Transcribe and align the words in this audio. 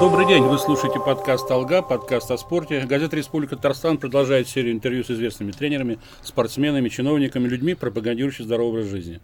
Добрый 0.00 0.28
день, 0.28 0.44
вы 0.44 0.60
слушаете 0.60 1.00
подкаст 1.04 1.50
«Алга», 1.50 1.82
подкаст 1.82 2.30
о 2.30 2.38
спорте. 2.38 2.86
Газета 2.86 3.16
«Республика 3.16 3.56
Татарстан» 3.56 3.98
продолжает 3.98 4.46
серию 4.46 4.72
интервью 4.72 5.02
с 5.02 5.10
известными 5.10 5.50
тренерами, 5.50 5.98
спортсменами, 6.22 6.88
чиновниками, 6.88 7.48
людьми, 7.48 7.74
пропагандирующими 7.74 8.46
здоровый 8.46 8.82
образ 8.82 8.92
жизни. 8.92 9.18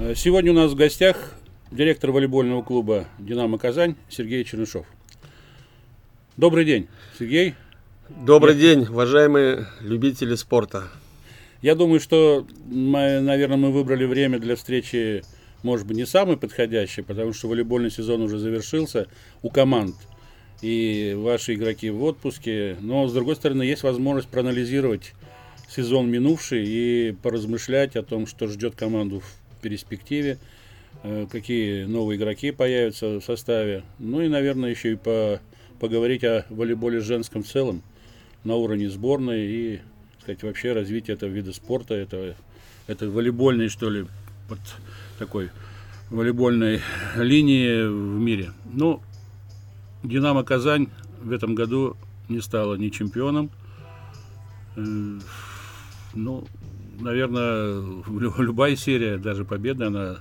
Э, 0.00 0.14
сегодня 0.16 0.52
у 0.52 0.54
нас 0.54 0.72
в 0.72 0.74
гостях 0.74 1.34
директор 1.70 2.12
волейбольного 2.12 2.62
клуба 2.62 3.04
«Динамо 3.18 3.58
Казань» 3.58 3.94
Сергей 4.08 4.42
Чернышов. 4.44 4.86
Добрый 6.38 6.64
день, 6.64 6.88
Сергей. 7.18 7.54
Добрый 8.08 8.54
Я... 8.54 8.60
день, 8.60 8.86
уважаемые 8.86 9.66
любители 9.82 10.34
спорта. 10.36 10.84
Я 11.60 11.74
думаю, 11.74 12.00
что, 12.00 12.46
мы, 12.64 13.20
наверное, 13.20 13.58
мы 13.58 13.70
выбрали 13.70 14.06
время 14.06 14.38
для 14.38 14.56
встречи 14.56 15.22
может 15.64 15.86
быть, 15.86 15.96
не 15.96 16.06
самый 16.06 16.36
подходящий, 16.36 17.02
потому 17.02 17.32
что 17.32 17.48
волейбольный 17.48 17.90
сезон 17.90 18.20
уже 18.22 18.38
завершился 18.38 19.08
у 19.42 19.50
команд. 19.50 19.96
И 20.60 21.14
ваши 21.16 21.54
игроки 21.54 21.90
в 21.90 22.02
отпуске. 22.04 22.76
Но, 22.80 23.08
с 23.08 23.12
другой 23.12 23.34
стороны, 23.34 23.62
есть 23.62 23.82
возможность 23.82 24.28
проанализировать 24.28 25.14
сезон 25.68 26.10
минувший 26.10 26.64
и 26.66 27.16
поразмышлять 27.22 27.96
о 27.96 28.02
том, 28.02 28.26
что 28.26 28.46
ждет 28.46 28.76
команду 28.76 29.20
в 29.20 29.62
перспективе, 29.62 30.38
э, 31.02 31.26
какие 31.30 31.84
новые 31.84 32.18
игроки 32.18 32.50
появятся 32.52 33.18
в 33.18 33.24
составе. 33.24 33.82
Ну 33.98 34.20
и, 34.20 34.28
наверное, 34.28 34.70
еще 34.70 34.92
и 34.92 34.96
по, 34.96 35.40
поговорить 35.80 36.24
о 36.24 36.44
волейболе 36.50 37.00
женском 37.00 37.42
в 37.42 37.48
целом 37.48 37.82
на 38.44 38.54
уровне 38.54 38.88
сборной 38.90 39.46
и 39.46 39.80
сказать, 40.20 40.42
вообще 40.42 40.72
развитие 40.72 41.14
этого 41.14 41.30
вида 41.30 41.52
спорта, 41.52 41.94
это, 41.94 42.36
это 42.86 43.08
волейбольный, 43.08 43.68
что 43.68 43.90
ли, 43.90 44.06
под 44.48 44.60
такой 45.24 45.50
волейбольной 46.10 46.82
линии 47.16 47.86
в 47.86 48.20
мире. 48.20 48.52
Ну, 48.70 49.00
Динамо 50.02 50.44
Казань 50.44 50.88
в 51.22 51.32
этом 51.32 51.54
году 51.54 51.96
не 52.28 52.42
стала 52.42 52.74
ни 52.74 52.90
чемпионом. 52.90 53.50
Э, 54.76 54.82
ну, 56.14 56.46
наверное, 57.00 57.82
любая 58.38 58.76
серия, 58.76 59.16
даже 59.16 59.46
победа, 59.46 59.86
она 59.86 60.16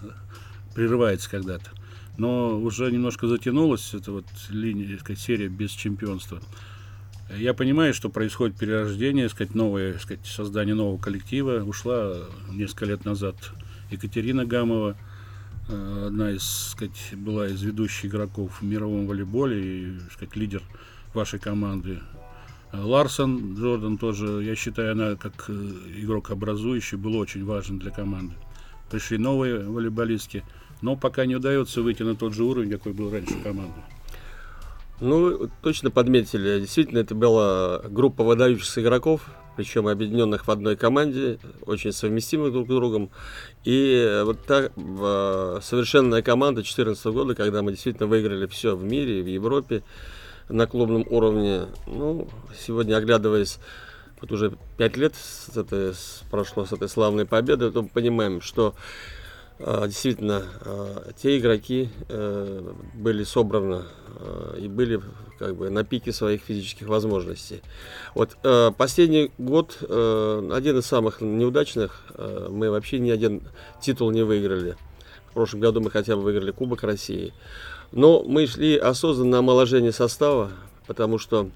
прерывается 0.73 1.30
когда-то. 1.30 1.70
Но 2.17 2.58
уже 2.58 2.90
немножко 2.90 3.28
затянулась 3.28 3.94
эта 3.94 4.14
вот 4.14 4.26
линия, 4.50 4.98
сказать, 5.00 5.20
серия 5.20 5.50
без 5.50 5.72
чемпионства. 5.72 6.40
Я 7.36 7.54
понимаю, 7.54 7.94
что 7.94 8.10
происходит 8.10 8.56
перерождение, 8.56 9.28
сказать, 9.28 9.54
новое, 9.54 9.98
сказать, 9.98 10.26
создание 10.26 10.76
нового 10.76 10.98
коллектива. 10.98 11.62
Ушла 11.64 12.16
несколько 12.52 12.86
лет 12.86 13.04
назад 13.04 13.36
Екатерина 13.94 14.44
Гамова, 14.45 14.95
э, 15.69 16.03
одна 16.08 16.31
из, 16.31 16.44
сказать, 16.44 17.13
была 17.13 17.47
из 17.47 17.61
ведущих 17.61 18.05
игроков 18.05 18.61
в 18.61 18.66
мировом 18.66 19.08
волейболе 19.08 19.61
и, 19.61 19.99
сказать, 20.11 20.36
лидер 20.36 20.61
вашей 21.13 21.39
команды. 21.39 21.99
Э, 22.71 22.81
Ларсон 22.81 23.55
Джордан 23.55 23.97
тоже, 23.97 24.44
я 24.44 24.55
считаю, 24.55 24.94
она 24.94 25.16
как 25.16 25.45
э, 25.47 25.53
игрок 25.97 26.31
образующий 26.31 26.97
был 26.97 27.16
очень 27.16 27.45
важен 27.45 27.77
для 27.80 27.91
команды. 27.91 28.36
Пришли 28.89 29.17
новые 29.17 29.59
волейболистки, 29.59 30.44
но 30.81 30.95
пока 30.95 31.25
не 31.25 31.36
удается 31.36 31.81
выйти 31.81 32.03
на 32.03 32.16
тот 32.16 32.33
же 32.33 32.44
уровень, 32.44 32.71
какой 32.71 32.94
был 32.94 33.11
раньше 33.11 33.36
команды. 33.44 33.80
Ну, 34.99 35.49
точно 35.61 35.91
подметили. 35.91 36.61
Действительно, 36.61 36.99
это 36.99 37.14
была 37.14 37.80
группа 37.89 38.23
выдающихся 38.23 38.81
игроков, 38.81 39.21
причем 39.56 39.88
объединенных 39.88 40.48
в 40.48 40.52
одной 40.52 40.76
команде, 40.76 41.40
очень 41.66 41.92
совместимых 41.92 42.52
друг 42.52 42.66
с 42.66 42.70
другом. 42.70 43.09
И 43.64 44.22
вот 44.26 44.44
та 44.45 44.70
э, 44.76 45.60
совершенная 45.61 46.22
команда 46.22 46.61
2014 46.61 47.05
года, 47.08 47.36
когда 47.36 47.61
мы 47.61 47.72
действительно 47.72 48.08
выиграли 48.08 48.48
все 48.48 48.76
в 48.76 48.83
мире, 48.83 49.22
в 49.22 49.27
Европе 49.27 49.83
на 50.50 50.67
клубном 50.67 51.05
уровне. 51.10 51.67
Ну, 51.88 52.27
сегодня, 52.58 52.98
оглядываясь, 52.98 53.60
вот 54.22 54.32
уже 54.32 54.58
пять 54.77 54.98
лет 54.98 55.14
с 55.16 55.56
этой, 55.56 55.94
прошло 56.32 56.66
с 56.66 56.73
этой 56.73 56.89
славной 56.89 57.26
победы, 57.26 57.72
то 57.72 57.83
мы 57.83 57.89
понимаем, 57.89 58.42
что 58.42 58.73
э, 58.76 59.23
действительно 59.59 60.43
э, 60.65 61.11
те 61.15 61.37
игроки 61.37 61.89
э, 62.09 62.73
были 62.95 63.23
собраны 63.23 63.83
э, 64.19 64.58
и 64.61 64.67
были 64.67 64.99
как 65.39 65.55
бы 65.55 65.69
на 65.69 65.83
пике 65.83 66.11
своих 66.11 66.41
физических 66.41 66.87
возможностей. 66.87 67.61
Вот 68.15 68.37
э, 68.43 68.71
последний 68.77 69.31
год 69.37 69.77
э, 69.81 70.49
один 70.53 70.80
из 70.80 70.86
самых 70.86 71.21
неудачных. 71.21 72.03
Мы 72.49 72.69
вообще 72.69 72.99
ни 72.99 73.09
один 73.09 73.41
титул 73.81 74.11
не 74.11 74.23
выиграли. 74.23 74.75
В 75.30 75.33
прошлом 75.33 75.61
году 75.61 75.81
мы 75.81 75.91
хотя 75.91 76.15
бы 76.15 76.23
выиграли 76.23 76.52
Кубок 76.52 76.83
России. 76.83 77.33
Но 77.91 78.23
мы 78.23 78.47
шли 78.47 78.77
осознанно 78.77 79.31
на 79.31 79.37
омоложение 79.39 79.91
состава, 79.91 80.52
потому 80.87 81.17
что 81.17 81.49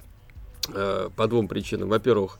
по 0.71 1.27
двум 1.27 1.47
причинам. 1.47 1.89
Во-первых, 1.89 2.39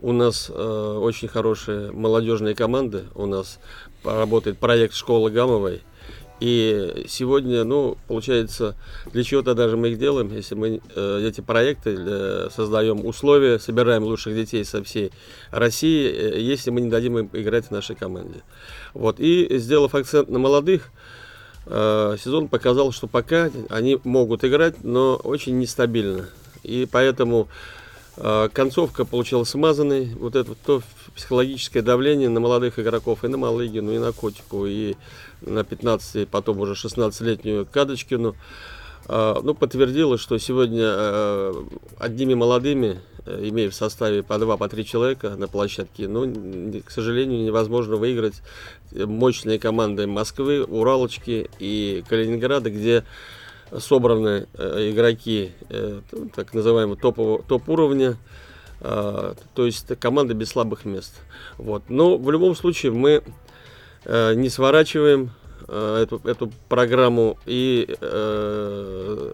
у 0.00 0.12
нас 0.12 0.50
э, 0.52 0.98
очень 1.00 1.28
хорошие 1.28 1.92
молодежные 1.92 2.54
команды. 2.54 3.04
У 3.14 3.26
нас 3.26 3.58
работает 4.04 4.58
проект 4.58 4.94
школы 4.94 5.30
Гамовой– 5.30 5.82
и 6.38 7.06
сегодня, 7.08 7.64
ну, 7.64 7.96
получается, 8.08 8.76
для 9.12 9.24
чего-то 9.24 9.54
даже 9.54 9.78
мы 9.78 9.88
их 9.88 9.98
делаем, 9.98 10.30
если 10.30 10.54
мы 10.54 10.82
э, 10.94 11.26
эти 11.26 11.40
проекты 11.40 11.96
э, 11.98 12.48
создаем 12.54 13.06
условия, 13.06 13.58
собираем 13.58 14.04
лучших 14.04 14.34
детей 14.34 14.62
со 14.64 14.84
всей 14.84 15.12
России, 15.50 16.06
э, 16.06 16.38
если 16.40 16.70
мы 16.70 16.82
не 16.82 16.90
дадим 16.90 17.18
им 17.18 17.30
играть 17.32 17.66
в 17.66 17.70
нашей 17.70 17.96
команде. 17.96 18.42
Вот. 18.92 19.18
И 19.18 19.48
сделав 19.56 19.94
акцент 19.94 20.28
на 20.28 20.38
молодых, 20.38 20.90
э, 21.64 22.16
сезон 22.22 22.48
показал, 22.48 22.92
что 22.92 23.06
пока 23.06 23.50
они 23.70 23.98
могут 24.04 24.44
играть, 24.44 24.84
но 24.84 25.16
очень 25.16 25.58
нестабильно. 25.58 26.28
И 26.62 26.86
поэтому 26.90 27.48
концовка 28.16 29.04
получилась 29.04 29.50
смазанной. 29.50 30.06
Вот 30.14 30.36
это 30.36 30.54
то 30.54 30.82
психологическое 31.14 31.82
давление 31.82 32.28
на 32.28 32.40
молодых 32.40 32.78
игроков 32.78 33.24
и 33.24 33.28
на 33.28 33.36
Малыгину, 33.36 33.92
и 33.92 33.98
на 33.98 34.12
Котику, 34.12 34.66
и 34.66 34.94
на 35.42 35.64
15, 35.64 36.28
потом 36.28 36.60
уже 36.60 36.74
16-летнюю 36.74 37.66
Кадочкину, 37.66 38.34
а, 39.08 39.40
ну, 39.42 39.54
подтвердилось, 39.54 40.20
что 40.20 40.38
сегодня 40.38 40.84
а, 40.84 41.66
одними 41.98 42.34
молодыми, 42.34 43.00
э, 43.24 43.48
имея 43.48 43.70
в 43.70 43.74
составе 43.74 44.22
по 44.22 44.36
два, 44.38 44.56
по 44.56 44.68
три 44.68 44.84
человека 44.84 45.30
на 45.36 45.46
площадке, 45.46 46.08
ну, 46.08 46.32
к 46.84 46.90
сожалению, 46.90 47.44
невозможно 47.44 47.96
выиграть 47.96 48.42
мощные 48.92 49.60
команды 49.60 50.08
Москвы, 50.08 50.64
Уралочки 50.64 51.48
и 51.60 52.02
Калининграда, 52.08 52.70
где 52.70 53.04
собраны 53.78 54.46
э, 54.54 54.90
игроки 54.90 55.52
э, 55.68 56.00
так 56.34 56.54
называемого 56.54 56.96
топ-уровня, 56.96 58.16
а, 58.80 59.34
то 59.54 59.66
есть 59.66 59.86
команда 59.98 60.34
без 60.34 60.50
слабых 60.50 60.84
мест. 60.84 61.14
Вот. 61.56 61.84
Но 61.88 62.18
в 62.18 62.30
любом 62.30 62.54
случае 62.54 62.92
мы 62.92 63.22
Э, 64.08 64.34
не 64.34 64.48
сворачиваем 64.48 65.30
эту, 65.68 66.20
эту 66.24 66.52
программу 66.68 67.38
и 67.44 67.96
э, 68.00 69.32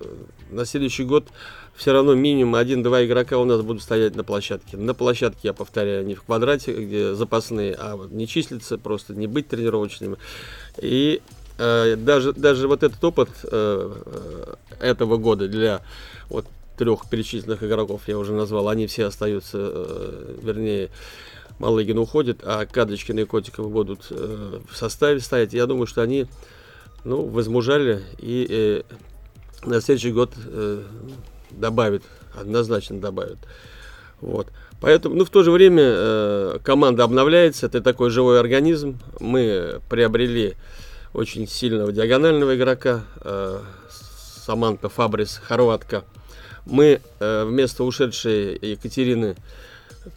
на 0.51 0.65
следующий 0.65 1.05
год 1.05 1.27
все 1.75 1.93
равно 1.93 2.15
минимум 2.15 2.55
один-два 2.55 3.05
игрока 3.05 3.37
у 3.37 3.45
нас 3.45 3.61
будут 3.61 3.83
стоять 3.83 4.17
на 4.17 4.25
площадке. 4.25 4.79
На 4.79 4.95
площадке, 4.95 5.41
я 5.43 5.53
повторяю, 5.53 6.07
не 6.07 6.15
в 6.15 6.23
квадрате, 6.23 6.73
где 6.73 7.15
запасные, 7.15 7.75
а 7.75 7.97
вот 7.97 8.13
не 8.13 8.27
числиться, 8.27 8.79
просто 8.79 9.15
не 9.15 9.27
быть 9.27 9.49
тренировочными. 9.49 10.17
И 10.81 11.21
даже, 11.59 12.33
даже 12.33 12.69
вот 12.69 12.83
этот 12.83 13.03
опыт 13.05 13.29
э, 13.45 13.93
этого 14.81 15.17
года 15.17 15.49
для 15.49 15.83
вот 16.29 16.47
трех 16.77 17.09
перечисленных 17.09 17.63
игроков, 17.63 18.03
я 18.07 18.19
уже 18.19 18.33
назвал, 18.33 18.69
они 18.69 18.87
все 18.87 19.07
остаются, 19.07 19.59
э, 19.61 20.37
вернее, 20.43 20.91
Малыгин 21.59 21.99
уходит, 21.99 22.41
а 22.43 22.67
Кадричкин 22.67 23.21
и 23.21 23.25
Котиков 23.25 23.71
будут 23.71 24.07
э, 24.11 24.59
в 24.69 24.77
составе 24.77 25.21
стоять. 25.21 25.53
Я 25.53 25.67
думаю, 25.67 25.87
что 25.87 26.03
они 26.03 26.27
ну, 27.05 27.27
возмужали 27.27 28.03
и 28.19 28.47
э, 28.49 28.83
на 29.65 29.81
следующий 29.81 30.13
год 30.13 30.33
э, 30.37 30.83
добавят, 31.51 32.03
однозначно 32.35 33.01
добавят. 33.01 33.39
Вот. 34.21 34.49
Поэтому, 34.81 35.15
ну, 35.15 35.25
в 35.25 35.31
то 35.31 35.43
же 35.45 35.53
время 35.53 35.83
э, 35.85 36.59
команда 36.65 37.05
обновляется, 37.05 37.67
это 37.67 37.81
такой 37.81 38.11
живой 38.11 38.41
организм. 38.41 38.99
Мы 39.21 39.81
приобрели 39.89 40.55
очень 41.15 41.47
сильного 41.47 41.93
диагонального 41.93 42.57
игрока, 42.57 43.03
э, 43.21 43.61
Саманта 44.47 44.89
Фабрис, 44.89 45.41
хорватка. 45.43 46.05
Мы 46.65 47.01
э, 47.21 47.45
вместо 47.45 47.85
ушедшей 47.85 48.59
Екатерины 48.61 49.37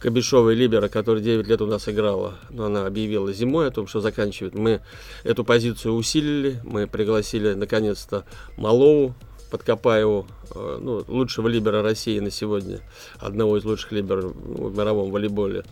Кабишовой 0.00 0.54
Либера, 0.54 0.88
которая 0.88 1.22
9 1.22 1.46
лет 1.46 1.60
у 1.60 1.66
нас 1.66 1.88
играла, 1.88 2.34
но 2.50 2.66
она 2.66 2.86
объявила 2.86 3.32
зимой 3.32 3.68
о 3.68 3.70
том, 3.70 3.86
что 3.86 4.00
заканчивает. 4.00 4.54
Мы 4.54 4.80
эту 5.22 5.44
позицию 5.44 5.94
усилили, 5.94 6.60
мы 6.64 6.86
пригласили 6.86 7.54
наконец-то 7.54 8.24
Малову, 8.56 9.14
Подкопаеву, 9.50 10.26
э, 10.54 10.78
ну, 10.80 11.04
лучшего 11.06 11.48
либера 11.48 11.82
России 11.82 12.18
на 12.18 12.30
сегодня, 12.30 12.80
одного 13.18 13.58
из 13.58 13.64
лучших 13.64 13.92
либеров 13.92 14.32
в 14.34 14.76
мировом 14.76 15.10
волейболе. 15.10 15.64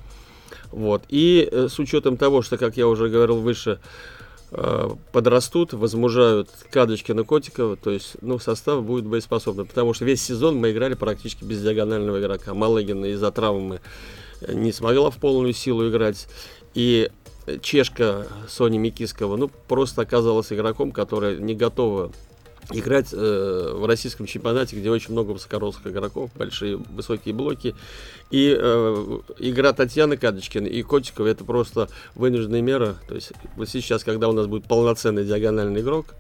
Вот. 0.71 1.05
И 1.09 1.49
э, 1.51 1.69
с 1.69 1.79
учетом 1.79 2.17
того, 2.17 2.43
что, 2.43 2.57
как 2.57 2.77
я 2.77 2.87
уже 2.87 3.09
говорил 3.09 3.37
выше, 3.37 3.81
подрастут, 5.13 5.73
возмужают 5.73 6.49
Кадочкина, 6.71 7.25
Котикова, 7.25 7.77
то 7.77 7.91
есть, 7.91 8.17
ну, 8.21 8.39
состав 8.39 8.85
будет 8.85 9.05
боеспособный, 9.05 9.65
потому 9.65 9.95
что 9.95 10.05
весь 10.05 10.23
сезон 10.23 10.57
мы 10.57 10.71
играли 10.71 10.95
практически 10.95 11.45
без 11.45 11.63
диагонального 11.63 12.21
игрока. 12.21 12.55
Малыгина 12.55 13.07
из-за 13.07 13.31
травмы 13.31 13.81
не 14.47 14.73
смогла 14.73 15.11
в 15.11 15.17
полную 15.17 15.53
силу 15.53 15.89
играть, 15.89 16.29
и 16.75 17.11
чешка 17.63 18.27
Сони 18.49 18.79
Микискова, 18.79 19.37
ну, 19.37 19.51
просто 19.69 20.03
оказалась 20.03 20.53
игроком, 20.53 20.93
которая 20.93 21.37
не 21.37 21.55
готова 21.55 22.13
играть 22.73 23.09
э, 23.13 23.73
в 23.75 23.87
российском 23.87 24.27
чемпионате, 24.27 24.77
где 24.77 24.91
очень 24.91 25.13
много 25.13 25.33
высокорослых 25.33 25.87
игроков, 25.87 26.31
большие 26.35 26.77
высокие 26.77 27.35
блоки. 27.35 27.75
И 28.31 28.57
э, 28.59 29.19
игра 29.39 29.73
Татьяны 29.73 30.17
Кадочкиной 30.17 30.71
и 30.71 30.83
Котикова 30.83 31.27
это 31.27 31.45
просто 31.45 31.89
вынужденная 32.15 32.63
мера. 32.63 32.97
То 33.09 33.15
есть 33.15 33.33
вот 33.57 33.69
сейчас, 33.69 34.05
когда 34.05 34.29
у 34.29 34.33
нас 34.33 34.47
будет 34.47 34.65
полноценный 34.65 35.25
диагональный 35.25 35.81
игрок, 35.81 36.15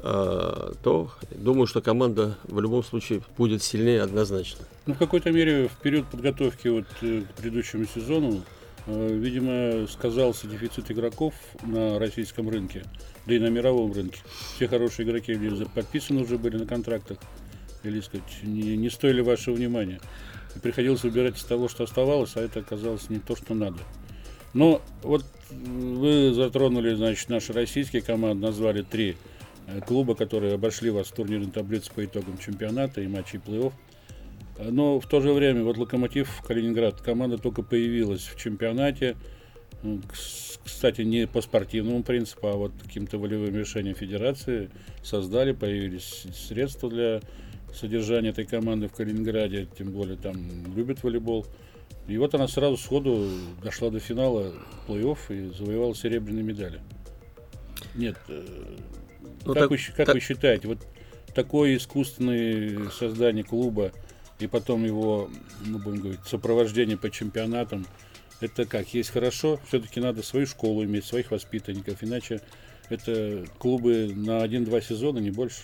э, 0.00 0.72
то 0.82 1.10
думаю, 1.30 1.66
что 1.66 1.80
команда 1.80 2.36
в 2.44 2.60
любом 2.60 2.84
случае 2.84 3.22
будет 3.36 3.62
сильнее 3.62 4.02
однозначно. 4.02 4.64
Ну, 4.86 4.94
в 4.94 4.98
какой-то 4.98 5.30
мере 5.30 5.68
в 5.68 5.82
период 5.82 6.06
подготовки 6.06 6.68
вот, 6.68 6.86
э, 7.02 7.22
к 7.22 7.34
предыдущему 7.36 7.86
сезону 7.86 8.42
Э, 8.86 9.08
видимо, 9.10 9.86
сказался 9.86 10.46
дефицит 10.46 10.90
игроков 10.90 11.34
на 11.62 11.98
российском 11.98 12.50
рынке, 12.50 12.84
да 13.26 13.34
и 13.34 13.38
на 13.38 13.48
мировом 13.48 13.92
рынке. 13.92 14.20
Все 14.56 14.68
хорошие 14.68 15.06
игроки 15.06 15.38
подписаны 15.74 16.22
уже 16.22 16.38
были 16.38 16.56
на 16.56 16.66
контрактах, 16.66 17.18
или 17.82 18.00
сказать, 18.00 18.24
не, 18.42 18.76
не 18.76 18.90
стоили 18.90 19.20
вашего 19.20 19.54
внимания. 19.54 20.00
И 20.56 20.58
приходилось 20.58 21.02
выбирать 21.02 21.36
из 21.36 21.44
того, 21.44 21.68
что 21.68 21.84
оставалось, 21.84 22.36
а 22.36 22.40
это 22.40 22.60
оказалось 22.60 23.10
не 23.10 23.18
то, 23.18 23.36
что 23.36 23.54
надо. 23.54 23.78
Но 24.52 24.80
вот 25.02 25.24
вы 25.50 26.32
затронули, 26.32 26.94
значит, 26.94 27.28
наши 27.28 27.52
российские 27.52 28.02
команды, 28.02 28.46
назвали 28.46 28.82
три 28.82 29.16
э, 29.66 29.80
клуба, 29.80 30.14
которые 30.14 30.54
обошли 30.54 30.90
вас 30.90 31.08
в 31.08 31.12
турнирной 31.12 31.50
таблице 31.50 31.90
по 31.92 32.04
итогам 32.04 32.38
чемпионата 32.38 33.00
и 33.00 33.08
матчей 33.08 33.40
плей-офф. 33.44 33.72
Но 34.70 35.00
в 35.00 35.08
то 35.08 35.20
же 35.20 35.32
время, 35.32 35.64
вот 35.64 35.76
Локомотив 35.76 36.40
Калининград, 36.46 37.00
команда 37.00 37.38
только 37.38 37.62
появилась 37.62 38.22
в 38.22 38.40
чемпионате. 38.40 39.16
Кстати, 40.64 41.02
не 41.02 41.26
по 41.26 41.42
спортивному 41.42 42.02
принципу, 42.02 42.48
а 42.48 42.52
вот 42.52 42.72
каким-то 42.82 43.18
волевым 43.18 43.54
решением 43.54 43.94
федерации 43.94 44.70
создали, 45.02 45.52
появились 45.52 46.26
средства 46.34 46.88
для 46.88 47.20
содержания 47.74 48.30
этой 48.30 48.46
команды 48.46 48.88
в 48.88 48.92
Калининграде, 48.92 49.68
тем 49.76 49.90
более 49.90 50.16
там 50.16 50.36
любят 50.74 51.02
волейбол. 51.02 51.46
И 52.06 52.16
вот 52.18 52.34
она 52.34 52.48
сразу 52.48 52.76
сходу 52.76 53.28
дошла 53.62 53.90
до 53.90 53.98
финала 53.98 54.52
плей-офф 54.88 55.18
и 55.28 55.54
завоевала 55.54 55.94
серебряные 55.94 56.42
медали. 56.44 56.80
Нет, 57.94 58.16
э, 58.28 58.44
ну, 59.44 59.54
как, 59.54 59.62
так, 59.62 59.70
вы, 59.70 59.78
как 59.96 60.06
так... 60.06 60.14
вы 60.14 60.20
считаете, 60.20 60.68
вот 60.68 60.78
такое 61.34 61.76
искусственное 61.76 62.90
создание 62.90 63.44
клуба, 63.44 63.92
и 64.38 64.46
потом 64.46 64.84
его, 64.84 65.30
ну, 65.64 65.78
будем 65.78 66.00
говорить, 66.00 66.20
сопровождение 66.26 66.96
по 66.96 67.10
чемпионатам, 67.10 67.86
это 68.40 68.64
как, 68.64 68.92
есть 68.94 69.10
хорошо, 69.10 69.60
все-таки 69.68 70.00
надо 70.00 70.22
свою 70.22 70.46
школу 70.46 70.84
иметь, 70.84 71.04
своих 71.04 71.30
воспитанников, 71.30 72.02
иначе 72.02 72.40
это 72.88 73.44
клубы 73.58 74.12
на 74.14 74.42
один-два 74.42 74.80
сезона, 74.80 75.18
не 75.18 75.30
больше. 75.30 75.62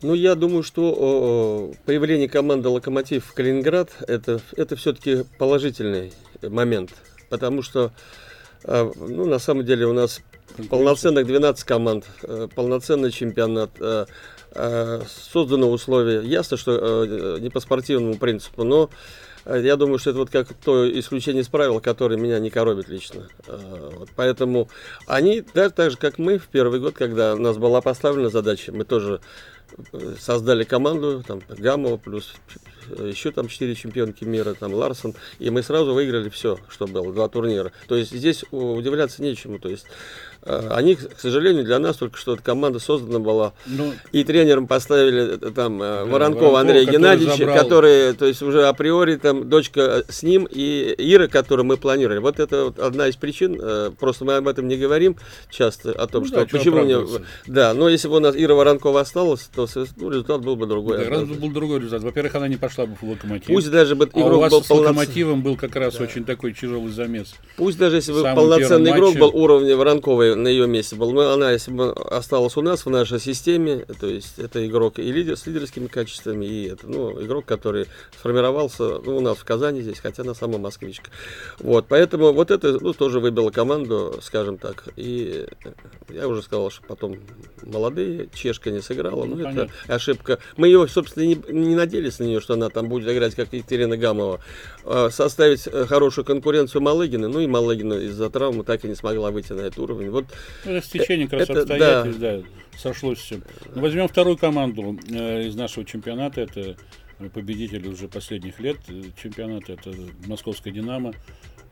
Ну, 0.00 0.14
я 0.14 0.34
думаю, 0.34 0.62
что 0.62 0.94
о, 0.96 1.74
появление 1.84 2.28
команды 2.28 2.68
«Локомотив» 2.68 3.24
в 3.24 3.34
Калининград 3.34 3.90
это, 4.06 4.40
это 4.56 4.76
все-таки 4.76 5.24
положительный 5.38 6.12
момент, 6.42 6.92
потому 7.30 7.62
что, 7.62 7.92
а, 8.64 8.90
ну, 8.94 9.24
на 9.24 9.40
самом 9.40 9.64
деле 9.64 9.86
у 9.86 9.92
нас 9.92 10.20
полноценных 10.70 11.26
12 11.26 11.64
команд, 11.64 12.04
э, 12.22 12.48
полноценный 12.54 13.10
чемпионат, 13.10 13.70
э, 13.80 14.06
Э, 14.54 15.02
созданы 15.06 15.66
условия. 15.66 16.22
Ясно, 16.22 16.56
что 16.56 17.04
э, 17.04 17.38
не 17.40 17.50
по 17.50 17.60
спортивному 17.60 18.16
принципу, 18.16 18.64
но 18.64 18.84
э, 18.84 18.88
я 19.56 19.76
думаю, 19.76 19.98
что 19.98 20.10
это 20.10 20.18
вот 20.18 20.30
как 20.30 20.52
то 20.52 20.88
исключение 20.98 21.42
из 21.42 21.48
правил, 21.48 21.80
которое 21.80 22.16
меня 22.16 22.38
не 22.38 22.50
коробит 22.50 22.88
лично. 22.88 23.28
Вот 23.46 24.10
поэтому 24.14 24.68
они, 25.06 25.40
так, 25.40 25.72
так 25.74 25.90
же 25.90 25.96
как 25.96 26.18
мы 26.18 26.38
в 26.38 26.48
первый 26.48 26.80
год, 26.80 26.94
когда 26.94 27.34
у 27.34 27.38
нас 27.38 27.56
была 27.56 27.80
поставлена 27.80 28.28
задача, 28.28 28.72
мы 28.72 28.84
тоже 28.84 29.20
создали 30.18 30.64
команду, 30.64 31.22
там 31.26 31.40
Гамова 31.48 31.96
плюс 31.96 32.34
еще 33.06 33.30
там 33.30 33.48
четыре 33.48 33.74
чемпионки 33.74 34.24
мира, 34.24 34.54
там 34.54 34.74
Ларсон, 34.74 35.14
и 35.38 35.50
мы 35.50 35.62
сразу 35.62 35.94
выиграли 35.94 36.28
все, 36.28 36.58
что 36.68 36.86
было, 36.86 37.12
два 37.12 37.28
турнира. 37.28 37.72
То 37.86 37.96
есть 37.96 38.12
здесь 38.12 38.44
удивляться 38.50 39.22
нечему. 39.22 39.58
То 39.58 39.68
есть 39.68 39.86
Э, 40.42 40.68
они, 40.70 40.94
к 40.94 41.18
сожалению, 41.18 41.64
для 41.64 41.78
нас 41.78 41.96
только 41.96 42.16
что 42.16 42.34
эта 42.34 42.42
команда 42.42 42.78
создана 42.78 43.18
была. 43.18 43.52
Ну, 43.66 43.92
и 44.12 44.24
тренером 44.24 44.66
поставили 44.66 45.34
э, 45.34 45.50
там 45.50 45.82
э, 45.82 45.86
да, 45.86 46.04
Воронкова 46.04 46.12
Воронков, 46.12 46.54
Андрея 46.54 46.84
Геннадьевича, 46.84 47.38
забрал... 47.38 47.58
который, 47.58 48.12
то 48.14 48.26
есть 48.26 48.42
уже 48.42 48.66
априори 48.66 49.16
там 49.16 49.48
дочка 49.48 50.04
с 50.08 50.22
ним 50.22 50.48
и 50.50 50.94
Ира, 50.98 51.28
которую 51.28 51.66
мы 51.66 51.76
планировали. 51.76 52.18
Вот 52.18 52.38
это 52.38 52.66
вот 52.66 52.78
одна 52.78 53.08
из 53.08 53.16
причин. 53.16 53.60
Просто 53.98 54.24
мы 54.24 54.36
об 54.36 54.48
этом 54.48 54.68
не 54.68 54.76
говорим 54.76 55.16
часто, 55.50 55.92
о 55.92 56.06
том, 56.06 56.22
ну, 56.22 56.28
что 56.28 56.36
да, 56.40 56.46
почему 56.46 56.82
мне... 56.82 56.98
Да, 57.46 57.74
но 57.74 57.88
если 57.88 58.08
бы 58.08 58.16
у 58.16 58.20
нас 58.20 58.34
Ира 58.36 58.54
Воронкова 58.54 59.00
осталась, 59.00 59.48
то 59.54 59.66
ну, 59.96 60.10
результат 60.10 60.40
был 60.42 60.56
бы 60.56 60.66
другой. 60.66 61.04
Да, 61.04 61.20
был 61.24 61.50
другой 61.50 61.78
результат. 61.78 62.02
Во-первых, 62.02 62.34
она 62.36 62.48
не 62.48 62.56
пошла 62.56 62.77
бы 62.86 62.94
в 62.94 63.02
локомотив. 63.02 63.46
Пусть 63.46 63.70
даже 63.70 63.94
бы 63.94 64.08
а 64.12 64.20
игрок 64.20 64.36
у 64.36 64.40
вас 64.40 64.52
был 64.52 64.62
с 64.62 64.66
полноц... 64.66 64.86
локомотивом 64.86 65.42
был 65.42 65.56
как 65.56 65.76
раз 65.76 65.96
да. 65.96 66.04
очень 66.04 66.24
такой 66.24 66.52
тяжелый 66.52 66.90
замес. 66.90 67.34
Пусть 67.56 67.78
даже 67.78 67.96
если 67.96 68.12
бы 68.12 68.22
полноценный 68.22 68.90
игрок 68.90 69.14
матче... 69.14 69.20
был 69.20 69.30
уровня 69.34 69.76
Воронковой 69.76 70.36
на 70.36 70.48
ее 70.48 70.66
месте 70.66 70.96
был. 70.96 71.12
Но 71.12 71.32
она, 71.32 71.52
если 71.52 71.70
бы 71.70 71.92
осталась 71.92 72.56
у 72.56 72.62
нас 72.62 72.86
в 72.86 72.90
нашей 72.90 73.20
системе, 73.20 73.84
то 74.00 74.06
есть 74.06 74.38
это 74.38 74.66
игрок 74.66 74.98
и 74.98 75.10
лидер 75.10 75.36
с 75.36 75.46
лидерскими 75.46 75.86
качествами, 75.86 76.44
и 76.44 76.68
это, 76.68 76.86
ну, 76.86 77.22
игрок, 77.22 77.44
который 77.44 77.86
сформировался 78.18 78.98
ну, 79.04 79.16
у 79.16 79.20
нас 79.20 79.38
в 79.38 79.44
Казани 79.44 79.82
здесь, 79.82 79.98
хотя 79.98 80.24
на 80.24 80.34
самом 80.34 80.62
москвичка. 80.62 81.10
Вот, 81.58 81.86
поэтому 81.88 82.32
вот 82.32 82.50
это 82.50 82.78
ну, 82.80 82.92
тоже 82.92 83.20
выбило 83.20 83.50
команду, 83.50 84.18
скажем 84.22 84.58
так. 84.58 84.84
И 84.96 85.46
я 86.08 86.28
уже 86.28 86.42
сказал, 86.42 86.70
что 86.70 86.82
потом 86.86 87.18
молодые, 87.62 88.28
чешка 88.34 88.70
не 88.70 88.80
сыграла, 88.80 89.24
ну, 89.24 89.36
ну 89.36 89.48
это 89.48 89.70
ошибка. 89.86 90.38
Мы 90.56 90.68
ее, 90.68 90.86
собственно, 90.88 91.24
не, 91.24 91.34
не 91.48 91.74
надеялись 91.74 92.18
на 92.18 92.24
нее, 92.24 92.40
что 92.40 92.54
она 92.54 92.67
там 92.70 92.88
будет 92.88 93.10
играть, 93.10 93.34
как 93.34 93.52
Екатерина 93.52 93.96
Гамова. 93.96 94.40
А, 94.84 95.10
составить 95.10 95.66
э, 95.66 95.86
хорошую 95.86 96.24
конкуренцию 96.24 96.82
Малыгина, 96.82 97.28
ну 97.28 97.40
и 97.40 97.46
Малыгина 97.46 97.94
из-за 97.94 98.30
травмы 98.30 98.64
так 98.64 98.84
и 98.84 98.88
не 98.88 98.94
смогла 98.94 99.30
выйти 99.30 99.52
на 99.52 99.62
этот 99.62 99.78
уровень. 99.78 100.10
Вот 100.10 100.26
ну, 100.64 100.72
это 100.72 100.86
стечение 100.86 101.28
как 101.28 101.40
раз 101.40 101.50
это, 101.50 101.60
обстоятельств, 101.60 102.20
да. 102.20 102.38
да, 102.38 102.42
сошлось 102.76 103.18
все. 103.18 103.40
Ну, 103.74 103.82
возьмем 103.82 104.08
вторую 104.08 104.36
команду 104.36 104.98
э, 105.10 105.46
из 105.46 105.54
нашего 105.54 105.84
чемпионата, 105.84 106.40
это 106.40 106.76
победитель 107.34 107.86
уже 107.88 108.08
последних 108.08 108.60
лет 108.60 108.78
чемпионата, 109.20 109.72
это 109.72 109.92
Московская 110.26 110.70
Динамо. 110.70 111.14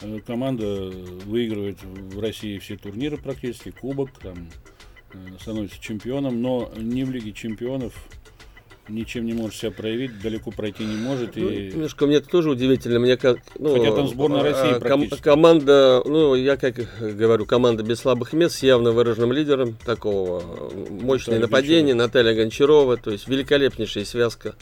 Э, 0.01 0.19
команда 0.27 0.91
выигрывает 1.25 1.79
в 1.83 2.21
России 2.21 2.59
все 2.59 2.77
турниры 2.77 3.17
практически, 3.17 3.71
кубок, 3.71 4.11
там, 4.19 4.49
э, 5.13 5.19
становится 5.41 5.81
чемпионом, 5.81 6.43
но 6.43 6.71
не 6.77 7.05
в 7.05 7.11
Лиге 7.11 7.33
чемпионов 7.33 7.95
ничем 8.89 9.27
не 9.27 9.33
может 9.33 9.57
себя 9.57 9.71
проявить, 9.71 10.21
далеко 10.21 10.51
пройти 10.51 10.85
не 10.85 10.97
может. 10.97 11.37
Ну, 11.37 11.49
и... 11.49 11.73
Немножко 11.73 12.07
мне 12.07 12.17
это 12.17 12.29
тоже 12.29 12.51
удивительно. 12.51 12.99
Мне 12.99 13.17
как, 13.17 13.39
ну, 13.59 13.75
Хотя 13.75 13.95
там 13.95 14.09
сборная 14.09 14.43
России 14.43 14.81
ком- 14.81 15.09
Команда, 15.21 16.03
ну, 16.05 16.35
я 16.35 16.57
как 16.57 16.77
говорю, 17.01 17.47
команда 17.47 17.83
без 17.83 18.01
слабых 18.01 18.33
мест 18.33 18.57
с 18.57 18.63
явно 18.63 18.93
выраженным 18.93 19.33
лидером 19.33 19.77
такого. 19.85 20.43
Мощное 20.91 21.39
нападение, 21.39 21.95
Гончарова. 21.95 22.07
Наталья 22.07 22.35
Гончарова, 22.35 22.97
то 22.97 23.11
есть 23.11 23.29
великолепнейшая 23.29 24.05
связка. 24.05 24.55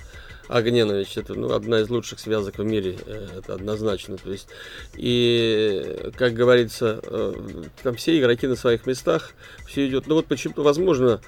Огненович 0.49 1.17
это 1.17 1.35
ну, 1.35 1.53
одна 1.55 1.81
из 1.81 1.89
лучших 1.89 2.19
связок 2.19 2.59
в 2.59 2.65
мире, 2.65 2.99
э, 3.07 3.29
это 3.39 3.55
однозначно. 3.55 4.19
То 4.19 4.31
есть, 4.31 4.49
и, 4.95 6.11
как 6.17 6.35
говорится, 6.35 7.01
э, 7.03 7.35
там 7.83 7.95
все 7.97 8.19
игроки 8.19 8.47
на 8.47 8.57
своих 8.57 8.87
местах, 8.87 9.33
все 9.67 9.87
идет. 9.87 10.07
Ну 10.07 10.17
вот 10.17 10.27
почему-то, 10.27 10.63
возможно, 10.63 11.21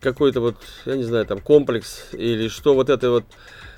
какой-то 0.00 0.40
вот, 0.40 0.56
я 0.86 0.96
не 0.96 1.04
знаю, 1.04 1.26
там 1.26 1.40
комплекс 1.40 2.08
или 2.12 2.48
что 2.48 2.74
вот 2.74 2.90
это 2.90 3.10
вот 3.10 3.24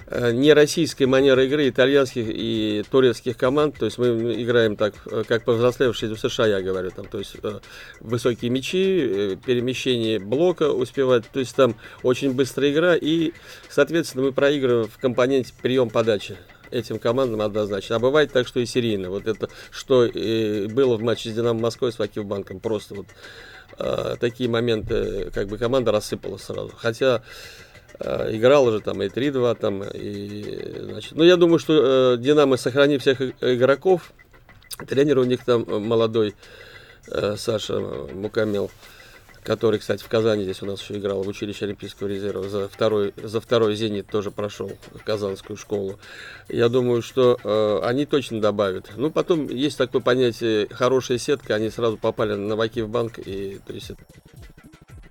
э, 0.06 0.32
не 0.32 0.52
российской 0.52 1.04
манеры 1.04 1.46
игры 1.46 1.68
итальянских 1.68 2.26
и 2.28 2.84
турецких 2.90 3.36
команд, 3.36 3.78
то 3.78 3.86
есть 3.86 3.98
мы 3.98 4.08
играем 4.42 4.76
так, 4.76 4.94
э, 5.06 5.24
как 5.26 5.44
повзрослевшие 5.44 6.14
в 6.14 6.18
США, 6.18 6.46
я 6.46 6.60
говорю, 6.60 6.90
там, 6.90 7.06
то 7.06 7.18
есть 7.18 7.36
э, 7.42 7.60
высокие 8.00 8.50
мячи, 8.50 9.38
перемещение 9.44 10.18
блока 10.18 10.70
успевать, 10.70 11.24
то 11.32 11.40
есть 11.40 11.54
там 11.56 11.76
очень 12.02 12.32
быстрая 12.32 12.72
игра 12.72 12.96
и, 12.96 13.32
соответственно, 13.68 14.24
мы 14.24 14.32
проигрываем 14.32 14.88
в 14.88 14.98
компоненте 14.98 15.52
прием-подачи 15.60 16.36
этим 16.70 17.00
командам 17.00 17.40
однозначно. 17.40 17.96
А 17.96 17.98
бывает 17.98 18.30
так, 18.32 18.46
что 18.46 18.60
и 18.60 18.64
серийно. 18.66 19.10
Вот 19.10 19.26
это, 19.26 19.48
что 19.72 20.08
было 20.08 20.96
в 20.96 21.02
матче 21.02 21.30
с 21.30 21.34
Динамо 21.34 21.58
Москвой 21.58 21.90
с 21.90 21.98
Вакивбанком, 21.98 22.60
просто 22.60 22.94
вот 22.94 23.06
э, 23.80 24.16
такие 24.20 24.48
моменты, 24.48 25.30
как 25.32 25.48
бы 25.48 25.58
команда 25.58 25.92
рассыпалась 25.92 26.42
сразу. 26.42 26.72
Хотя 26.76 27.22
э, 27.98 28.36
играла 28.36 28.72
же 28.72 28.80
там 28.80 29.02
и 29.02 29.08
3-2, 29.08 29.54
там, 29.58 29.82
и, 29.82 30.82
значит, 30.82 31.12
ну, 31.12 31.24
я 31.24 31.36
думаю, 31.36 31.58
что 31.58 32.14
э, 32.14 32.18
Динамо, 32.18 32.56
сохранив 32.56 33.00
всех 33.00 33.20
игроков, 33.40 34.12
тренер 34.86 35.18
у 35.18 35.24
них 35.24 35.44
там 35.44 35.64
молодой, 35.68 36.34
э, 37.08 37.36
Саша 37.36 37.80
Мукамел, 37.80 38.70
который, 39.42 39.78
кстати, 39.78 40.02
в 40.02 40.08
Казани 40.08 40.44
здесь 40.44 40.62
у 40.62 40.66
нас 40.66 40.82
еще 40.82 40.98
играл 40.98 41.22
в 41.22 41.28
училище 41.28 41.64
Олимпийского 41.64 42.08
резерва, 42.08 42.48
за 42.48 42.68
второй, 42.68 43.14
за 43.16 43.40
второй 43.40 43.74
«Зенит» 43.74 44.06
тоже 44.06 44.30
прошел 44.30 44.70
Казанскую 45.04 45.56
школу. 45.56 45.98
Я 46.48 46.68
думаю, 46.68 47.02
что 47.02 47.38
э, 47.42 47.80
они 47.86 48.06
точно 48.06 48.40
добавят. 48.40 48.90
Ну, 48.96 49.10
потом 49.10 49.48
есть 49.48 49.78
такое 49.78 50.02
понятие 50.02 50.68
«хорошая 50.70 51.18
сетка», 51.18 51.54
они 51.54 51.70
сразу 51.70 51.96
попали 51.96 52.34
на 52.34 52.56
Вакив 52.56 52.88
банк, 52.88 53.18
и 53.18 53.60
то 53.66 53.72
есть 53.72 53.92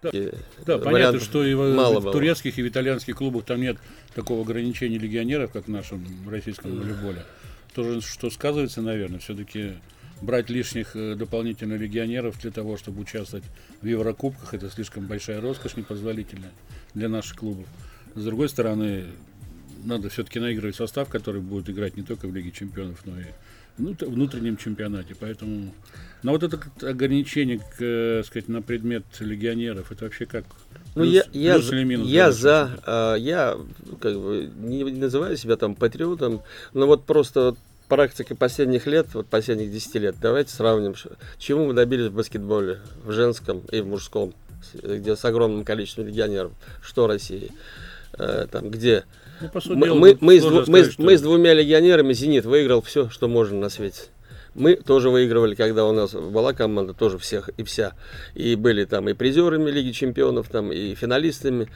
да, 0.01 0.09
и, 0.13 0.31
да 0.65 0.77
понятно, 0.77 1.19
что 1.19 1.43
и 1.43 1.53
в, 1.53 1.75
мало 1.75 2.00
в 2.00 2.03
было. 2.03 2.13
турецких 2.13 2.57
и 2.57 2.63
в 2.63 2.67
итальянских 2.67 3.17
клубах 3.17 3.43
там 3.43 3.59
нет 3.59 3.77
такого 4.15 4.43
ограничения 4.43 4.98
легионеров, 4.98 5.51
как 5.51 5.65
в 5.65 5.67
нашем 5.69 6.05
российском 6.29 6.79
волейболе. 6.79 7.25
Тоже, 7.74 8.01
что 8.01 8.29
сказывается, 8.29 8.81
наверное, 8.81 9.19
все-таки 9.19 9.74
брать 10.21 10.49
лишних 10.49 10.95
э, 10.95 11.15
дополнительных 11.15 11.79
легионеров 11.79 12.39
для 12.41 12.51
того, 12.51 12.77
чтобы 12.77 13.01
участвовать 13.01 13.45
в 13.81 13.85
Еврокубках, 13.85 14.53
это 14.53 14.69
слишком 14.69 15.07
большая 15.07 15.41
роскошь, 15.41 15.77
непозволительная 15.77 16.51
для 16.93 17.09
наших 17.09 17.38
клубов. 17.38 17.67
С 18.15 18.23
другой 18.23 18.49
стороны, 18.49 19.05
надо 19.83 20.09
все-таки 20.09 20.39
наигрывать 20.39 20.75
состав, 20.75 21.09
который 21.09 21.41
будет 21.41 21.69
играть 21.69 21.97
не 21.97 22.03
только 22.03 22.27
в 22.27 22.35
Лиге 22.35 22.51
Чемпионов, 22.51 23.05
но 23.05 23.19
и 23.19 23.25
в 23.77 24.05
внутреннем 24.05 24.57
чемпионате. 24.57 25.15
Поэтому, 25.19 25.73
но 26.23 26.31
вот 26.31 26.43
это 26.43 26.59
ограничение, 26.81 27.59
к, 27.59 27.77
э, 27.79 28.23
сказать, 28.25 28.49
на 28.49 28.61
предмет 28.61 29.03
легионеров, 29.19 29.91
это 29.91 30.05
вообще 30.05 30.25
как? 30.25 30.45
Ну, 30.95 31.03
плюс, 31.03 31.13
я, 31.31 31.53
плюс 31.55 31.71
я, 31.71 31.77
или 31.77 31.83
минус? 31.85 32.07
Я 32.07 32.31
за, 32.31 32.79
а, 32.85 33.15
я 33.15 33.57
как 34.01 34.19
бы 34.19 34.51
не 34.57 34.83
называю 34.83 35.38
себя 35.38 35.55
там 35.55 35.75
патриотом, 35.75 36.41
но 36.73 36.88
вот 36.88 37.05
просто 37.05 37.55
практика 37.89 38.36
последних 38.36 38.88
лет, 38.88 39.08
вот 39.13 39.27
последних 39.27 39.72
10 39.72 39.96
лет, 39.96 40.15
давайте 40.22 40.53
сравним, 40.53 40.96
чему 41.38 41.67
мы 41.67 41.74
добились 41.74 42.08
в 42.08 42.13
баскетболе, 42.13 42.79
в 43.03 43.12
женском 43.12 43.63
и 43.72 43.81
в 43.81 43.88
мужском, 43.88 44.34
где 44.81 45.15
с 45.15 45.25
огромным 45.25 45.65
количеством 45.65 46.08
легионеров, 46.08 46.53
что 46.81 47.08
России, 47.08 47.51
э, 48.17 48.48
там, 48.50 48.69
где 48.69 49.03
ну, 49.41 49.75
мы, 49.75 49.88
дела, 49.88 49.96
мы, 49.96 50.17
мы, 50.22 50.39
с, 50.39 50.43
сказать, 50.43 50.67
мы, 50.67 50.84
что... 50.84 51.01
мы 51.01 51.17
с 51.17 51.22
двумя 51.22 51.53
легионерами 51.53 52.13
«Зенит» 52.13 52.46
выиграл 52.46 52.81
все, 52.81 53.10
что 53.10 53.27
можно 53.27 53.60
на 53.60 53.69
свете. 53.69 54.03
Мы 54.55 54.75
тоже 54.75 55.10
выигрывали, 55.10 55.55
когда 55.55 55.86
у 55.86 55.91
нас 55.91 56.12
была 56.12 56.53
команда, 56.53 56.93
тоже 56.93 57.17
всех 57.17 57.50
и 57.58 57.63
вся. 57.63 57.93
И 58.36 58.55
были 58.55 58.86
там 58.86 59.08
и 59.08 59.13
призерами 59.13 59.69
Лиги 59.69 59.91
Чемпионов, 59.91 60.50
там, 60.50 60.72
и 60.72 60.96
финалистами. 60.96 61.69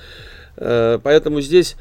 Э, 0.58 1.00
поэтому 1.02 1.40
здесь 1.42 1.76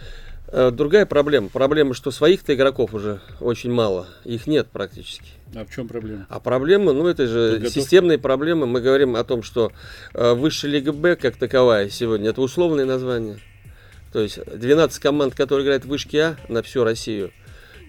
другая 0.53 1.07
проблема. 1.07 1.49
Проблема, 1.49 1.95
что 1.95 2.11
своих-то 2.11 2.55
игроков 2.55 2.95
уже 2.95 3.21
очень 3.41 3.73
мало. 3.73 4.07
Их 4.25 4.47
нет 4.47 4.69
практически. 4.71 5.27
А 5.55 5.65
в 5.65 5.71
чем 5.75 5.89
проблема? 5.89 6.27
А 6.29 6.41
проблема, 6.41 6.93
ну 6.93 7.07
это 7.07 7.27
же 7.27 7.53
Подготовка. 7.53 7.81
системные 7.81 8.19
проблемы. 8.19 8.67
Мы 8.67 8.81
говорим 8.81 9.17
о 9.17 9.25
том, 9.25 9.43
что 9.43 9.73
э, 10.15 10.35
высшая 10.35 10.69
лига 10.69 10.93
Б 10.93 11.17
как 11.17 11.37
таковая 11.37 11.89
сегодня, 11.91 12.31
это 12.31 12.41
условное 12.41 12.85
название. 12.85 13.39
То 14.13 14.21
есть 14.21 14.39
12 14.45 14.99
команд, 15.01 15.35
которые 15.35 15.65
играют 15.65 15.85
в 15.85 15.89
вышке 15.89 16.23
А 16.23 16.37
на 16.49 16.63
всю 16.63 16.85
Россию, 16.85 17.33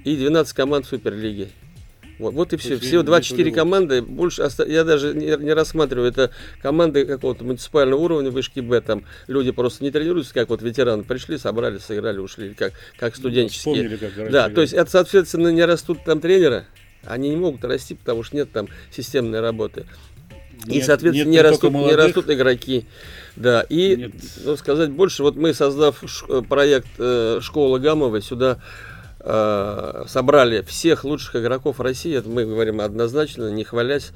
и 0.04 0.16
12 0.16 0.54
команд 0.54 0.86
в 0.86 0.90
Суперлиге. 0.90 1.50
Вот, 2.20 2.34
вот 2.34 2.54
и 2.54 2.58
все. 2.58 2.78
Всего 2.78 3.04
24 3.04 3.52
команды. 3.52 4.02
Больше 4.02 4.48
я 4.68 4.84
даже 4.84 5.14
не, 5.14 5.36
не 5.38 5.54
рассматриваю. 5.54 6.10
Это 6.10 6.32
команды 6.62 7.06
какого-то 7.06 7.44
муниципального 7.44 8.00
уровня, 8.00 8.30
вышки 8.30 8.60
Б. 8.60 8.82
Там 8.82 9.04
люди 9.28 9.52
просто 9.52 9.84
не 9.84 9.92
тренируются, 9.92 10.34
как 10.34 10.50
вот 10.50 10.62
ветераны 10.62 11.04
пришли, 11.04 11.38
собрали, 11.38 11.78
сыграли, 11.80 12.20
ушли, 12.20 12.54
как, 12.54 12.74
как 12.98 13.14
ну, 13.16 13.20
студенческие. 13.20 13.90
Ну, 13.90 13.98
как 13.98 14.32
да, 14.32 14.50
то 14.50 14.62
есть 14.62 14.74
это, 14.74 14.90
соответственно, 14.90 15.50
не 15.50 15.64
растут 15.66 16.04
там 16.06 16.20
тренеры. 16.20 16.66
Они 17.06 17.30
не 17.30 17.36
могут 17.36 17.66
расти, 17.66 17.96
потому 17.96 18.24
что 18.24 18.38
нет 18.38 18.52
там 18.52 18.68
системной 18.92 19.42
работы. 19.42 19.86
И, 20.68 20.76
нет, 20.76 20.86
соответственно, 20.86 21.30
нет, 21.30 21.34
не, 21.34 21.42
растут, 21.42 21.74
не 21.74 21.94
растут 21.94 22.30
игроки. 22.30 22.86
Да, 23.36 23.66
и, 23.68 24.12
ну, 24.46 24.56
сказать 24.56 24.92
больше, 24.92 25.24
вот 25.24 25.36
мы, 25.36 25.54
создав 25.54 26.02
ш- 26.06 26.42
проект 26.44 26.88
э, 27.00 27.40
«Школа 27.42 27.80
Гамова», 27.80 28.22
сюда 28.22 28.60
Э, 28.60 28.93
собрали 29.24 30.64
всех 30.64 31.06
лучших 31.06 31.38
игроков 31.38 31.80
России, 31.80 32.14
это 32.14 32.28
мы 32.28 32.46
говорим 32.46 32.82
однозначно, 32.82 33.50
не 33.52 33.64
хвалясь, 33.64 34.12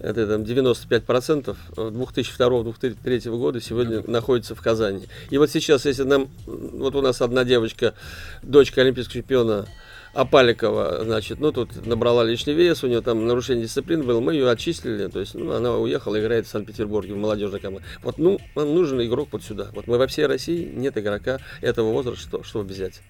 это 0.00 0.26
там 0.26 0.42
95% 0.42 1.56
2002-2003 1.76 3.36
года 3.36 3.60
сегодня 3.60 4.02
находится 4.08 4.56
в 4.56 4.60
Казани. 4.60 5.06
И 5.30 5.38
вот 5.38 5.50
сейчас, 5.50 5.84
если 5.84 6.02
нам, 6.02 6.28
вот 6.46 6.96
у 6.96 7.02
нас 7.02 7.22
одна 7.22 7.44
девочка, 7.44 7.94
дочка 8.42 8.80
олимпийского 8.80 9.14
чемпиона 9.14 9.66
Апаликова, 10.14 11.04
значит, 11.04 11.38
ну 11.38 11.52
тут 11.52 11.86
набрала 11.86 12.24
лишний 12.24 12.54
вес, 12.54 12.82
у 12.82 12.88
нее 12.88 13.00
там 13.00 13.28
нарушение 13.28 13.66
дисциплины 13.66 14.02
было, 14.02 14.18
мы 14.18 14.32
ее 14.34 14.50
отчислили, 14.50 15.06
то 15.06 15.20
есть, 15.20 15.34
ну, 15.34 15.52
она 15.52 15.76
уехала, 15.76 16.18
играет 16.18 16.48
в 16.48 16.50
Санкт-Петербурге 16.50 17.14
в 17.14 17.18
молодежной 17.18 17.60
команде. 17.60 17.86
Вот, 18.02 18.18
ну, 18.18 18.40
нам 18.56 18.74
нужен 18.74 19.00
игрок 19.02 19.28
вот 19.30 19.44
сюда. 19.44 19.68
Вот 19.72 19.86
мы 19.86 19.98
во 19.98 20.08
всей 20.08 20.26
России 20.26 20.68
нет 20.74 20.98
игрока 20.98 21.38
этого 21.60 21.92
возраста, 21.92 22.28
что, 22.28 22.42
чтобы 22.42 22.70
взять. 22.70 23.02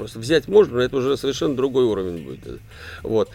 Просто 0.00 0.18
взять 0.18 0.48
можно, 0.48 0.76
но 0.76 0.80
это 0.80 0.96
уже 0.96 1.14
совершенно 1.18 1.54
другой 1.54 1.84
уровень 1.84 2.24
будет. 2.24 2.58
Вот. 3.02 3.28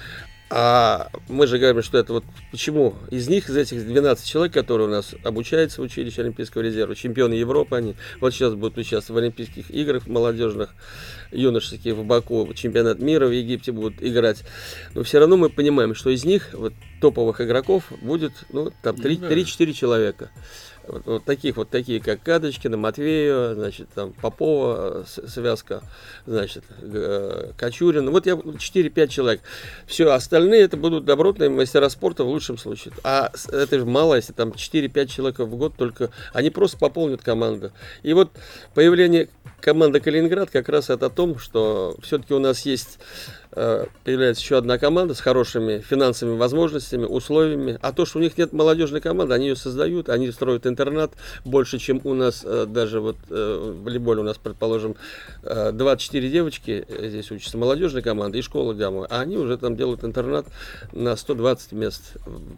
А 0.50 1.10
мы 1.30 1.46
же 1.46 1.60
говорим, 1.60 1.84
что 1.84 2.00
это 2.00 2.14
вот 2.14 2.24
почему 2.50 2.96
из 3.12 3.28
них, 3.28 3.50
из 3.50 3.56
этих 3.56 3.86
12 3.86 4.28
человек, 4.28 4.56
которые 4.56 4.88
у 4.88 4.92
нас 4.92 5.14
обучаются 5.24 5.80
в 5.80 5.84
училище 5.84 6.22
Олимпийского 6.22 6.64
резерва, 6.64 6.96
чемпионы 6.96 7.36
Европы, 7.36 7.76
они 7.76 7.94
вот 8.20 8.34
сейчас 8.34 8.56
будут 8.56 8.80
участвовать 8.80 9.22
в 9.22 9.24
Олимпийских 9.24 9.70
играх 9.70 10.08
молодежных, 10.08 10.74
юношеских 11.36 11.96
в 11.96 12.04
Баку, 12.04 12.52
чемпионат 12.54 13.00
мира 13.00 13.28
в 13.28 13.32
Египте 13.32 13.72
будут 13.72 14.02
играть. 14.02 14.44
Но 14.94 15.04
все 15.04 15.20
равно 15.20 15.38
мы 15.38 15.50
понимаем, 15.50 15.96
что 15.96 16.10
из 16.10 16.26
них 16.26 16.54
вот 16.54 16.74
топовых 17.02 17.42
игроков 17.42 17.92
будет 18.02 18.34
ну, 18.50 18.72
там 18.82 18.96
3-4 18.96 19.66
ну 19.66 19.74
человека. 19.74 20.32
Вот, 20.88 21.06
вот 21.06 21.26
таких 21.26 21.58
вот 21.58 21.70
такие, 21.70 22.00
как 22.00 22.22
Кадочкина, 22.22 22.78
Матвеева, 22.78 23.56
значит, 23.56 23.90
там 23.96 24.14
Попова, 24.14 25.06
связка, 25.06 25.82
значит, 26.26 26.64
Кочурин. 27.58 28.10
Вот 28.12 28.26
я 28.26 28.34
4-5 28.34 29.08
человек. 29.08 29.42
Все, 29.88 30.12
остальные 30.12 30.62
это 30.62 30.78
будут 30.78 31.06
добротные 31.06 31.50
мастера 31.50 31.90
спорта 31.90 32.24
в 32.24 32.28
лучшем 32.28 32.58
случае. 32.58 32.94
А 33.04 33.32
это 33.52 33.80
же 33.80 33.86
мало, 33.86 34.16
если 34.16 34.34
там 34.34 34.50
4-5 34.50 35.08
человек 35.08 35.40
в 35.40 35.56
год 35.56 35.76
только, 35.76 36.12
они 36.34 36.50
просто 36.50 36.78
пополнят 36.78 37.22
команду. 37.22 37.72
И 38.04 38.14
вот 38.14 38.32
появление 38.74 39.30
команды 39.62 40.00
Калининград 40.00 40.52
как 40.52 40.70
раз 40.70 40.90
это 40.90 41.08
о 41.08 41.10
том, 41.26 41.40
что 41.40 41.96
все-таки 42.02 42.34
у 42.34 42.40
нас 42.40 42.66
есть 42.66 43.00
Э, 43.58 43.86
появляется 44.04 44.44
еще 44.44 44.58
одна 44.58 44.78
команда 44.78 45.14
с 45.14 45.22
хорошими 45.22 45.80
финансовыми 45.80 46.38
возможностями, 46.38 47.06
условиями. 47.06 47.80
А 47.82 47.94
то, 47.94 48.06
что 48.06 48.20
у 48.20 48.22
них 48.22 48.38
нет 48.38 48.52
молодежной 48.52 49.00
команды, 49.00 49.34
они 49.34 49.48
ее 49.48 49.56
создают, 49.56 50.10
они 50.10 50.30
строят 50.32 50.68
интернат 50.68 51.14
больше, 51.46 51.80
чем 51.80 52.02
у 52.04 52.14
нас 52.14 52.44
э, 52.44 52.66
даже 52.68 53.00
вот 53.00 53.16
э, 53.30 53.74
в 53.78 53.84
волейболе 53.84 54.22
у 54.22 54.24
нас, 54.24 54.38
предположим, 54.38 54.96
24 55.44 56.30
девочки 56.30 56.86
здесь 56.90 57.32
учатся 57.32 57.58
молодежной 57.58 58.02
команды 58.02 58.40
и 58.40 58.42
школа 58.42 58.74
Гамма, 58.74 59.08
а 59.10 59.22
они 59.22 59.38
уже 59.38 59.58
там 59.58 59.78
делают 59.78 60.04
интернат 60.04 60.48
на 60.92 61.16
120 61.16 61.72
мест. 61.72 62.02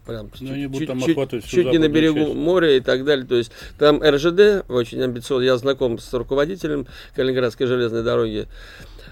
Прям 0.05 0.31
чуть, 0.31 1.05
чуть, 1.05 1.29
чуть, 1.29 1.45
чуть 1.45 1.67
не 1.67 1.77
на 1.77 1.89
берегу 1.89 2.19
часть. 2.19 2.35
моря 2.35 2.77
и 2.77 2.79
так 2.79 3.05
далее. 3.05 3.25
То 3.25 3.35
есть 3.35 3.51
там 3.77 4.01
РЖД 4.01 4.69
очень 4.69 5.01
амбициозно. 5.01 5.45
Я 5.45 5.57
знаком 5.57 5.99
с 5.99 6.11
руководителем 6.13 6.87
Калининградской 7.15 7.67
железной 7.67 8.03
дороги. 8.03 8.46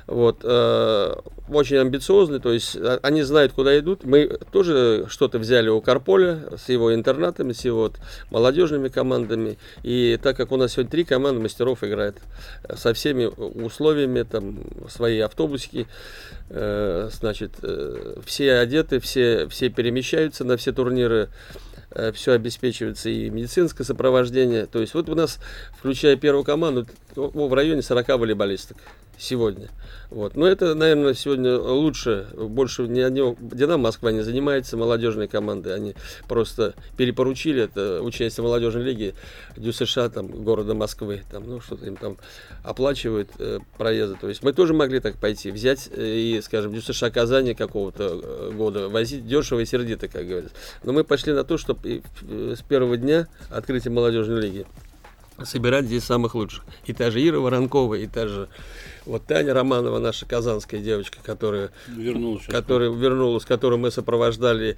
Вот, 0.07 0.41
э, 0.43 1.15
очень 1.49 1.77
амбициозны, 1.77 2.39
то 2.39 2.51
есть 2.51 2.75
а, 2.75 2.99
они 3.01 3.23
знают, 3.23 3.53
куда 3.53 3.77
идут. 3.77 4.03
Мы 4.03 4.27
тоже 4.51 5.05
что-то 5.09 5.39
взяли 5.39 5.69
у 5.69 5.81
Карполя 5.81 6.43
с 6.57 6.69
его 6.69 6.93
интернатами, 6.93 7.53
с 7.53 7.65
его 7.65 7.79
вот, 7.79 7.97
молодежными 8.29 8.89
командами. 8.89 9.57
И 9.83 10.19
так 10.21 10.37
как 10.37 10.51
у 10.51 10.57
нас 10.57 10.73
сегодня 10.73 10.91
три 10.91 11.03
команды 11.05 11.41
мастеров 11.41 11.83
играет 11.83 12.17
со 12.75 12.93
всеми 12.93 13.25
условиями, 13.25 14.23
там 14.23 14.59
свои 14.89 15.19
автобусики, 15.19 15.87
э, 16.49 17.09
значит, 17.11 17.53
э, 17.61 18.17
все 18.25 18.53
одеты, 18.55 18.99
все, 18.99 19.47
все 19.47 19.69
перемещаются 19.69 20.43
на 20.43 20.57
все 20.57 20.71
турниры 20.71 21.29
э, 21.91 22.11
все 22.11 22.33
обеспечивается 22.33 23.09
и 23.09 23.29
медицинское 23.29 23.83
сопровождение. 23.83 24.65
То 24.67 24.81
есть 24.81 24.93
вот 24.93 25.09
у 25.09 25.15
нас, 25.15 25.39
включая 25.77 26.15
первую 26.15 26.43
команду, 26.43 26.85
в 27.15 27.53
районе 27.53 27.81
40 27.81 28.07
волейболисток 28.19 28.77
сегодня. 29.17 29.69
Вот. 30.09 30.35
Но 30.35 30.47
это, 30.47 30.75
наверное, 30.75 31.13
сегодня 31.13 31.57
лучше, 31.57 32.27
больше 32.33 32.83
ни 32.83 32.99
одного 32.99 33.35
Динамо 33.39 33.83
Москва 33.83 34.11
не 34.11 34.21
занимается 34.21 34.77
молодежной 34.77 35.27
командой, 35.27 35.75
они 35.75 35.95
просто 36.27 36.73
перепоручили 36.97 37.63
это 37.63 38.01
участие 38.01 38.43
в 38.43 38.47
молодежной 38.47 38.83
лиге 38.83 39.13
Дю 39.57 39.73
США, 39.73 40.09
там, 40.09 40.27
города 40.27 40.73
Москвы, 40.73 41.23
там, 41.31 41.47
ну, 41.47 41.59
что-то 41.59 41.85
им 41.85 41.95
там 41.95 42.17
оплачивают 42.63 43.29
э, 43.39 43.59
проезды. 43.77 44.17
То 44.19 44.29
есть 44.29 44.43
мы 44.43 44.53
тоже 44.53 44.73
могли 44.73 44.99
так 44.99 45.17
пойти, 45.17 45.51
взять 45.51 45.89
э, 45.91 46.05
и, 46.05 46.41
скажем, 46.41 46.73
Дю 46.73 46.81
США 46.81 47.09
Казани 47.09 47.53
какого-то 47.53 48.21
э, 48.23 48.51
года, 48.53 48.89
возить 48.89 49.27
дешево 49.27 49.59
и 49.59 49.65
сердито, 49.65 50.07
как 50.07 50.27
говорится. 50.27 50.55
Но 50.83 50.93
мы 50.93 51.03
пошли 51.03 51.33
на 51.33 51.43
то, 51.43 51.57
чтобы 51.57 52.03
с 52.21 52.61
первого 52.61 52.97
дня 52.97 53.27
открытия 53.49 53.89
молодежной 53.89 54.41
лиги 54.41 54.65
собирать 55.43 55.85
здесь 55.85 56.03
самых 56.03 56.35
лучших. 56.35 56.63
И 56.85 56.93
та 56.93 57.11
же 57.11 57.25
Ира 57.25 57.39
Воронкова, 57.39 57.95
и 57.95 58.07
та 58.07 58.27
же 58.27 58.47
вот 59.05 59.25
Таня 59.25 59.53
Романова, 59.53 59.99
наша 59.99 60.25
казанская 60.25 60.79
девочка, 60.79 61.17
которая 61.21 61.71
вернулась, 61.87 62.45
которая 62.45 62.89
вернулась, 62.89 63.45
которую 63.45 63.79
мы 63.79 63.91
сопровождали 63.91 64.77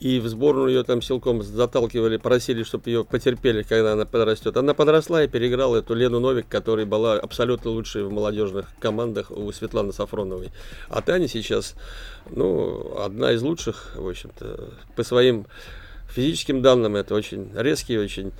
и 0.00 0.20
в 0.20 0.28
сборную 0.28 0.68
ее 0.68 0.84
там 0.84 1.02
силком 1.02 1.42
заталкивали, 1.42 2.16
просили, 2.16 2.62
чтобы 2.62 2.88
ее 2.88 3.04
потерпели, 3.04 3.62
когда 3.62 3.92
она 3.92 4.06
подрастет. 4.06 4.56
Она 4.56 4.72
подросла 4.72 5.24
и 5.24 5.28
переиграла 5.28 5.76
эту 5.76 5.94
Лену 5.94 6.20
Новик, 6.20 6.46
которая 6.48 6.86
была 6.86 7.14
абсолютно 7.14 7.70
лучшей 7.72 8.04
в 8.04 8.10
молодежных 8.10 8.66
командах 8.78 9.30
у 9.30 9.50
Светланы 9.52 9.92
Сафроновой. 9.92 10.50
А 10.88 11.02
Таня 11.02 11.28
сейчас, 11.28 11.74
ну, 12.30 12.96
одна 13.00 13.32
из 13.32 13.42
лучших, 13.42 13.96
в 13.96 14.08
общем-то, 14.08 14.70
по 14.94 15.02
своим 15.02 15.46
физическим 16.08 16.62
данным, 16.62 16.96
это 16.96 17.14
очень 17.14 17.50
резкий, 17.54 17.98
очень 17.98 18.32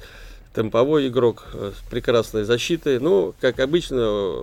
темповой 0.58 1.06
игрок 1.06 1.46
э, 1.52 1.70
с 1.72 1.88
прекрасной 1.88 2.42
защитой. 2.42 2.98
Ну, 2.98 3.32
как 3.40 3.60
обычно, 3.60 4.42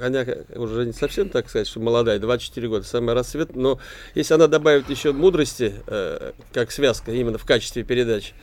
она 0.00 0.26
уже 0.56 0.86
не 0.86 0.92
совсем, 0.92 1.28
так 1.28 1.48
сказать, 1.48 1.68
что 1.68 1.78
молодая, 1.78 2.18
24 2.18 2.68
года, 2.68 2.84
самый 2.84 3.14
рассвет. 3.14 3.54
Но 3.54 3.78
если 4.16 4.34
она 4.34 4.48
добавит 4.48 4.90
еще 4.90 5.12
мудрости, 5.12 5.72
э, 5.86 6.32
как 6.52 6.72
связка, 6.72 7.12
именно 7.12 7.38
в 7.38 7.44
качестве 7.44 7.84
передач, 7.84 8.34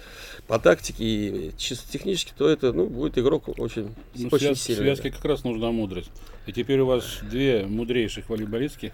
по 0.48 0.60
тактике 0.60 1.04
и 1.04 1.52
чисто 1.58 1.92
технически, 1.92 2.32
то 2.38 2.50
это 2.50 2.72
ну, 2.72 2.88
будет 2.88 3.18
игрок 3.18 3.50
очень, 3.60 3.94
ну, 4.16 4.30
очень 4.32 4.56
связ, 4.56 4.62
сильный. 4.62 4.86
Связке 4.86 5.12
как 5.12 5.26
раз 5.26 5.44
нужна 5.44 5.72
мудрость. 5.72 6.10
И 6.48 6.52
теперь 6.52 6.80
у 6.80 6.88
вас 6.88 7.20
две 7.22 7.66
мудрейших 7.68 8.30
волейболистки. 8.30 8.92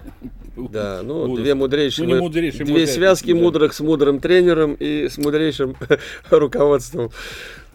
Да, 0.57 1.01
ну 1.05 1.33
две 1.37 1.55
мудрейшие. 1.55 2.07
Ну, 2.07 2.17
мудрейшие 2.17 2.65
две 2.65 2.73
мудрейшие, 2.73 2.93
связки 2.93 3.31
да. 3.31 3.39
мудрых 3.39 3.73
с 3.73 3.79
мудрым 3.79 4.19
тренером 4.19 4.73
и 4.73 5.07
с 5.07 5.17
мудрейшим 5.17 5.77
руководством. 6.29 7.11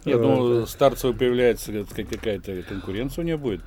Нет, 0.05 0.19
ну, 0.19 0.65
Старцева 0.65 1.13
появляется 1.13 1.71
какая-то 1.95 2.63
конкуренция 2.63 3.21
у 3.21 3.25
нее 3.25 3.37
будет. 3.37 3.61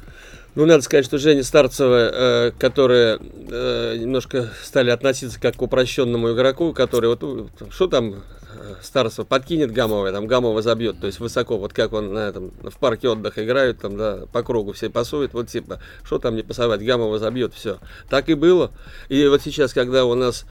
Ну, 0.55 0.67
надо 0.67 0.83
сказать, 0.83 1.05
что 1.05 1.19
Женя 1.19 1.43
Старцева, 1.43 2.11
э, 2.13 2.51
которая 2.59 3.19
э, 3.19 3.97
немножко 3.99 4.51
стали 4.63 4.91
относиться 4.91 5.41
как 5.41 5.57
к 5.57 5.63
упрощенному 5.63 6.33
игроку, 6.33 6.73
который 6.73 7.09
вот, 7.09 7.23
ну, 7.23 7.49
что 7.71 7.89
там 7.89 8.23
э, 8.55 8.75
Старцева 8.83 9.25
подкинет 9.25 9.73
Гамова, 9.73 10.13
там 10.13 10.27
Гамова 10.27 10.63
забьет, 10.63 11.01
то 11.01 11.07
есть 11.07 11.21
высоко, 11.21 11.59
вот 11.59 11.73
как 11.73 11.93
он 11.93 12.13
на 12.13 12.29
этом, 12.29 12.53
в 12.63 12.79
парке 12.79 13.09
отдыха 13.09 13.45
играют, 13.45 13.81
там, 13.81 13.97
да, 13.97 14.27
по 14.33 14.43
кругу 14.43 14.73
все 14.73 14.91
пасуют, 14.91 15.35
вот 15.35 15.49
типа, 15.49 15.81
что 16.05 16.19
там 16.19 16.37
не 16.37 16.43
пасовать, 16.43 16.83
Гамова 16.85 17.19
забьет, 17.19 17.55
все. 17.55 17.79
Так 18.09 18.29
и 18.29 18.35
было. 18.35 18.71
И 19.09 19.27
вот 19.27 19.43
сейчас, 19.43 19.73
когда 19.73 20.05
у 20.05 20.15
нас 20.15 20.47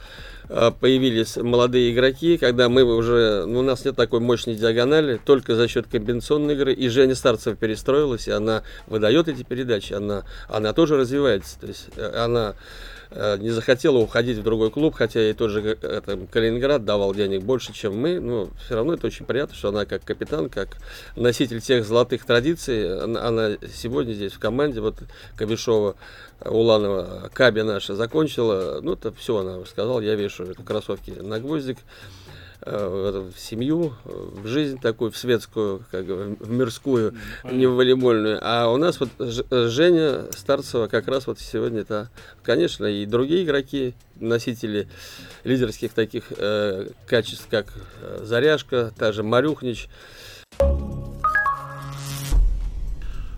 Э, 0.50 0.72
появились 0.78 1.38
молодые 1.38 1.94
игроки, 1.94 2.38
когда 2.38 2.68
мы 2.70 2.84
уже, 2.84 3.46
ну, 3.46 3.60
у 3.60 3.62
нас 3.64 3.86
нет 3.86 3.96
такой 3.96 4.20
мощной 4.20 4.56
диагонали, 4.56 5.20
только 5.24 5.56
за 5.56 5.68
счет 5.68 5.88
комбинационной 5.88 6.56
игры, 6.56 6.74
и 6.74 6.90
Женя 6.90 7.16
Старцева 7.16 7.56
перестроилась, 7.56 8.28
и 8.28 8.32
она 8.32 8.64
выдает 8.88 9.28
эти 9.28 9.44
передачи, 9.44 9.94
она, 9.94 10.24
она 10.50 10.74
тоже 10.74 10.98
развивается, 10.98 11.60
то 11.60 11.68
есть 11.68 11.88
э, 11.96 12.24
она 12.24 12.56
не 13.40 13.50
захотела 13.50 13.98
уходить 13.98 14.38
в 14.38 14.44
другой 14.44 14.72
клуб, 14.72 14.96
хотя 14.96 15.20
ей 15.20 15.34
тоже 15.34 15.62
это, 15.82 16.20
Калининград 16.32 16.86
давал 16.86 17.14
денег 17.14 17.44
больше, 17.44 17.74
чем 17.74 17.98
мы, 17.98 18.20
но 18.20 18.50
все 18.66 18.76
равно 18.76 18.94
это 18.94 19.08
очень 19.08 19.26
приятно, 19.26 19.56
что 19.56 19.70
она 19.70 19.86
как 19.86 20.04
капитан, 20.04 20.50
как 20.50 20.78
носитель 21.16 21.62
тех 21.62 21.86
золотых 21.86 22.26
традиций, 22.26 23.00
она, 23.04 23.28
она 23.28 23.50
сегодня 23.74 24.14
здесь 24.14 24.34
в 24.34 24.40
команде, 24.40 24.82
вот 24.82 24.96
Кабишова, 25.36 25.96
Уланова, 26.44 27.30
Каби 27.34 27.62
наша 27.62 27.96
закончила, 27.96 28.80
ну, 28.82 28.94
это 28.94 29.14
все 29.14 29.38
она 29.38 29.64
сказала, 29.66 30.00
я 30.02 30.16
вешу 30.16 30.44
это 30.44 30.62
кроссовки 30.64 31.12
на 31.12 31.40
гвоздик, 31.40 31.78
Э, 31.78 32.23
в 32.66 33.34
семью, 33.38 33.94
в 34.06 34.48
жизнь 34.48 34.80
такую, 34.80 35.12
в 35.12 35.18
светскую, 35.18 35.84
как 35.92 36.06
в 36.06 36.50
мирскую, 36.50 37.14
не 37.44 37.66
в 37.66 37.76
волейбольную. 37.76 38.40
А 38.42 38.70
у 38.70 38.78
нас 38.78 39.00
вот 39.00 39.10
Женя 39.20 40.26
Старцева 40.32 40.88
как 40.88 41.08
раз 41.08 41.28
вот 41.28 41.40
сегодня 41.40 41.82
это, 41.82 42.10
конечно, 42.44 42.86
и 42.86 43.06
другие 43.06 43.44
игроки, 43.44 43.94
носители 44.20 44.88
лидерских 45.44 45.94
таких 45.94 46.26
э, 46.38 46.90
качеств, 47.08 47.48
как 47.50 47.68
э, 48.02 48.22
Заряшка, 48.24 48.94
та 48.98 49.12
же 49.12 49.24
Марюхнич. 49.24 49.90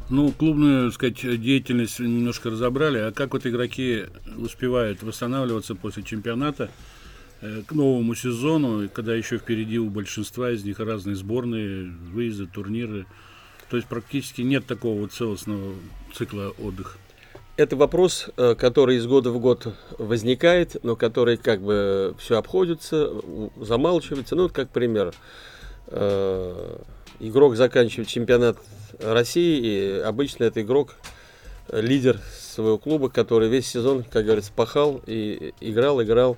Ну, 0.07 0.31
клубную, 0.31 0.91
так 0.91 0.95
сказать, 0.95 1.41
деятельность 1.41 1.99
немножко 1.99 2.51
разобрали. 2.51 2.99
А 2.99 3.11
как 3.11 3.33
вот 3.33 3.47
игроки 3.47 4.05
успевают 4.37 5.01
восстанавливаться 5.01 5.73
после 5.73 6.03
чемпионата? 6.03 6.69
Э, 7.45 7.61
к 7.65 7.73
новому 7.73 8.15
сезону, 8.15 8.89
когда 8.89 9.13
еще 9.13 9.37
впереди 9.37 9.77
у 9.77 9.89
большинства 9.89 10.49
из 10.51 10.63
них 10.63 10.79
разные 10.79 11.15
сборные, 11.15 11.91
выезды, 12.11 12.47
турниры. 12.47 13.05
То 13.69 13.77
есть 13.77 13.87
практически 13.87 14.41
нет 14.41 14.65
такого 14.65 15.01
вот 15.01 15.11
целостного 15.11 15.73
цикла 16.13 16.53
отдыха. 16.57 16.97
Это 17.57 17.75
вопрос, 17.75 18.29
э, 18.37 18.55
который 18.55 18.97
из 18.97 19.05
года 19.05 19.29
в 19.29 19.39
год 19.39 19.75
возникает, 19.99 20.83
но 20.83 20.95
который 20.95 21.37
как 21.37 21.61
бы 21.61 22.15
все 22.17 22.37
обходится, 22.37 23.11
замалчивается. 23.57 24.35
Ну, 24.35 24.43
вот 24.43 24.51
как 24.51 24.69
пример. 24.69 25.13
Э, 25.87 26.77
игрок 27.19 27.55
заканчивает 27.57 28.07
чемпионат 28.07 28.57
России, 28.99 29.59
и 29.59 29.99
обычно 29.99 30.45
это 30.45 30.61
игрок, 30.61 30.95
лидер 31.71 32.19
своего 32.39 32.77
клуба, 32.77 33.09
который 33.09 33.49
весь 33.49 33.67
сезон, 33.67 34.03
как 34.03 34.25
говорится, 34.25 34.51
пахал 34.55 35.01
и 35.05 35.53
играл, 35.59 36.01
играл 36.01 36.37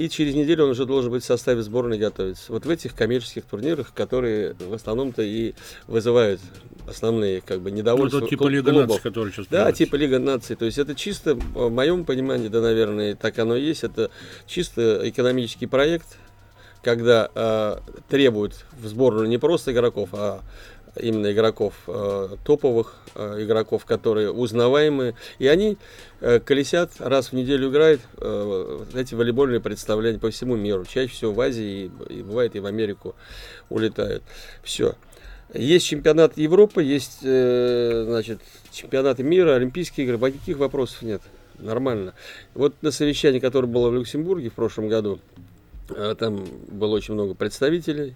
и 0.00 0.08
через 0.08 0.34
неделю 0.34 0.64
он 0.64 0.70
уже 0.70 0.86
должен 0.86 1.10
быть 1.10 1.22
в 1.22 1.26
составе 1.26 1.60
сборной 1.60 1.98
готовиться. 1.98 2.50
Вот 2.50 2.64
в 2.64 2.70
этих 2.70 2.94
коммерческих 2.94 3.44
турнирах, 3.44 3.92
которые 3.92 4.54
в 4.54 4.72
основном-то 4.72 5.20
и 5.20 5.52
вызывают 5.88 6.40
основные 6.88 7.42
как 7.42 7.60
бы 7.60 7.70
недовольства. 7.70 8.20
Ну, 8.20 8.28
типа 8.28 8.48
Лига 8.48 8.70
клубов. 8.70 8.88
наций, 8.88 9.02
который 9.02 9.30
сейчас 9.30 9.46
Да, 9.48 9.70
типа 9.72 9.96
Лига 9.96 10.18
наций. 10.18 10.56
То 10.56 10.64
есть 10.64 10.78
это 10.78 10.94
чисто, 10.94 11.34
в 11.34 11.68
моем 11.68 12.06
понимании, 12.06 12.48
да, 12.48 12.62
наверное, 12.62 13.14
так 13.14 13.38
оно 13.38 13.56
и 13.56 13.62
есть, 13.62 13.84
это 13.84 14.10
чисто 14.46 15.06
экономический 15.06 15.66
проект, 15.66 16.16
когда 16.82 17.30
э, 17.34 17.76
требуют 18.08 18.64
в 18.80 18.86
сборную 18.86 19.28
не 19.28 19.36
просто 19.36 19.72
игроков, 19.72 20.08
а 20.12 20.40
именно 20.96 21.32
игроков 21.32 21.74
э, 21.86 22.36
топовых, 22.44 22.96
э, 23.14 23.42
игроков, 23.42 23.84
которые 23.84 24.30
узнаваемые, 24.32 25.14
и 25.38 25.46
они 25.46 25.76
э, 26.20 26.40
колесят, 26.40 26.92
раз 26.98 27.28
в 27.28 27.32
неделю 27.34 27.70
играют 27.70 28.00
эти 28.94 29.14
волейбольные 29.14 29.60
представления 29.60 30.18
по 30.18 30.30
всему 30.30 30.56
миру, 30.56 30.84
чаще 30.84 31.12
всего 31.12 31.32
в 31.32 31.40
Азии 31.40 31.90
и, 32.08 32.22
бывает 32.22 32.56
и 32.56 32.60
в 32.60 32.66
Америку 32.66 33.14
улетают. 33.68 34.22
Все. 34.62 34.94
Есть 35.52 35.86
чемпионат 35.86 36.36
Европы, 36.38 36.82
есть 36.82 37.20
значит, 37.22 38.40
чемпионаты 38.70 39.22
мира, 39.22 39.54
Олимпийские 39.54 40.06
игры, 40.06 40.16
никаких 40.30 40.58
вопросов 40.58 41.02
нет. 41.02 41.22
Нормально. 41.58 42.14
Вот 42.54 42.74
на 42.82 42.90
совещании, 42.90 43.40
которое 43.40 43.66
было 43.66 43.90
в 43.90 43.94
Люксембурге 43.94 44.50
в 44.50 44.54
прошлом 44.54 44.88
году, 44.88 45.18
там 46.18 46.46
было 46.68 46.94
очень 46.94 47.14
много 47.14 47.34
представителей. 47.34 48.14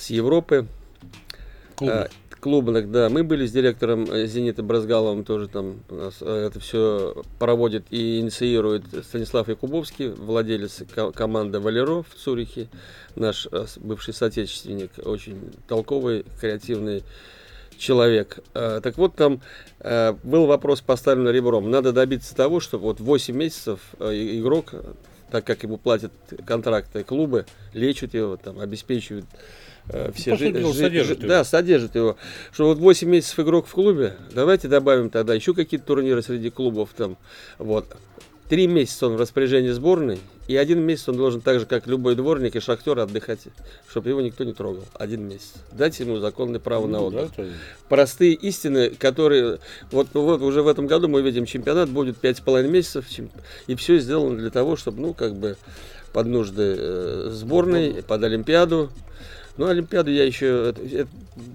С 0.00 0.10
Европы. 0.10 0.66
Клубных. 1.76 2.06
А, 2.06 2.08
клубных, 2.40 2.90
да. 2.90 3.08
Мы 3.08 3.22
были 3.22 3.46
с 3.46 3.52
директором 3.52 4.04
э, 4.10 4.26
Зенита 4.26 4.62
Бразгаловым, 4.62 5.24
тоже 5.24 5.48
там 5.48 5.80
э, 5.90 6.10
это 6.46 6.58
все 6.58 7.22
проводит 7.38 7.84
и 7.90 8.20
инициирует 8.20 8.84
Станислав 9.04 9.48
Якубовский, 9.48 10.08
владелец 10.08 10.82
команды 11.14 11.60
Валеро 11.60 12.02
в 12.02 12.14
Цюрихе, 12.14 12.68
наш 13.14 13.46
э, 13.52 13.66
бывший 13.76 14.14
соотечественник, 14.14 14.90
очень 15.04 15.52
толковый, 15.68 16.24
креативный 16.40 17.04
человек. 17.78 18.40
Так 18.52 18.98
вот, 18.98 19.14
там 19.14 19.40
был 20.22 20.44
вопрос 20.44 20.82
поставлен 20.82 21.30
ребром. 21.30 21.70
Надо 21.70 21.92
добиться 21.94 22.36
того, 22.36 22.60
чтобы 22.60 22.84
вот 22.84 23.00
8 23.00 23.34
месяцев 23.34 23.80
игрок, 23.98 24.74
так 25.30 25.46
как 25.46 25.62
ему 25.62 25.78
платят 25.78 26.12
контракты 26.44 27.04
клубы, 27.04 27.46
лечат 27.72 28.12
его, 28.12 28.36
там, 28.36 28.60
обеспечивают 28.60 29.24
Э, 29.88 30.10
все 30.14 30.36
жи- 30.36 30.54
жи- 30.54 30.74
содержит 30.74 31.20
жи- 31.20 31.26
да, 31.26 31.44
содержит 31.44 31.94
его. 31.94 32.16
Что 32.52 32.66
вот 32.66 32.78
8 32.78 33.08
месяцев 33.08 33.40
игрок 33.40 33.66
в 33.66 33.72
клубе, 33.72 34.16
давайте 34.32 34.68
добавим 34.68 35.10
тогда 35.10 35.34
еще 35.34 35.54
какие-то 35.54 35.86
турниры 35.86 36.22
среди 36.22 36.50
клубов 36.50 36.90
там. 36.96 37.16
Вот. 37.58 37.86
Три 38.48 38.66
месяца 38.66 39.06
он 39.06 39.14
в 39.14 39.20
распоряжении 39.20 39.70
сборной, 39.70 40.18
и 40.48 40.56
один 40.56 40.80
месяц 40.80 41.08
он 41.08 41.16
должен 41.16 41.40
так 41.40 41.60
же, 41.60 41.66
как 41.66 41.86
любой 41.86 42.16
дворник 42.16 42.56
и 42.56 42.60
шахтер, 42.60 42.98
отдыхать, 42.98 43.42
чтобы 43.88 44.08
его 44.08 44.20
никто 44.20 44.42
не 44.42 44.52
трогал. 44.52 44.84
Один 44.94 45.22
месяц. 45.22 45.52
Дайте 45.70 46.02
ему 46.02 46.18
законное 46.18 46.58
право 46.58 46.88
ну, 46.88 46.92
на 46.92 47.00
отдых. 47.02 47.30
Да, 47.36 47.44
Простые 47.88 48.32
истины, 48.32 48.90
которые... 48.90 49.60
Вот, 49.92 50.08
вот 50.14 50.42
уже 50.42 50.62
в 50.62 50.66
этом 50.66 50.88
году 50.88 51.06
мы 51.06 51.22
видим, 51.22 51.46
чемпионат 51.46 51.90
будет 51.90 52.16
пять 52.16 52.38
с 52.38 52.40
половиной 52.40 52.72
месяцев, 52.72 53.06
и 53.68 53.74
все 53.76 54.00
сделано 54.00 54.36
для 54.36 54.50
того, 54.50 54.74
чтобы, 54.74 55.00
ну, 55.00 55.14
как 55.14 55.36
бы, 55.36 55.56
под 56.12 56.26
нужды 56.26 56.74
э, 56.76 57.28
сборной, 57.30 58.02
под 58.02 58.24
Олимпиаду, 58.24 58.90
Ну, 59.56 59.66
Олимпиаду 59.66 60.10
я 60.10 60.24
еще... 60.24 60.70
Это, 60.70 60.82
это 60.82 61.08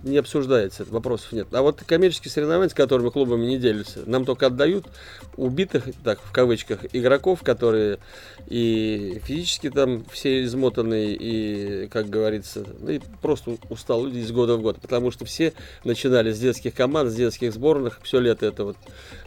не 0.04 0.18
обсуждается, 0.18 0.86
вопросов 0.86 1.32
нет. 1.32 1.48
А 1.52 1.62
вот 1.62 1.82
коммерческие 1.86 2.32
соревнования, 2.32 2.70
с 2.70 2.74
которыми 2.74 3.10
клубами 3.10 3.46
не 3.46 3.58
делятся, 3.58 4.02
нам 4.06 4.26
только 4.26 4.48
отдают 4.48 4.86
убитых, 5.38 5.86
так, 6.04 6.20
в 6.22 6.32
кавычках, 6.32 6.86
игроков, 6.94 7.42
которые 7.44 8.00
и 8.48 9.22
физически 9.24 9.70
там 9.70 10.06
все 10.12 10.44
измотанные, 10.44 11.16
и, 11.16 11.88
как 11.88 12.10
говорится, 12.10 12.66
ну, 12.80 12.90
и 12.90 13.00
просто 13.22 13.58
устал 13.70 14.06
люди 14.06 14.20
из 14.20 14.32
года 14.32 14.56
в 14.56 14.62
год. 14.62 14.80
Потому 14.82 15.12
что 15.12 15.26
все 15.26 15.54
начинали 15.84 16.32
с 16.32 16.40
детских 16.40 16.76
команд, 16.76 17.12
с 17.12 17.16
детских 17.16 17.54
сборных. 17.54 18.00
Все 18.04 18.20
лето 18.20 18.46
это 18.46 18.66
вот 18.66 18.78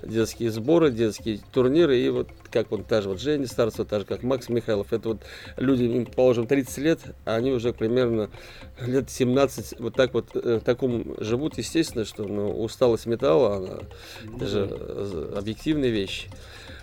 детские 0.02 0.50
сборы, 0.50 0.90
детские 0.90 1.40
турниры. 1.52 1.98
И 1.98 2.08
вот 2.10 2.28
как 2.50 2.70
вот 2.70 2.86
та 2.86 3.02
же 3.02 3.08
вот 3.08 3.20
Женя 3.20 3.46
Старцева, 3.46 3.84
та 3.84 4.00
же 4.00 4.04
как 4.04 4.22
Макс 4.22 4.48
Михайлов. 4.48 4.92
Это 4.92 5.10
вот 5.10 5.18
люди, 5.56 5.84
им, 5.84 6.06
положим, 6.06 6.46
30 6.46 6.78
лет, 6.78 7.00
а 7.24 7.36
они 7.36 7.50
уже 7.50 7.72
примерно 7.72 8.30
лет 8.80 9.10
17 9.10 9.80
вот 9.80 9.94
так 9.94 10.14
вот 10.14 10.28
э, 10.34 10.58
в 10.58 10.64
таком 10.64 11.14
живут. 11.18 11.58
Естественно, 11.58 12.04
что 12.04 12.24
ну, 12.24 12.62
усталость 12.62 13.06
металла, 13.06 13.56
она 13.56 13.78
ну, 14.24 14.38
даже 14.38 14.68
э, 14.70 15.34
объективная 15.36 15.90
вещь. 15.90 16.28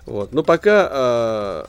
Вот. 0.06 0.34
Но 0.34 0.44
пока 0.44 0.88
э, 0.92 1.66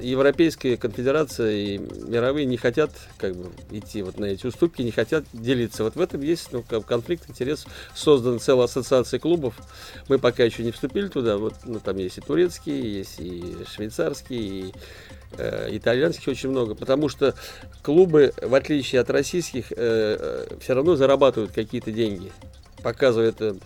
Европейская 0.00 0.76
конфедерация 0.76 1.50
и 1.50 1.78
мировые 1.78 2.46
не 2.46 2.56
хотят 2.56 2.92
как 3.18 3.34
бы, 3.34 3.50
идти 3.70 4.02
вот 4.02 4.18
на 4.18 4.26
эти 4.26 4.46
уступки, 4.46 4.82
не 4.82 4.92
хотят 4.92 5.24
делиться. 5.32 5.82
Вот 5.82 5.96
в 5.96 6.00
этом 6.00 6.20
есть 6.20 6.52
ну, 6.52 6.62
конфликт 6.62 7.28
интересов. 7.28 7.70
Создана 7.94 8.38
целая 8.38 8.66
ассоциация 8.66 9.18
клубов. 9.18 9.54
Мы 10.08 10.18
пока 10.18 10.44
еще 10.44 10.62
не 10.62 10.70
вступили 10.70 11.08
туда. 11.08 11.38
Вот, 11.38 11.54
ну, 11.64 11.80
там 11.80 11.96
есть 11.96 12.18
и 12.18 12.20
турецкие, 12.20 12.98
есть 12.98 13.18
и 13.18 13.56
швейцарские, 13.68 14.40
и 14.40 14.74
итальянских 15.70 16.28
очень 16.28 16.50
много. 16.50 16.74
Потому 16.74 17.08
что 17.08 17.34
клубы, 17.82 18.32
в 18.40 18.54
отличие 18.54 19.00
от 19.00 19.10
российских, 19.10 19.72
э, 19.72 19.76
э, 19.76 20.46
все 20.60 20.74
равно 20.74 20.96
зарабатывают 20.96 21.52
какие-то 21.52 21.92
деньги. 21.92 22.32
Показывая 22.82 23.28
это 23.28 23.56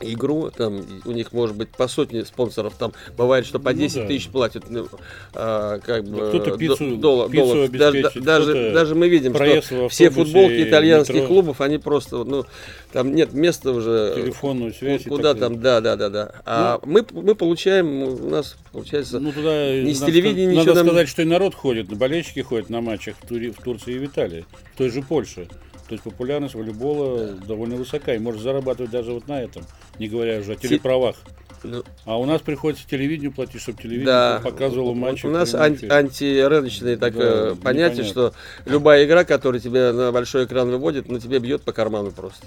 игру, 0.00 0.50
там 0.50 0.82
у 1.04 1.12
них 1.12 1.32
может 1.32 1.56
быть 1.56 1.68
по 1.68 1.88
сотне 1.88 2.24
спонсоров, 2.24 2.74
там 2.78 2.92
бывает, 3.16 3.46
что 3.46 3.58
по 3.58 3.72
10 3.72 3.96
ну, 3.96 4.02
да. 4.02 4.08
тысяч 4.08 4.28
платят, 4.28 4.64
ну, 4.68 4.88
а, 5.34 5.78
как 5.80 6.04
бы 6.04 6.28
кто-то 6.28 6.56
пиццу, 6.56 6.96
доллар, 6.96 7.30
пиццу 7.30 7.46
доллар. 7.46 7.70
Даже, 7.70 8.20
даже, 8.20 8.72
даже 8.72 8.94
мы 8.94 9.08
видим, 9.08 9.34
что 9.34 9.88
все 9.88 10.10
футболки 10.10 10.62
итальянских 10.62 11.14
метро. 11.14 11.28
клубов, 11.28 11.60
они 11.60 11.78
просто, 11.78 12.24
ну, 12.24 12.44
там 12.92 13.14
нет 13.14 13.32
места 13.32 13.72
уже. 13.72 14.14
Телефонную 14.16 14.72
связь. 14.72 15.04
Куда 15.04 15.34
там, 15.34 15.60
да, 15.60 15.80
да, 15.80 15.96
да, 15.96 16.08
да. 16.08 16.32
А 16.44 16.80
ну, 16.84 16.92
мы, 16.92 17.06
мы 17.22 17.34
получаем, 17.34 18.02
у 18.02 18.30
нас 18.30 18.56
получается, 18.72 19.20
ну, 19.20 19.32
туда 19.32 19.80
не 19.80 19.94
с 19.94 20.00
телевидения 20.00 20.46
ничего. 20.46 20.64
Надо 20.64 20.74
нам... 20.74 20.86
сказать, 20.86 21.08
что 21.08 21.22
и 21.22 21.24
народ 21.24 21.54
ходит, 21.54 21.88
болельщики 21.88 22.40
ходят 22.40 22.70
на 22.70 22.80
матчах 22.80 23.16
в, 23.22 23.26
Тури, 23.26 23.50
в 23.50 23.58
Турции 23.62 23.94
и 23.94 23.98
в 23.98 24.06
Италии, 24.06 24.44
в 24.74 24.78
той 24.78 24.90
же 24.90 25.02
Польше. 25.02 25.48
То 25.90 25.94
есть 25.94 26.04
популярность 26.04 26.54
волейбола 26.54 27.30
довольно 27.48 27.74
высока, 27.74 28.14
и 28.14 28.20
может 28.20 28.42
зарабатывать 28.42 28.92
даже 28.92 29.10
вот 29.10 29.26
на 29.26 29.42
этом, 29.42 29.64
не 29.98 30.06
говоря 30.06 30.38
уже 30.38 30.52
о 30.52 30.54
телеправах. 30.54 31.16
Ну, 31.64 31.82
а 32.04 32.16
у 32.16 32.26
нас 32.26 32.40
приходится 32.42 32.88
телевидению 32.88 33.32
платить, 33.32 33.60
чтобы 33.60 33.82
телевидение 33.82 34.06
да. 34.06 34.40
показывало 34.40 34.94
матчи. 34.94 35.26
У 35.26 35.30
нас 35.30 35.52
анти 35.52 35.86
антирыночное 35.86 36.96
такое 36.96 37.56
да, 37.56 37.60
понятие, 37.60 38.04
что 38.04 38.34
любая 38.66 39.04
игра, 39.04 39.24
которая 39.24 39.60
тебя 39.60 39.92
на 39.92 40.12
большой 40.12 40.44
экран 40.44 40.70
выводит, 40.70 41.08
ну 41.08 41.18
тебе 41.18 41.40
бьет 41.40 41.62
по 41.62 41.72
карману 41.72 42.12
просто. 42.12 42.46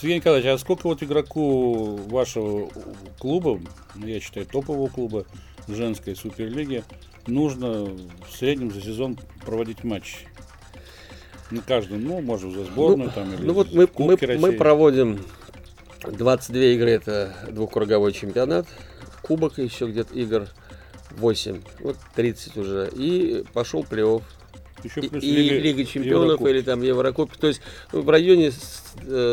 Сергей 0.00 0.18
Николаевич, 0.18 0.48
а 0.48 0.56
сколько 0.56 0.86
вот 0.86 1.02
игроку 1.02 1.96
вашего 2.06 2.70
клуба, 3.18 3.60
ну, 3.96 4.06
я 4.06 4.20
считаю, 4.20 4.46
топового 4.46 4.86
клуба 4.86 5.26
женской 5.66 6.14
суперлиги, 6.14 6.84
нужно 7.26 7.86
в 8.28 8.36
среднем 8.38 8.70
за 8.70 8.80
сезон 8.80 9.18
проводить 9.44 9.82
матч? 9.82 10.26
Ну, 11.50 11.60
каждый, 11.66 11.98
ну, 11.98 12.20
может, 12.20 12.52
за 12.52 12.64
сборную 12.64 13.08
ну, 13.08 13.14
там 13.14 13.34
или 13.34 13.44
Ну, 13.44 13.52
вот 13.54 13.72
мы, 13.72 13.88
мы, 13.98 14.16
мы 14.38 14.52
проводим 14.52 15.18
22 16.04 16.62
игры, 16.62 16.90
это 16.90 17.34
двухкруговой 17.50 18.12
чемпионат, 18.12 18.66
кубок 19.22 19.58
еще 19.58 19.88
где-то 19.88 20.14
игр 20.14 20.48
8, 21.10 21.60
вот 21.80 21.96
30 22.14 22.56
уже, 22.56 22.90
и 22.92 23.44
пошел 23.52 23.82
плей-офф. 23.82 24.22
Еще 24.84 25.02
плюс 25.02 25.22
и, 25.22 25.30
Лига, 25.30 25.58
Лига 25.58 25.84
чемпионов 25.84 26.40
Еврокуб. 26.40 26.48
или 26.48 26.62
там 26.62 26.82
Еврокуб. 26.82 27.36
То 27.36 27.48
есть 27.48 27.60
в 27.92 28.08
районе 28.08 28.52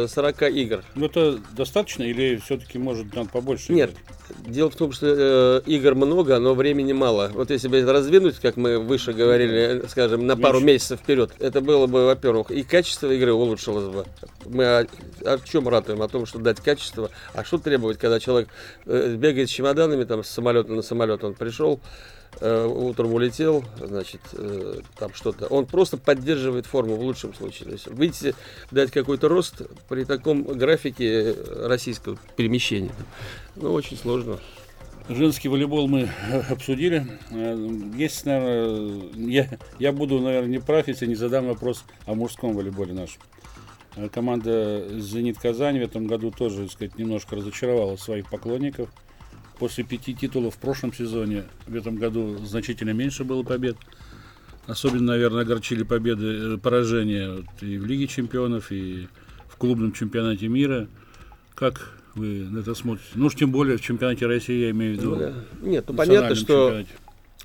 40 0.07 0.41
э, 0.41 0.51
игр. 0.51 0.83
Ну 0.95 1.05
это 1.05 1.39
достаточно 1.55 2.03
или 2.03 2.37
все-таки 2.37 2.77
может 2.77 3.13
надо 3.15 3.29
побольше? 3.29 3.71
Нет. 3.73 3.91
Играть? 3.91 4.03
Дело 4.45 4.69
в 4.69 4.75
том, 4.75 4.91
что 4.91 5.07
э, 5.07 5.61
игр 5.65 5.95
много, 5.95 6.37
но 6.39 6.53
времени 6.53 6.91
мало. 6.91 7.31
Вот 7.33 7.49
если 7.49 7.67
бы 7.67 7.81
раздвинуть, 7.81 8.35
как 8.39 8.57
мы 8.57 8.79
выше 8.79 9.13
говорили, 9.13 9.83
скажем, 9.87 10.25
на 10.25 10.31
Меньше. 10.31 10.41
пару 10.41 10.59
месяцев 10.59 10.99
вперед, 10.99 11.31
это 11.39 11.61
было 11.61 11.87
бы, 11.87 12.05
во-первых, 12.05 12.51
и 12.51 12.63
качество 12.63 13.11
игры 13.11 13.33
улучшилось 13.33 13.93
бы. 13.93 14.05
Мы 14.45 14.65
о, 14.65 14.87
о 15.25 15.39
чем 15.39 15.67
ратуем? 15.69 16.01
О 16.01 16.07
том, 16.07 16.25
что 16.25 16.39
дать 16.39 16.59
качество. 16.59 17.09
А 17.33 17.43
что 17.43 17.57
требовать, 17.57 17.97
когда 17.99 18.19
человек 18.19 18.49
э, 18.85 19.15
бегает 19.15 19.49
с 19.49 19.53
чемоданами 19.53 20.03
там, 20.03 20.23
с 20.23 20.29
самолета 20.29 20.73
на 20.73 20.81
самолет, 20.81 21.23
он 21.23 21.33
пришел, 21.33 21.79
утром 22.41 23.13
улетел, 23.13 23.63
значит, 23.79 24.21
э, 24.33 24.81
там 24.97 25.13
что-то. 25.13 25.47
Он 25.47 25.65
просто 25.65 25.97
поддерживает 25.97 26.65
форму 26.65 26.95
в 26.95 27.01
лучшем 27.01 27.33
случае. 27.33 27.65
То 27.65 27.71
есть 27.71 27.87
выйти, 27.87 28.35
дать 28.71 28.91
какой-то 28.91 29.27
рост 29.27 29.61
при 29.87 30.03
таком 30.03 30.43
графике 30.43 31.35
российского 31.63 32.17
перемещения. 32.35 32.91
Ну, 33.55 33.73
очень 33.73 33.97
сложно. 33.97 34.39
Женский 35.09 35.47
волейбол 35.47 35.87
мы 35.87 36.09
обсудили. 36.49 37.07
Э, 37.31 37.79
есть, 37.95 38.25
наверное, 38.25 39.01
я, 39.15 39.49
я 39.79 39.91
буду, 39.91 40.19
наверное, 40.19 40.49
не 40.49 40.59
прав, 40.59 40.87
если 40.87 41.05
не 41.05 41.15
задам 41.15 41.47
вопрос 41.47 41.85
о 42.05 42.13
мужском 42.13 42.55
волейболе 42.55 42.93
нашем. 42.93 43.21
Команда 44.11 44.87
«Зенит 44.99 45.39
Казань» 45.39 45.79
в 45.79 45.81
этом 45.81 46.05
году 46.05 46.29
тоже, 46.29 46.63
так 46.63 46.71
сказать, 46.71 46.97
немножко 46.99 47.35
разочаровала 47.35 47.95
своих 47.95 48.29
поклонников– 48.29 48.89
После 49.59 49.83
пяти 49.83 50.13
титулов 50.13 50.55
в 50.55 50.57
прошлом 50.57 50.93
сезоне 50.93 51.45
в 51.65 51.75
этом 51.75 51.95
году 51.95 52.37
значительно 52.45 52.91
меньше 52.91 53.23
было 53.23 53.43
побед. 53.43 53.75
Особенно, 54.67 55.13
наверное, 55.13 55.41
огорчили 55.41 55.83
победы, 55.83 56.55
э, 56.55 56.57
поражения 56.57 57.43
и 57.61 57.77
в 57.77 57.85
Лиге 57.85 58.07
чемпионов, 58.07 58.71
и 58.71 59.07
в 59.47 59.55
клубном 59.55 59.93
чемпионате 59.93 60.49
мира. 60.49 60.87
Как 61.55 61.93
вы 62.15 62.45
на 62.49 62.59
это 62.59 62.75
смотрите? 62.75 63.09
Ну 63.15 63.27
уж 63.27 63.35
тем 63.35 63.51
более 63.51 63.77
в 63.77 63.81
чемпионате 63.81 64.27
России, 64.27 64.65
я 64.65 64.71
имею 64.71 64.95
в 64.95 64.99
виду. 64.99 65.15
Ну, 65.15 65.67
Нет, 65.69 65.85
ну 65.87 65.95
понятно, 65.95 66.35
что 66.35 66.67
чемпионате. 66.83 66.89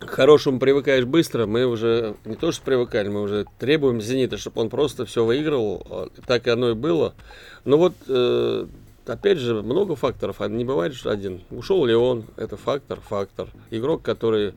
к 0.00 0.10
хорошему 0.10 0.58
привыкаешь 0.58 1.04
быстро. 1.04 1.46
Мы 1.46 1.64
уже 1.64 2.16
не 2.24 2.34
то 2.34 2.50
что 2.50 2.62
привыкали, 2.64 3.08
мы 3.08 3.22
уже 3.22 3.46
требуем 3.58 4.00
«Зенита», 4.00 4.36
чтобы 4.36 4.60
он 4.60 4.68
просто 4.68 5.06
все 5.06 5.24
выигрывал. 5.24 5.86
А 5.88 6.08
так 6.26 6.48
и 6.48 6.50
оно 6.50 6.70
и 6.70 6.74
было. 6.74 7.14
Но 7.64 7.78
вот 7.78 7.94
э, 8.08 8.66
опять 9.06 9.38
же, 9.38 9.62
много 9.62 9.96
факторов. 9.96 10.40
А 10.40 10.48
не 10.48 10.64
бывает, 10.64 10.94
что 10.94 11.10
один. 11.10 11.42
Ушел 11.50 11.84
ли 11.84 11.94
он, 11.94 12.24
это 12.36 12.56
фактор, 12.56 13.00
фактор. 13.00 13.48
Игрок, 13.70 14.02
который 14.02 14.54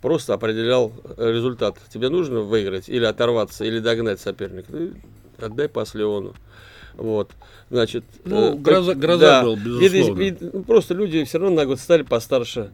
просто 0.00 0.34
определял 0.34 0.92
результат. 1.16 1.78
Тебе 1.92 2.08
нужно 2.08 2.40
выиграть 2.40 2.88
или 2.88 3.04
оторваться, 3.04 3.64
или 3.64 3.78
догнать 3.78 4.20
соперника. 4.20 4.70
Ты 4.70 4.92
отдай 5.38 5.68
пас 5.68 5.94
Леону. 5.94 6.34
Вот, 6.96 7.32
значит, 7.70 8.04
ну, 8.24 8.52
э, 8.52 8.54
гроза, 8.54 8.94
гроза 8.94 9.26
да, 9.26 9.42
был, 9.42 9.56
безусловно. 9.56 10.20
Вид, 10.20 10.40
вид, 10.40 10.66
просто 10.66 10.94
люди 10.94 11.24
все 11.24 11.38
равно 11.38 11.56
на 11.56 11.66
год 11.66 11.80
стали 11.80 12.02
постарше. 12.02 12.70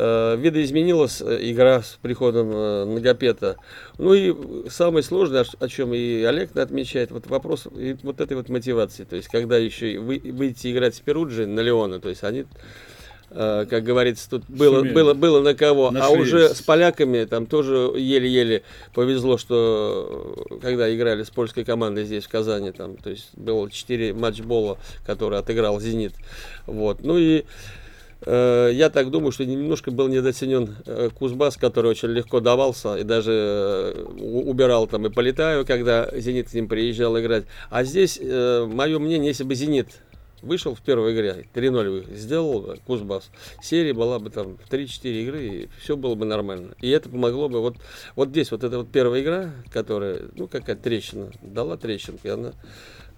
Э, 0.00 0.36
видоизменилась 0.36 1.20
э, 1.20 1.38
игра 1.40 1.82
с 1.82 1.98
приходом 2.00 2.52
э, 2.52 2.84
Нагопета. 2.84 3.56
Ну 3.98 4.14
и 4.14 4.32
самое 4.70 5.02
сложное, 5.02 5.44
о 5.58 5.68
чем 5.68 5.92
и 5.92 6.22
Олег 6.22 6.56
отмечает, 6.56 7.10
вот 7.10 7.26
вопрос 7.26 7.66
вот 8.04 8.20
этой 8.20 8.36
вот 8.36 8.48
мотивации. 8.48 9.02
То 9.02 9.16
есть, 9.16 9.26
когда 9.26 9.58
еще 9.58 9.98
вы, 9.98 10.20
выйти 10.24 10.70
играть 10.70 10.94
с 10.94 11.00
Перуджи 11.00 11.46
на 11.46 11.58
Леона, 11.60 11.98
то 11.98 12.10
есть 12.10 12.22
они 12.22 12.44
как 13.30 13.82
говорится, 13.82 14.30
тут 14.30 14.44
было, 14.48 14.82
было, 14.82 15.12
было 15.12 15.42
на 15.42 15.54
кого. 15.54 15.90
Нашли. 15.90 16.16
А 16.16 16.18
уже 16.18 16.54
с 16.54 16.62
поляками 16.62 17.26
там 17.26 17.44
тоже 17.44 17.92
еле-еле 17.94 18.62
повезло, 18.94 19.36
что 19.36 20.46
когда 20.62 20.94
играли 20.94 21.24
с 21.24 21.28
польской 21.28 21.62
командой 21.62 22.06
здесь, 22.06 22.24
в 22.24 22.30
Казани, 22.30 22.72
там, 22.72 22.96
то 22.96 23.10
есть 23.10 23.28
было 23.36 23.70
4 23.70 24.14
матчбола, 24.14 24.78
которые 25.04 25.40
отыграл 25.40 25.78
«Зенит». 25.78 26.14
Вот. 26.66 27.04
Ну 27.04 27.18
и 27.18 27.44
я 28.26 28.90
так 28.90 29.10
думаю, 29.10 29.32
что 29.32 29.44
немножко 29.44 29.90
был 29.90 30.08
недооценен 30.08 30.76
э, 30.86 31.10
Кузбасс, 31.16 31.56
который 31.56 31.90
очень 31.90 32.08
легко 32.08 32.40
давался 32.40 32.96
и 32.96 33.04
даже 33.04 33.32
э, 33.32 34.02
убирал 34.18 34.86
там 34.86 35.06
и 35.06 35.10
полетаю, 35.10 35.64
когда 35.64 36.08
Зенит 36.12 36.50
к 36.50 36.54
ним 36.54 36.68
приезжал 36.68 37.18
играть. 37.20 37.44
А 37.70 37.84
здесь, 37.84 38.18
мое 38.20 38.98
мнение, 38.98 39.28
если 39.28 39.44
бы 39.44 39.54
Зенит 39.54 39.88
вышел 40.42 40.74
в 40.74 40.80
первой 40.80 41.14
игре, 41.14 41.46
3-0 41.54 42.14
сделал 42.14 42.76
Кузбасс, 42.86 43.30
серия 43.62 43.92
была 43.92 44.18
бы 44.18 44.30
там 44.30 44.58
3-4 44.70 45.22
игры, 45.22 45.46
и 45.46 45.68
все 45.80 45.96
было 45.96 46.14
бы 46.14 46.24
нормально. 46.24 46.74
И 46.80 46.90
это 46.90 47.08
помогло 47.08 47.48
бы, 47.48 47.60
вот, 47.60 47.76
вот 48.16 48.30
здесь 48.30 48.50
вот 48.50 48.64
эта 48.64 48.78
вот 48.78 48.90
первая 48.90 49.22
игра, 49.22 49.50
которая, 49.72 50.22
ну, 50.34 50.48
какая 50.48 50.76
трещина, 50.76 51.30
дала 51.42 51.76
трещинку, 51.76 52.26
и 52.26 52.30
она 52.30 52.52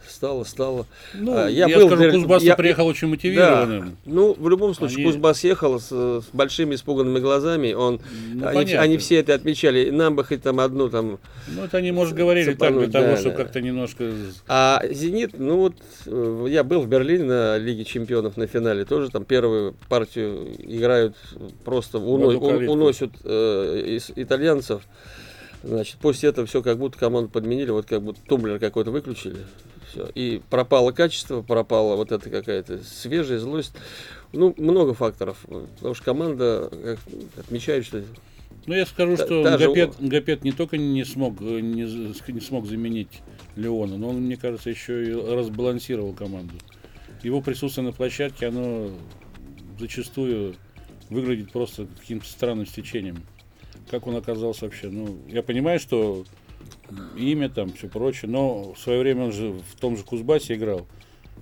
стало, 0.08 0.44
стало. 0.44 0.86
Ну, 1.14 1.32
а, 1.36 1.48
я, 1.48 1.66
я 1.66 1.76
был, 1.76 1.88
скажу, 1.88 2.10
Кузбасс 2.10 2.42
я, 2.42 2.56
приехал 2.56 2.86
очень 2.86 3.08
мотивированным. 3.08 3.90
Да. 3.90 3.96
Ну, 4.04 4.34
в 4.38 4.48
любом 4.48 4.74
случае, 4.74 4.98
они... 4.98 5.04
Кузбасс 5.06 5.44
ехал 5.44 5.80
с, 5.80 5.90
с 5.90 6.24
большими 6.32 6.74
испуганными 6.74 7.18
глазами. 7.18 7.72
Он, 7.72 8.00
ну, 8.32 8.46
они, 8.46 8.74
они 8.74 8.98
все 8.98 9.16
это 9.16 9.34
отмечали. 9.34 9.90
Нам 9.90 10.16
бы 10.16 10.24
хоть 10.24 10.42
там 10.42 10.60
одну 10.60 10.88
там... 10.88 11.18
Ну, 11.48 11.64
это 11.64 11.78
они, 11.78 11.92
может, 11.92 12.14
говорили 12.14 12.54
так 12.54 12.76
для 12.76 12.88
того, 12.88 13.06
да, 13.06 13.16
чтобы 13.16 13.36
как-то 13.36 13.60
немножко... 13.60 14.10
А 14.48 14.82
«Зенит», 14.90 15.38
ну 15.38 15.56
вот, 15.56 15.74
э, 16.06 16.46
я 16.48 16.64
был 16.64 16.80
в 16.80 16.88
Берлине 16.88 17.24
на 17.24 17.58
Лиге 17.58 17.84
чемпионов 17.84 18.36
на 18.36 18.46
финале. 18.46 18.84
Тоже 18.84 19.10
там 19.10 19.24
первую 19.24 19.74
партию 19.88 20.48
играют 20.58 21.16
просто, 21.64 21.98
уно, 21.98 22.28
уносят 22.28 23.10
э, 23.24 23.98
итальянцев. 24.16 24.82
Значит, 25.62 25.96
после 26.00 26.30
этого 26.30 26.46
все 26.46 26.62
как 26.62 26.78
будто 26.78 26.98
команду 26.98 27.30
подменили, 27.30 27.70
вот 27.70 27.86
как 27.86 28.02
будто 28.02 28.20
тумблер 28.26 28.58
какой-то 28.58 28.90
выключили. 28.90 29.36
Все. 29.90 30.09
И 30.14 30.40
пропало 30.50 30.92
качество, 30.92 31.42
пропала 31.42 31.96
вот 31.96 32.12
эта 32.12 32.31
какая-то 32.31 32.83
свежая 32.85 33.38
злость. 33.38 33.72
Ну, 34.33 34.55
много 34.57 34.94
факторов. 34.94 35.38
Потому 35.76 35.94
что 35.94 36.05
команда 36.05 36.70
как, 36.70 36.98
отмечает, 37.38 37.85
что 37.85 38.03
ну, 38.66 38.74
я 38.74 38.85
скажу, 38.85 39.16
что 39.16 39.42
Даже... 39.42 39.68
Гапет, 39.68 39.94
Гапет 39.98 40.44
не 40.44 40.53
только 40.53 40.76
не 40.76 41.05
смог, 41.05 41.40
не, 41.40 42.33
не 42.33 42.40
смог 42.40 42.66
заменить 42.66 43.20
Леона, 43.57 43.96
но 43.96 44.11
он, 44.11 44.16
мне 44.16 44.37
кажется, 44.37 44.70
еще 44.70 45.03
и 45.03 45.12
разбалансировал 45.12 46.12
команду. 46.12 46.55
Его 47.22 47.40
присутствие 47.40 47.87
на 47.87 47.92
площадке, 47.92 48.46
оно 48.46 48.90
зачастую 49.79 50.57
выглядит 51.09 51.53
просто 51.53 51.87
каким-то 52.00 52.26
странным 52.26 52.66
стечением 52.66 53.24
как 53.90 54.07
он 54.07 54.16
оказался 54.16 54.66
вообще. 54.66 54.88
Ну, 54.88 55.18
я 55.26 55.42
понимаю, 55.42 55.81
что 55.81 56.24
имя 57.16 57.49
там, 57.49 57.73
все 57.73 57.88
прочее, 57.88 58.31
но 58.31 58.73
в 58.73 58.79
свое 58.79 59.01
время 59.01 59.27
он 59.27 59.33
же 59.33 59.53
в 59.53 59.79
том 59.81 59.96
же 59.96 60.05
Кузбассе 60.05 60.55
играл 60.55 60.87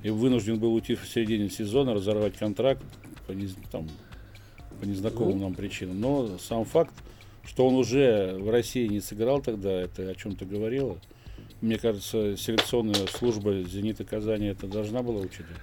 и 0.02 0.11
вынужден 0.11 0.59
был 0.59 0.74
уйти 0.74 0.94
в 0.94 1.07
середине 1.09 1.50
сезона, 1.50 1.94
разорвать 1.94 2.37
контракт 2.37 2.83
по, 3.26 3.33
не, 3.33 3.48
там, 3.70 3.88
по 4.81 4.85
незнакомым 4.85 5.40
нам 5.40 5.54
причинам. 5.54 6.00
Но 6.00 6.38
сам 6.38 6.64
факт, 6.64 6.94
что 7.44 7.66
он 7.66 7.74
уже 7.74 8.37
в 8.38 8.50
России 8.50 8.87
не 8.87 9.00
сыграл 9.00 9.40
тогда, 9.40 9.70
это 9.70 10.09
о 10.09 10.14
чем-то 10.14 10.44
говорило. 10.44 10.98
Мне 11.61 11.78
кажется, 11.78 12.37
селекционная 12.37 13.07
служба 13.09 13.62
«Зенита 13.62 14.04
Казани» 14.04 14.46
это 14.46 14.68
должна 14.68 15.02
была 15.02 15.20
учитывать. 15.20 15.57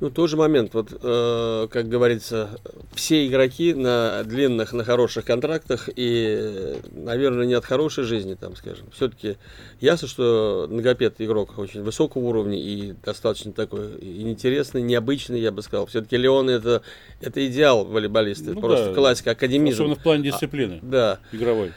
Ну, 0.00 0.08
тот 0.08 0.30
же 0.30 0.38
момент, 0.38 0.72
вот, 0.72 0.98
э, 1.02 1.68
как 1.70 1.88
говорится, 1.88 2.58
все 2.94 3.26
игроки 3.26 3.74
на 3.74 4.24
длинных, 4.24 4.72
на 4.72 4.82
хороших 4.82 5.26
контрактах 5.26 5.90
и, 5.94 6.74
наверное, 6.92 7.44
не 7.44 7.52
от 7.52 7.66
хорошей 7.66 8.04
жизни, 8.04 8.34
там, 8.34 8.56
скажем. 8.56 8.86
Все-таки 8.92 9.36
ясно, 9.78 10.08
что 10.08 10.66
Нагопед 10.70 11.16
игрок 11.18 11.58
очень 11.58 11.82
высокого 11.82 12.22
уровня 12.22 12.58
и 12.58 12.94
достаточно 13.04 13.52
такой 13.52 13.88
интересный, 14.00 14.80
необычный, 14.80 15.38
я 15.38 15.52
бы 15.52 15.60
сказал. 15.60 15.84
Все-таки 15.84 16.16
Леон 16.16 16.48
это, 16.48 16.80
это 17.20 17.46
идеал 17.46 17.84
волейболиста, 17.84 18.52
ну, 18.52 18.60
просто 18.62 18.86
да. 18.86 18.94
классика, 18.94 19.32
академизм. 19.32 19.82
Особенно 19.82 19.96
в 19.96 20.02
плане 20.02 20.22
дисциплины 20.22 20.80
а, 20.82 20.86
да. 20.86 21.20
игровой 21.30 21.72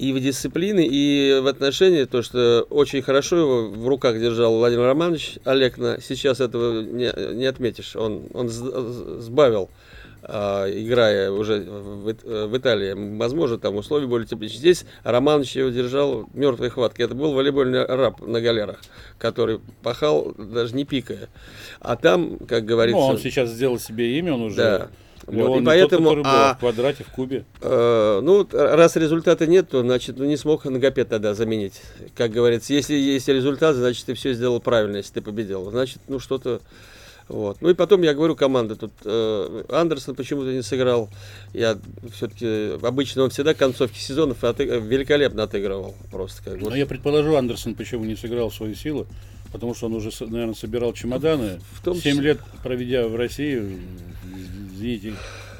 и 0.00 0.12
в 0.14 0.20
дисциплины, 0.20 0.88
и 0.90 1.40
в 1.42 1.46
отношении, 1.46 2.04
то, 2.04 2.22
что 2.22 2.66
очень 2.70 3.02
хорошо 3.02 3.36
его 3.36 3.68
в 3.68 3.86
руках 3.86 4.18
держал 4.18 4.56
Владимир 4.56 4.84
Романович 4.84 5.38
Олегна. 5.44 5.98
Сейчас 6.00 6.40
этого 6.40 6.80
не, 6.80 7.12
не 7.34 7.44
отметишь. 7.44 7.96
Он, 7.96 8.22
он 8.32 8.48
сбавил, 8.48 9.68
а, 10.22 10.66
играя 10.70 11.30
уже 11.30 11.60
в, 11.60 12.46
в 12.46 12.56
Италии. 12.56 13.18
Возможно, 13.18 13.58
там 13.58 13.76
условия 13.76 14.06
более 14.06 14.26
теплее. 14.26 14.50
Здесь 14.50 14.86
Романович 15.04 15.56
его 15.56 15.68
держал 15.68 16.26
мертвой 16.32 16.70
хваткой. 16.70 17.04
Это 17.04 17.14
был 17.14 17.34
волейбольный 17.34 17.84
раб 17.84 18.26
на 18.26 18.40
галерах, 18.40 18.80
который 19.18 19.60
пахал 19.82 20.34
даже 20.38 20.74
не 20.74 20.86
пикая. 20.86 21.28
А 21.78 21.96
там, 21.96 22.38
как 22.38 22.64
говорится... 22.64 22.98
Ну, 22.98 23.06
он 23.06 23.18
сейчас 23.18 23.50
сделал 23.50 23.78
себе 23.78 24.18
имя, 24.18 24.32
он 24.32 24.44
уже... 24.44 24.56
Да 24.56 24.90
вот, 25.30 25.60
и 25.60 25.64
поэтому, 25.64 26.14
тот, 26.14 26.26
а, 26.26 26.54
в 26.54 26.58
квадрате, 26.58 27.04
в 27.04 27.08
кубе. 27.08 27.44
Э, 27.60 28.20
ну, 28.22 28.46
раз 28.52 28.96
результата 28.96 29.46
нет, 29.46 29.68
то, 29.68 29.82
значит, 29.82 30.18
ну, 30.18 30.24
не 30.24 30.36
смог 30.36 30.64
Нагопед 30.64 31.08
тогда 31.08 31.34
заменить. 31.34 31.80
Как 32.16 32.30
говорится, 32.30 32.72
если 32.72 32.94
есть 32.94 33.28
результат, 33.28 33.76
значит, 33.76 34.06
ты 34.06 34.14
все 34.14 34.32
сделал 34.32 34.60
правильно, 34.60 34.98
если 34.98 35.14
ты 35.14 35.22
победил. 35.22 35.70
Значит, 35.70 35.98
ну, 36.08 36.18
что-то... 36.18 36.60
Вот. 37.30 37.58
Ну 37.60 37.70
и 37.70 37.74
потом 37.74 38.02
я 38.02 38.12
говорю 38.12 38.34
команда 38.34 38.74
тут 38.74 38.90
э, 39.04 39.64
Андерсон 39.68 40.16
почему-то 40.16 40.52
не 40.52 40.62
сыграл. 40.62 41.08
Я 41.54 41.78
все-таки 42.12 42.72
обычно 42.82 43.22
он 43.22 43.30
всегда 43.30 43.54
концовки 43.54 43.98
сезонов 43.98 44.42
отыг... 44.42 44.68
великолепно 44.68 45.44
отыгрывал 45.44 45.94
просто. 46.10 46.42
Как 46.42 46.60
вот. 46.60 46.70
Но 46.70 46.76
я 46.76 46.86
предположу 46.86 47.36
Андерсон 47.36 47.76
почему 47.76 48.04
не 48.04 48.16
сыграл 48.16 48.50
свою 48.50 48.74
силу, 48.74 49.06
потому 49.52 49.74
что 49.74 49.86
он 49.86 49.94
уже, 49.94 50.10
наверное, 50.20 50.54
собирал 50.54 50.92
чемоданы. 50.92 51.60
В 51.72 51.82
том 51.82 51.96
7 51.96 52.20
лет 52.20 52.38
проведя 52.62 53.06
в 53.06 53.16
России, 53.16 53.78
Зените, 54.76 55.14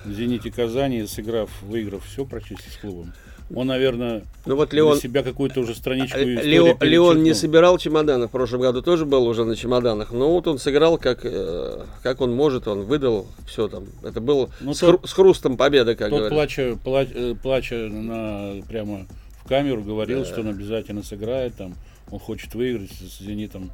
Зените 0.06 0.50
Казани, 0.50 1.06
сыграв, 1.06 1.50
выиграв 1.62 2.04
все 2.04 2.24
практически 2.24 2.70
с 2.70 2.76
клубом. 2.76 3.12
Он, 3.54 3.66
наверное, 3.66 4.22
ну 4.46 4.54
вот 4.54 4.72
Леон, 4.72 4.92
для 4.92 5.00
себя 5.00 5.22
какую-то 5.24 5.60
уже 5.60 5.74
страничку 5.74 6.18
Леон, 6.18 6.76
Леон 6.80 7.22
не 7.24 7.34
собирал 7.34 7.78
чемоданы, 7.78 8.28
в 8.28 8.30
прошлом 8.30 8.60
году 8.60 8.80
тоже 8.80 9.06
был 9.06 9.26
уже 9.26 9.44
на 9.44 9.56
чемоданах, 9.56 10.12
но 10.12 10.30
вот 10.30 10.46
он 10.46 10.58
сыграл 10.60 10.98
как, 10.98 11.24
э, 11.24 11.84
как 12.04 12.20
он 12.20 12.32
может, 12.32 12.68
он 12.68 12.82
выдал 12.82 13.26
все 13.48 13.66
там. 13.66 13.86
Это 14.04 14.20
было 14.20 14.50
ну, 14.60 14.72
с, 14.72 14.78
тот, 14.78 15.08
с 15.08 15.12
хрустом 15.12 15.56
победа, 15.56 15.96
как 15.96 16.10
тот 16.10 16.28
плача, 16.28 16.78
плача, 16.84 17.10
э, 17.12 17.34
плача 17.34 17.74
на, 17.74 18.62
прямо 18.68 19.06
в 19.44 19.48
камеру 19.48 19.82
говорил, 19.82 20.20
да. 20.20 20.26
что 20.26 20.40
он 20.42 20.48
обязательно 20.48 21.02
сыграет, 21.02 21.56
там, 21.56 21.74
он 22.10 22.18
хочет 22.18 22.54
выиграть 22.54 22.92
с 22.92 23.20
«Зенитом» 23.20 23.72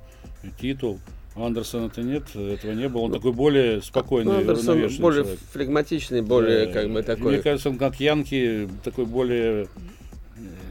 титул. 0.60 1.00
Андерсона-то 1.34 2.02
нет, 2.02 2.34
этого 2.34 2.72
не 2.72 2.88
было. 2.88 3.02
Он 3.02 3.12
такой 3.12 3.32
более 3.32 3.82
спокойный, 3.82 4.32
ну, 4.32 4.38
Андерсон 4.38 4.78
более 5.00 5.24
человек. 5.24 5.38
флегматичный, 5.52 6.22
более 6.22 6.66
да. 6.66 6.72
как 6.72 6.90
бы 6.90 7.02
такой. 7.02 7.32
Мне 7.34 7.42
кажется, 7.42 7.68
он 7.68 7.76
как 7.76 8.00
Янки 8.00 8.68
такой 8.82 9.04
более 9.04 9.68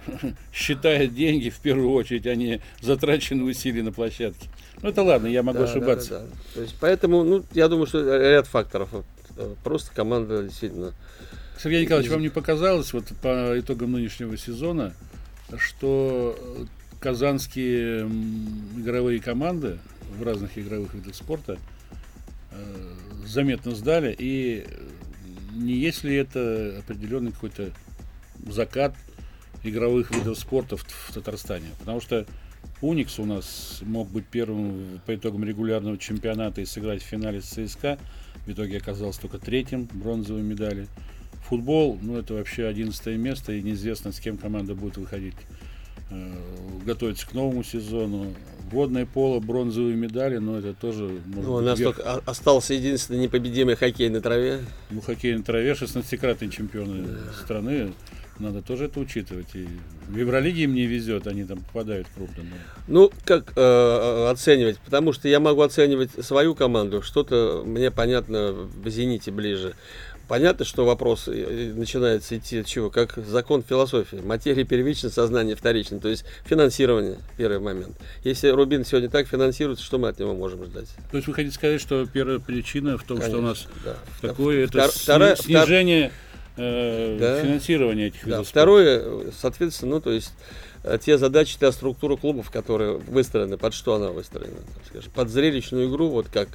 считает 0.53 1.13
деньги 1.13 1.49
в 1.49 1.59
первую 1.59 1.91
очередь, 1.91 2.25
а 2.25 2.33
не 2.33 2.61
затраченные 2.81 3.45
усилия 3.45 3.83
на 3.83 3.91
площадке. 3.91 4.47
Ну 4.81 4.89
это 4.89 5.03
ладно, 5.03 5.27
я 5.27 5.43
могу 5.43 5.59
да, 5.59 5.65
ошибаться. 5.65 6.09
Да, 6.09 6.19
да, 6.19 6.25
да. 6.25 6.53
То 6.55 6.61
есть, 6.61 6.75
поэтому, 6.79 7.23
ну, 7.23 7.45
я 7.53 7.67
думаю, 7.67 7.85
что 7.85 7.99
ряд 8.17 8.47
факторов. 8.47 8.89
Э, 9.37 9.53
просто 9.63 9.93
команда 9.93 10.43
действительно. 10.43 10.93
Сергей 11.61 11.83
Николаевич, 11.83 12.11
вам 12.11 12.21
не 12.21 12.29
показалось 12.29 12.91
вот 12.91 13.05
по 13.21 13.57
итогам 13.57 13.93
нынешнего 13.93 14.35
сезона, 14.37 14.93
что 15.57 16.37
казанские 17.05 18.09
игровые 18.77 19.21
команды 19.21 19.77
в 20.17 20.23
разных 20.23 20.57
игровых 20.57 20.95
видах 20.95 21.13
спорта 21.13 21.59
э, 22.49 22.55
заметно 23.27 23.75
сдали. 23.75 24.15
И 24.17 24.65
не 25.53 25.73
есть 25.73 26.03
ли 26.03 26.15
это 26.15 26.75
определенный 26.79 27.31
какой-то 27.31 27.69
закат 28.47 28.95
игровых 29.63 30.09
видов 30.15 30.39
спорта 30.39 30.77
в, 30.77 30.81
в 30.81 31.13
Татарстане? 31.13 31.67
Потому 31.77 32.01
что 32.01 32.25
Уникс 32.81 33.19
у 33.19 33.25
нас 33.25 33.81
мог 33.83 34.09
быть 34.09 34.25
первым 34.25 34.99
по 35.05 35.13
итогам 35.13 35.43
регулярного 35.43 35.99
чемпионата 35.99 36.61
и 36.61 36.65
сыграть 36.65 37.03
в 37.03 37.05
финале 37.05 37.39
с 37.39 37.45
ЦСКА. 37.45 37.99
В 38.47 38.51
итоге 38.51 38.77
оказался 38.77 39.21
только 39.21 39.37
третьим 39.37 39.87
бронзовой 39.93 40.41
медали. 40.41 40.87
Футбол, 41.49 41.99
ну 42.01 42.17
это 42.17 42.33
вообще 42.33 42.65
одиннадцатое 42.65 43.15
место, 43.15 43.53
и 43.53 43.61
неизвестно, 43.61 44.11
с 44.11 44.19
кем 44.19 44.37
команда 44.37 44.73
будет 44.73 44.97
выходить 44.97 45.35
готовится 46.85 47.27
к 47.27 47.33
новому 47.33 47.63
сезону. 47.63 48.33
Водное 48.71 49.05
поло, 49.05 49.39
бронзовые 49.39 49.95
медали, 49.95 50.37
но 50.37 50.57
это 50.57 50.73
тоже... 50.73 51.03
Может 51.25 51.45
ну, 51.45 51.53
у 51.53 51.61
нас 51.61 51.77
вверх. 51.77 51.97
только 51.97 52.21
остался 52.25 52.73
единственный 52.73 53.19
непобедимый 53.19 53.75
хоккей 53.75 54.09
на 54.09 54.21
траве. 54.21 54.61
Ну, 54.89 55.01
хоккей 55.01 55.35
на 55.35 55.43
траве, 55.43 55.73
16-кратные 55.73 56.49
чемпионы 56.49 57.03
да. 57.03 57.33
страны. 57.33 57.93
Надо 58.39 58.61
тоже 58.61 58.85
это 58.85 58.99
учитывать. 58.99 59.47
И 59.53 59.67
в 60.09 60.17
Евролиге 60.17 60.63
им 60.63 60.73
не 60.73 60.87
везет, 60.87 61.25
они 61.27 61.45
там 61.45 61.59
попадают 61.59 62.07
крупно. 62.13 62.43
Но... 62.87 63.01
Ну, 63.01 63.11
как 63.23 63.53
э, 63.55 63.61
э, 63.61 64.29
оценивать? 64.29 64.79
Потому 64.79 65.13
что 65.13 65.29
я 65.29 65.39
могу 65.39 65.61
оценивать 65.61 66.11
свою 66.25 66.53
команду. 66.53 67.01
Что-то 67.01 67.63
мне 67.65 67.91
понятно 67.91 68.51
в 68.51 68.89
«Зените» 68.89 69.31
ближе. 69.31 69.75
Понятно, 70.27 70.65
что 70.65 70.85
вопрос 70.85 71.27
начинается 71.27 72.37
идти 72.37 72.59
от 72.59 72.65
чего? 72.65 72.89
Как 72.89 73.15
закон 73.17 73.63
философии. 73.63 74.17
Материя 74.17 74.63
первична, 74.63 75.09
сознание 75.09 75.55
вторично. 75.55 75.99
То 75.99 76.09
есть 76.09 76.25
финансирование, 76.45 77.17
первый 77.37 77.59
момент. 77.59 77.95
Если 78.23 78.49
Рубин 78.49 78.85
сегодня 78.85 79.09
так 79.09 79.27
финансируется, 79.27 79.83
что 79.83 79.97
мы 79.99 80.09
от 80.09 80.19
него 80.19 80.33
можем 80.33 80.65
ждать? 80.65 80.87
То 81.11 81.17
есть 81.17 81.27
вы 81.27 81.33
хотите 81.33 81.55
сказать, 81.55 81.79
что 81.79 82.05
первая 82.05 82.39
причина 82.39 82.97
в 82.97 83.03
том, 83.03 83.17
Конечно, 83.17 83.37
что 83.37 83.39
у 83.39 83.47
нас 83.47 83.67
да. 83.83 83.95
такое 84.21 84.67
Втор, 84.67 84.81
это 84.81 84.97
вторая, 84.97 85.35
снижение 85.35 86.11
э, 86.57 87.17
да, 87.19 87.41
финансирования 87.41 88.07
этих 88.07 88.25
видов 88.25 88.39
да, 88.39 88.43
Второе, 88.43 89.31
соответственно, 89.39 89.95
ну 89.95 90.01
то 90.01 90.11
есть 90.11 90.31
э, 90.31 90.74
те 91.01 91.17
задачи, 91.17 91.57
та 91.59 91.71
структура 91.71 92.15
клубов, 92.15 92.51
которые 92.51 92.97
выстроены, 92.97 93.57
под 93.57 93.73
что 93.73 93.95
она 93.95 94.11
выстроена, 94.11 94.59
скажем, 94.87 95.11
под 95.11 95.29
зрелищную 95.29 95.89
игру, 95.89 96.09
вот 96.09 96.27
как 96.29 96.49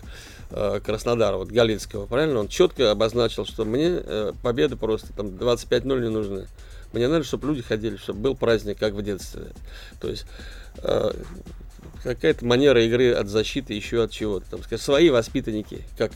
Э, 0.53 0.81
Краснодара, 0.85 1.37
вот 1.37 1.49
Галицкого, 1.49 2.07
правильно? 2.07 2.41
Он 2.41 2.49
четко 2.49 2.91
обозначил, 2.91 3.47
что 3.47 3.65
мне 3.65 4.01
э, 4.03 4.33
победы 4.43 4.75
просто 4.75 5.13
там 5.13 5.29
25-0 5.29 6.01
не 6.01 6.09
нужны. 6.09 6.49
Мне 6.93 7.07
надо, 7.07 7.25
чтобы 7.25 7.49
люди 7.49 7.63
ходили, 7.63 7.97
чтобы 7.97 8.19
был 8.19 8.37
праздник, 8.37 8.77
как 8.77 8.95
в 8.95 9.03
детстве. 9.03 9.53
То 10.01 10.09
есть 10.09 10.27
э, 10.79 11.13
какая-то 12.03 12.45
манера 12.45 12.85
игры 12.85 13.13
от 13.13 13.29
защиты, 13.29 13.75
еще 13.75 14.03
от 14.03 14.11
чего-то. 14.11 14.51
Там, 14.51 14.63
сказать, 14.65 14.83
свои 14.83 15.11
воспитанники, 15.11 15.85
как 15.97 16.11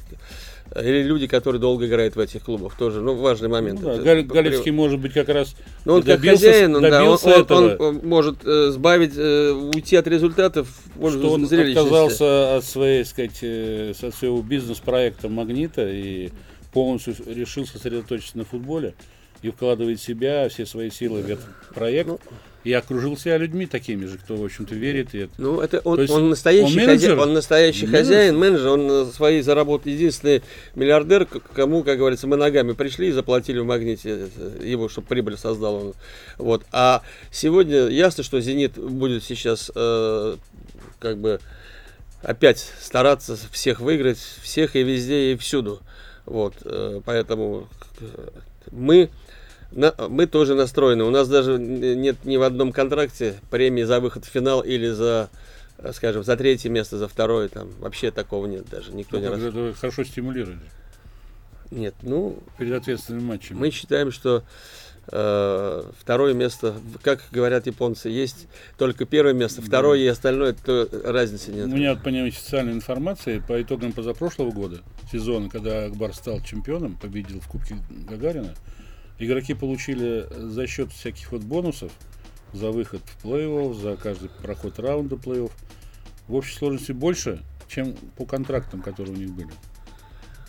или 0.74 1.02
люди, 1.02 1.26
которые 1.26 1.60
долго 1.60 1.86
играют 1.86 2.16
в 2.16 2.18
этих 2.18 2.42
клубах, 2.42 2.76
тоже, 2.76 3.00
ну, 3.00 3.14
важный 3.14 3.48
момент. 3.48 3.80
Ну, 3.80 3.96
да, 3.96 4.02
Галь, 4.02 4.22
Галицкий, 4.22 4.72
может 4.72 4.98
быть, 4.98 5.12
как 5.12 5.28
раз 5.28 5.54
ну, 5.84 5.94
он 5.94 6.02
добился, 6.02 6.46
как 6.46 6.52
хозяин, 6.52 6.76
он, 6.76 6.82
да, 6.82 7.04
он, 7.04 7.46
он, 7.48 7.80
он 7.80 8.00
может 8.02 8.44
э, 8.44 8.70
сбавить, 8.70 9.12
э, 9.16 9.50
уйти 9.52 9.96
от 9.96 10.08
результатов, 10.08 10.68
что 10.96 11.32
он 11.32 11.44
отказался 11.44 12.56
от 12.56 12.64
своей, 12.64 13.04
сказать, 13.04 13.38
э, 13.42 13.92
от 14.00 14.14
своего 14.14 14.42
бизнес-проекта 14.42 15.28
«Магнита» 15.28 15.88
и 15.88 16.30
полностью 16.72 17.14
решил 17.26 17.66
сосредоточиться 17.66 18.36
на 18.38 18.44
футболе 18.44 18.94
и 19.42 19.50
вкладывает 19.50 20.00
себя, 20.00 20.48
все 20.48 20.66
свои 20.66 20.90
силы 20.90 21.22
в 21.22 21.30
этот 21.30 21.46
проект. 21.74 22.08
Ну, 22.08 22.20
и 22.64 22.72
окружил 22.72 23.16
себя 23.16 23.36
людьми 23.36 23.66
такими 23.66 24.06
же, 24.06 24.16
кто, 24.16 24.36
в 24.36 24.44
общем-то, 24.44 24.74
верит. 24.74 25.14
И 25.14 25.18
это. 25.18 25.32
Ну, 25.36 25.60
это 25.60 25.80
он, 25.84 26.00
есть, 26.00 26.12
он 26.12 26.30
настоящий, 26.30 26.80
он 26.80 26.86
хозяин, 26.86 27.18
он 27.18 27.32
настоящий 27.34 27.86
менеджер. 27.86 27.98
хозяин, 28.00 28.38
менеджер, 28.38 28.68
он 28.68 29.12
свои 29.12 29.42
заработал 29.42 29.92
единственный 29.92 30.42
миллиардер, 30.74 31.26
кому, 31.26 31.84
как 31.84 31.98
говорится, 31.98 32.26
мы 32.26 32.36
ногами 32.36 32.72
пришли 32.72 33.08
и 33.08 33.12
заплатили 33.12 33.58
в 33.58 33.66
магните 33.66 34.28
его, 34.62 34.88
чтобы 34.88 35.06
прибыль 35.08 35.36
создал 35.36 35.74
он. 35.74 35.94
Вот. 36.38 36.64
А 36.72 37.02
сегодня 37.30 37.88
ясно, 37.88 38.24
что 38.24 38.40
Зенит 38.40 38.78
будет 38.78 39.22
сейчас 39.22 39.70
э, 39.74 40.36
как 40.98 41.18
бы 41.18 41.40
опять 42.22 42.66
стараться 42.80 43.36
всех 43.52 43.80
выиграть, 43.80 44.18
всех 44.42 44.74
и 44.74 44.82
везде, 44.82 45.32
и 45.32 45.36
всюду. 45.36 45.80
Вот. 46.24 46.54
Э, 46.64 47.02
поэтому 47.04 47.68
мы 48.72 49.10
на, 49.74 49.94
мы 50.08 50.26
тоже 50.26 50.54
настроены. 50.54 51.04
У 51.04 51.10
нас 51.10 51.28
даже 51.28 51.58
нет 51.58 52.24
ни 52.24 52.36
в 52.36 52.42
одном 52.42 52.72
контракте 52.72 53.34
премии 53.50 53.82
за 53.82 54.00
выход 54.00 54.24
в 54.24 54.28
финал 54.28 54.60
или 54.60 54.88
за, 54.88 55.28
скажем, 55.92 56.22
за 56.22 56.36
третье 56.36 56.70
место, 56.70 56.98
за 56.98 57.08
второе. 57.08 57.48
Там 57.48 57.70
вообще 57.80 58.10
такого 58.10 58.46
нет 58.46 58.68
даже. 58.70 58.92
Никто 58.92 59.16
ну, 59.16 59.22
не 59.22 59.28
раз... 59.28 59.40
Это 59.40 59.74
хорошо 59.74 60.04
стимулирует. 60.04 60.58
Нет, 61.70 61.94
ну... 62.02 62.38
Перед 62.58 62.74
ответственным 62.74 63.24
матчем. 63.24 63.56
Мы 63.58 63.70
считаем, 63.70 64.12
что 64.12 64.44
э, 65.08 65.82
второе 65.98 66.34
место, 66.34 66.76
как 67.02 67.24
говорят 67.32 67.66
японцы, 67.66 68.10
есть 68.10 68.46
только 68.78 69.06
первое 69.06 69.32
место, 69.32 69.60
второе 69.60 69.98
да. 69.98 70.04
и 70.04 70.06
остальное, 70.06 70.52
то 70.52 70.88
разницы 71.04 71.50
нет. 71.50 71.66
У 71.66 71.70
меня 71.70 71.96
по 71.96 72.10
неофициальной 72.10 72.74
информации 72.74 73.42
по 73.46 73.60
итогам 73.60 73.92
позапрошлого 73.92 74.52
года, 74.52 74.82
сезона, 75.10 75.48
когда 75.50 75.86
Акбар 75.86 76.14
стал 76.14 76.40
чемпионом, 76.42 76.96
победил 76.96 77.40
в 77.40 77.48
Кубке 77.48 77.76
Гагарина, 78.08 78.54
Игроки 79.18 79.54
получили 79.54 80.26
за 80.30 80.66
счет 80.66 80.92
всяких 80.92 81.32
вот 81.32 81.42
бонусов 81.42 81.92
за 82.52 82.70
выход 82.70 83.00
в 83.04 83.26
плей-офф, 83.26 83.74
за 83.74 83.96
каждый 83.96 84.28
проход 84.28 84.78
раунда 84.78 85.16
плей-офф 85.16 85.52
в 86.28 86.34
общей 86.34 86.56
сложности 86.56 86.92
больше, 86.92 87.42
чем 87.68 87.94
по 88.16 88.24
контрактам, 88.24 88.80
которые 88.80 89.14
у 89.14 89.18
них 89.18 89.30
были. 89.30 89.50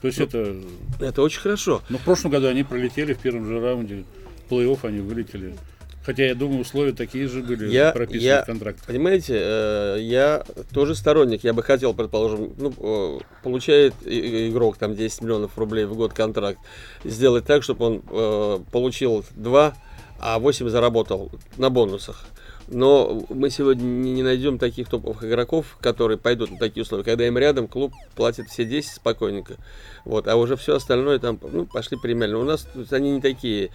То 0.02 0.08
есть 0.08 0.20
ну, 0.20 0.26
это... 0.26 0.62
Это 1.00 1.22
очень 1.22 1.42
хорошо. 1.42 1.82
Но 1.90 1.98
в 1.98 2.02
прошлом 2.02 2.32
году 2.32 2.48
они 2.48 2.64
пролетели 2.64 3.14
в 3.14 3.20
первом 3.20 3.48
же 3.48 3.60
раунде. 3.60 4.06
плей-офф 4.50 4.88
они 4.88 5.00
вылетели. 5.00 5.56
Хотя, 6.06 6.26
я 6.26 6.36
думаю, 6.36 6.62
условия 6.62 6.94
такие 6.94 7.28
же 7.28 7.42
были 7.42 7.68
я, 7.68 7.92
прописаны 7.92 8.28
я, 8.28 8.44
в 8.44 8.46
контракте. 8.46 8.84
Понимаете, 8.86 9.40
э, 9.40 9.98
я 10.02 10.44
тоже 10.72 10.94
сторонник. 10.94 11.44
Я 11.44 11.54
бы 11.54 11.64
хотел, 11.64 11.96
предположим, 11.96 12.54
ну, 12.58 12.74
э, 12.78 13.20
получает 13.42 13.96
игрок 14.06 14.78
там 14.78 14.96
10 14.96 15.22
миллионов 15.24 15.58
рублей 15.58 15.86
в 15.86 15.96
год 15.96 16.14
контракт, 16.14 16.60
сделать 17.04 17.46
так, 17.46 17.64
чтобы 17.64 17.86
он 17.86 18.04
э, 18.08 18.60
получил 18.72 19.26
2, 19.32 19.76
а 20.20 20.40
8 20.40 20.70
заработал 20.70 21.32
на 21.58 21.72
бонусах. 21.72 22.26
Но 22.68 23.26
мы 23.30 23.50
сегодня 23.50 23.84
не 23.84 24.22
найдем 24.22 24.60
таких 24.60 24.90
топовых 24.90 25.24
игроков, 25.24 25.78
которые 25.82 26.20
пойдут 26.20 26.52
на 26.52 26.58
такие 26.58 26.84
условия. 26.84 27.04
Когда 27.04 27.26
им 27.26 27.38
рядом 27.38 27.68
клуб 27.68 27.94
платит 28.16 28.48
все 28.50 28.64
10 28.64 28.92
спокойненько. 28.92 29.56
Вот, 30.04 30.28
а 30.28 30.36
уже 30.36 30.56
все 30.56 30.76
остальное 30.76 31.18
там, 31.18 31.40
ну, 31.52 31.66
пошли 31.66 31.98
премиально. 31.98 32.38
У 32.38 32.44
нас 32.44 32.68
они 32.92 33.12
не 33.12 33.22
такие 33.22 33.72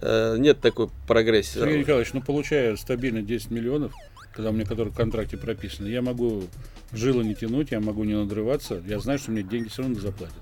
нет 0.00 0.60
такой 0.60 0.88
прогрессии. 1.06 1.58
Сергей 1.58 1.80
Николаевич, 1.80 2.12
ну 2.12 2.22
получая 2.22 2.76
стабильно 2.76 3.22
10 3.22 3.50
миллионов, 3.50 3.92
когда 4.32 4.50
у 4.50 4.52
меня 4.52 4.64
который 4.64 4.92
в 4.92 4.96
контракте 4.96 5.36
прописано, 5.36 5.86
я 5.86 6.02
могу 6.02 6.44
жилы 6.92 7.24
не 7.24 7.34
тянуть, 7.34 7.70
я 7.70 7.80
могу 7.80 8.04
не 8.04 8.14
надрываться, 8.14 8.82
я 8.86 8.98
знаю, 8.98 9.18
что 9.18 9.30
мне 9.30 9.42
деньги 9.42 9.68
все 9.68 9.82
равно 9.82 9.98
заплатят. 9.98 10.36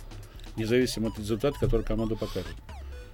Независимо 0.56 1.08
от 1.08 1.18
результата, 1.18 1.56
который 1.58 1.84
команда 1.84 2.16
покажет. 2.16 2.54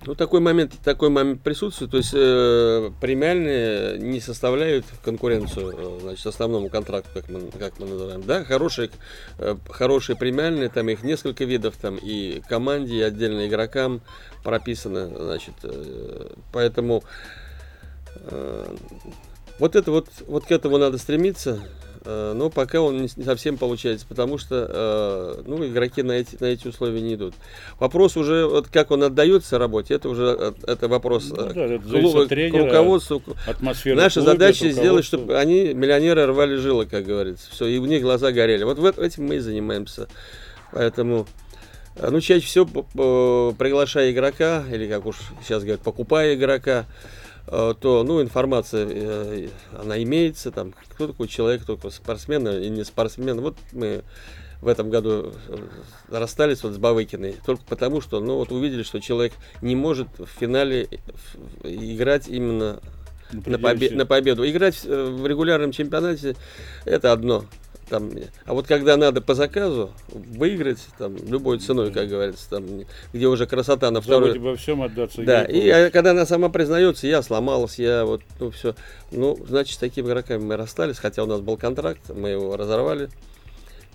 Ну, 0.07 0.15
такой 0.15 0.41
момент, 0.41 0.73
такой 0.83 1.11
момент 1.11 1.43
присутствует. 1.43 1.91
То 1.91 1.99
есть 1.99 2.13
э, 2.15 2.91
премиальные 3.01 3.99
не 3.99 4.21
составляют 4.21 4.87
конкуренцию 5.05 5.75
э, 5.77 6.01
значит, 6.01 6.27
основному 6.27 6.71
контракту, 6.71 7.11
как 7.13 7.29
мы, 7.29 7.51
как 7.59 7.79
мы 7.79 7.87
называем. 7.87 8.23
Да, 8.23 8.43
хорошие, 8.45 8.91
э, 9.39 9.57
хорошие 9.69 10.17
премиальные, 10.17 10.71
там 10.71 10.89
их 10.89 11.03
несколько 11.03 11.45
видов, 11.45 11.77
там 11.77 11.99
и 12.01 12.41
команде, 12.49 12.97
и 12.97 13.03
отдельно 13.03 13.47
игрокам 13.47 14.01
прописано. 14.43 15.07
Значит, 15.09 15.55
э, 15.65 16.31
поэтому 16.51 17.05
э, 18.17 18.77
вот 19.59 19.77
это 19.77 19.91
вот, 19.91 20.09
вот 20.27 20.47
к 20.47 20.51
этому 20.51 20.79
надо 20.79 20.97
стремиться. 20.97 21.61
Э, 22.03 22.33
но 22.35 22.49
пока 22.49 22.81
он 22.81 23.03
не 23.03 23.09
совсем 23.09 23.59
получается, 23.59 24.07
потому 24.09 24.39
что 24.39 24.67
э, 24.69 25.43
ну, 25.47 25.65
игроки 25.67 26.03
на 26.03 26.13
эти, 26.13 26.37
на 26.41 26.47
эти 26.47 26.67
условия 26.67 27.01
не 27.01 27.15
идут. 27.15 27.35
Вопрос 27.79 28.17
уже, 28.17 28.47
вот 28.47 28.69
как 28.69 28.91
он 28.91 29.03
отдается 29.03 29.59
работе, 29.59 29.95
это 29.95 30.09
уже 30.09 30.37
э, 30.39 30.53
это 30.67 30.89
вопрос 30.89 31.29
ну, 31.29 31.37
да, 31.37 31.65
это 31.67 31.79
клуба, 31.79 32.27
тренера, 32.27 32.63
к 32.63 32.67
руководству. 32.67 33.23
Наша 33.61 33.85
клубе, 33.85 34.09
задача 34.09 34.71
сделать, 34.71 35.05
чтобы 35.05 35.37
они, 35.37 35.75
миллионеры, 35.75 36.27
рвали 36.27 36.57
жилы, 36.57 36.87
как 36.87 37.05
говорится. 37.05 37.51
Все, 37.51 37.67
и 37.67 37.79
у 37.79 37.85
них 37.85 38.03
глаза 38.03 38.33
горели. 38.33 38.65
Вот 38.65 38.99
этим 38.99 39.27
мы 39.27 39.37
и 39.37 39.39
занимаемся. 39.41 40.09
Поэтому, 40.73 41.27
ну, 42.01 42.21
чаще 42.21 42.47
всего 42.47 42.65
приглашая 43.53 44.13
игрока, 44.13 44.65
или 44.73 44.87
как 44.87 45.05
уж 45.05 45.17
сейчас 45.45 45.63
говорят, 45.65 45.83
покупая 45.83 46.35
игрока, 46.35 46.87
то, 47.81 48.05
ну, 48.05 48.23
информация, 48.23 48.87
э, 48.89 49.49
она 49.77 50.01
имеется, 50.03 50.53
там, 50.53 50.73
кто 50.91 51.09
такой 51.09 51.27
человек, 51.27 51.63
кто 51.63 51.77
такой 51.77 51.91
спортсмен 51.91 52.47
и 52.47 52.69
не 52.69 52.85
спортсмен. 52.85 53.41
Вот 53.41 53.57
мы 53.73 54.03
в 54.61 54.69
этом 54.69 54.89
году 54.89 55.33
э, 55.49 55.57
расстались 56.11 56.63
вот 56.63 56.75
с 56.75 56.79
Бавыкиной 56.79 57.37
только 57.45 57.65
потому, 57.65 58.01
что, 58.01 58.21
ну, 58.21 58.37
вот 58.37 58.53
увидели, 58.53 58.85
что 58.85 59.01
человек 59.01 59.33
не 59.63 59.75
может 59.75 60.09
в 60.19 60.27
финале 60.27 60.89
играть 61.65 62.29
именно 62.29 62.81
на, 63.33 63.57
побе- 63.57 63.95
на 63.95 64.07
победу. 64.07 64.49
Играть 64.49 64.85
в 64.85 65.27
регулярном 65.27 65.73
чемпионате 65.73 66.37
это 66.85 67.13
одно. 67.13 67.47
Там, 67.91 68.09
а 68.45 68.55
вот 68.55 68.69
когда 68.69 68.97
надо 68.97 69.21
по 69.21 69.35
заказу 69.35 69.91
выиграть 70.13 70.79
там 70.97 71.17
любой 71.27 71.59
ценой, 71.59 71.91
как 71.91 72.09
говорится, 72.09 72.49
там, 72.49 72.65
где 73.13 73.27
уже 73.27 73.49
красота 73.49 73.91
на 73.91 74.01
второй. 74.01 74.39
во 74.39 74.55
всем 74.55 74.81
отдаться. 74.83 75.23
Да, 75.23 75.43
и 75.45 75.69
а, 75.69 75.91
когда 75.91 76.13
она 76.13 76.25
сама 76.25 76.51
признается, 76.51 77.09
я 77.09 77.21
сломалась, 77.21 77.81
я 77.81 78.05
вот, 78.05 78.23
ну 78.39 78.53
все. 78.53 78.77
Ну, 79.11 79.37
значит, 79.45 79.75
с 79.75 79.79
такими 79.79 80.07
игроками 80.07 80.41
мы 80.41 80.57
расстались, 80.57 80.99
хотя 80.99 81.25
у 81.25 81.27
нас 81.27 81.41
был 81.41 81.57
контракт, 81.57 82.01
мы 82.11 82.29
его 82.29 82.57
разорвали. 82.57 83.09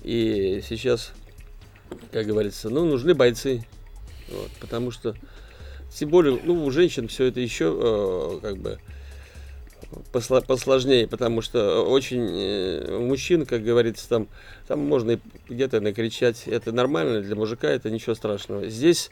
И 0.03 0.61
сейчас, 0.67 1.13
как 2.11 2.25
говорится, 2.25 2.69
ну, 2.69 2.83
нужны 2.83 3.13
бойцы. 3.13 3.65
Вот, 4.27 4.51
потому 4.59 4.91
что, 4.91 5.15
тем 5.89 6.09
более, 6.09 6.37
ну, 6.43 6.65
у 6.65 6.69
женщин 6.69 7.07
все 7.07 7.27
это 7.27 7.39
еще, 7.39 7.73
э, 7.73 8.39
как 8.41 8.57
бы, 8.57 8.77
посложнее, 10.11 11.07
потому 11.07 11.41
что 11.41 11.83
очень 11.83 12.27
э, 12.31 12.99
мужчин, 12.99 13.45
как 13.45 13.63
говорится, 13.63 14.07
там, 14.09 14.27
там 14.67 14.79
можно 14.79 15.19
где-то 15.49 15.81
накричать. 15.81 16.47
Это 16.47 16.71
нормально 16.71 17.21
для 17.21 17.35
мужика, 17.35 17.67
это 17.69 17.89
ничего 17.89 18.15
страшного. 18.15 18.67
Здесь 18.67 19.11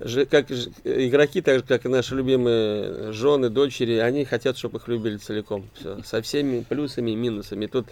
же, 0.00 0.26
как 0.26 0.50
игроки, 0.50 1.40
так 1.40 1.58
же, 1.58 1.64
как 1.64 1.84
и 1.84 1.88
наши 1.88 2.14
любимые 2.14 3.12
жены, 3.12 3.48
дочери, 3.50 3.96
они 3.98 4.24
хотят, 4.24 4.58
чтобы 4.58 4.78
их 4.78 4.88
любили 4.88 5.16
целиком. 5.16 5.68
Все, 5.74 6.02
со 6.04 6.22
всеми 6.22 6.60
плюсами 6.60 7.10
и 7.12 7.16
минусами. 7.16 7.66
Тут 7.66 7.86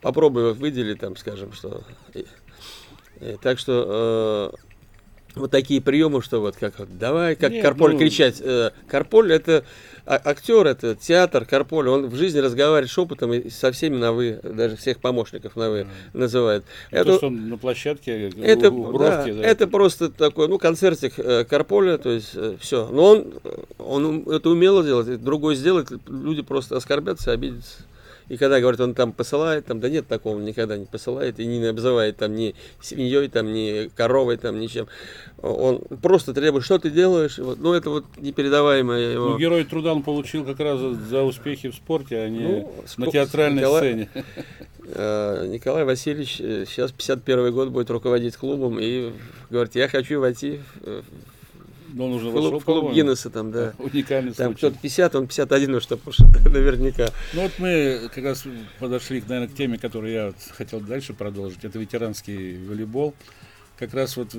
попробуй 0.00 0.54
выделить, 0.54 1.00
там, 1.00 1.16
скажем, 1.16 1.52
что... 1.52 1.82
Так 3.40 3.58
что 3.58 4.52
э, 4.54 4.65
вот 5.36 5.50
такие 5.50 5.80
приемы, 5.80 6.22
что 6.22 6.40
вот 6.40 6.56
как 6.56 6.74
давай, 6.98 7.36
как 7.36 7.52
Нет, 7.52 7.62
Карполь 7.62 7.92
ну... 7.92 7.98
кричать. 7.98 8.40
Э, 8.40 8.70
Карполь 8.88 9.32
это 9.32 9.64
а, 10.06 10.20
актер 10.24 10.66
это 10.66 10.94
театр, 10.94 11.44
Карполь, 11.44 11.88
он 11.88 12.06
в 12.06 12.14
жизни 12.14 12.38
разговаривает 12.38 12.90
шепотом 12.90 13.32
и 13.34 13.50
со 13.50 13.70
всеми 13.72 13.96
на 13.96 14.12
вы, 14.12 14.40
даже 14.42 14.76
всех 14.76 14.98
помощников 14.98 15.56
на 15.56 15.70
вы 15.70 15.80
mm. 15.80 15.88
называет. 16.14 16.64
Это, 16.90 17.04
то, 17.04 17.16
что 17.18 17.30
на 17.30 17.58
площадке, 17.58 18.30
это, 18.40 18.70
бровки, 18.70 19.32
да, 19.32 19.42
да. 19.42 19.42
это 19.42 19.66
просто 19.66 20.10
такой, 20.10 20.48
ну, 20.48 20.58
концертик 20.58 21.18
э, 21.18 21.44
Карполя, 21.44 21.98
то 21.98 22.10
есть 22.10 22.30
э, 22.34 22.56
все. 22.60 22.88
Но 22.88 23.04
он, 23.04 23.34
он 23.78 24.28
это 24.28 24.48
умело 24.48 24.82
делать, 24.82 25.22
другой 25.22 25.54
сделать, 25.54 25.88
люди 26.08 26.42
просто 26.42 26.76
оскорбятся, 26.76 27.32
обидятся. 27.32 27.84
И 28.28 28.36
когда 28.36 28.60
говорят, 28.60 28.80
он 28.80 28.94
там 28.94 29.12
посылает, 29.12 29.66
там, 29.66 29.80
да 29.80 29.88
нет 29.88 30.08
такого, 30.08 30.36
он 30.36 30.44
никогда 30.44 30.76
не 30.76 30.86
посылает 30.86 31.38
и 31.38 31.46
не 31.46 31.64
обзывает 31.64 32.16
там 32.16 32.34
ни 32.34 32.54
свиньей, 32.80 33.28
там, 33.28 33.52
ни 33.52 33.88
коровой, 33.94 34.36
там, 34.36 34.58
ничем. 34.58 34.88
Он 35.40 35.78
просто 36.02 36.34
требует, 36.34 36.64
что 36.64 36.78
ты 36.78 36.90
делаешь. 36.90 37.38
Вот, 37.38 37.58
ну, 37.58 37.72
это 37.72 37.90
вот 37.90 38.04
непередаваемое 38.16 39.12
его... 39.12 39.30
Ну, 39.30 39.38
герой 39.38 39.64
труда 39.64 39.92
он 39.92 40.02
получил 40.02 40.44
как 40.44 40.58
раз 40.60 40.80
за 40.80 41.22
успехи 41.22 41.70
в 41.70 41.74
спорте, 41.74 42.18
а 42.18 42.28
не 42.28 42.40
ну, 42.40 42.74
на 42.96 43.10
театральной 43.10 43.60
Николай, 43.60 43.80
сцене. 43.80 44.08
Э, 44.88 45.48
Николай 45.48 45.84
Васильевич 45.84 46.40
э, 46.40 46.64
сейчас 46.64 46.92
51 46.92 47.52
год 47.52 47.70
будет 47.70 47.90
руководить 47.90 48.36
клубом 48.36 48.78
и 48.78 49.12
говорит, 49.50 49.74
я 49.74 49.88
хочу 49.88 50.20
войти 50.20 50.60
в 50.80 51.02
но 51.96 52.04
он 52.04 52.12
уже 52.12 52.30
клуб, 52.30 52.44
вошел, 52.44 52.60
клуб 52.60 52.92
Гиннесса 52.92 53.30
там, 53.30 53.50
да. 53.50 53.72
Уникальный 53.78 54.34
там 54.34 54.48
случай. 54.48 54.58
кто-то 54.58 54.78
50, 54.82 55.14
он 55.14 55.26
51 55.28 55.74
уж 55.74 55.88
наверняка. 56.44 57.08
Ну 57.32 57.42
вот 57.42 57.52
мы 57.58 58.10
как 58.14 58.22
раз 58.22 58.44
подошли, 58.78 59.22
наверное, 59.26 59.48
к 59.48 59.56
теме, 59.56 59.78
которую 59.78 60.12
я 60.12 60.26
вот 60.26 60.36
хотел 60.50 60.80
дальше 60.80 61.14
продолжить. 61.14 61.64
Это 61.64 61.78
ветеранский 61.78 62.58
волейбол. 62.66 63.14
Как 63.78 63.94
раз 63.94 64.18
вот 64.18 64.34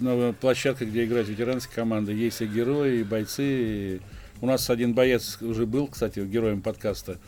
на 0.00 0.32
площадке, 0.32 0.86
где 0.86 1.04
играют 1.04 1.28
ветеранские 1.28 1.74
команды, 1.74 2.14
есть 2.14 2.40
и 2.40 2.46
герои, 2.46 3.00
и 3.00 3.04
бойцы. 3.04 3.42
И 3.42 4.00
у 4.40 4.46
нас 4.46 4.70
один 4.70 4.94
боец 4.94 5.36
уже 5.42 5.66
был, 5.66 5.88
кстати, 5.88 6.20
героем 6.20 6.62
подкаста. 6.62 7.18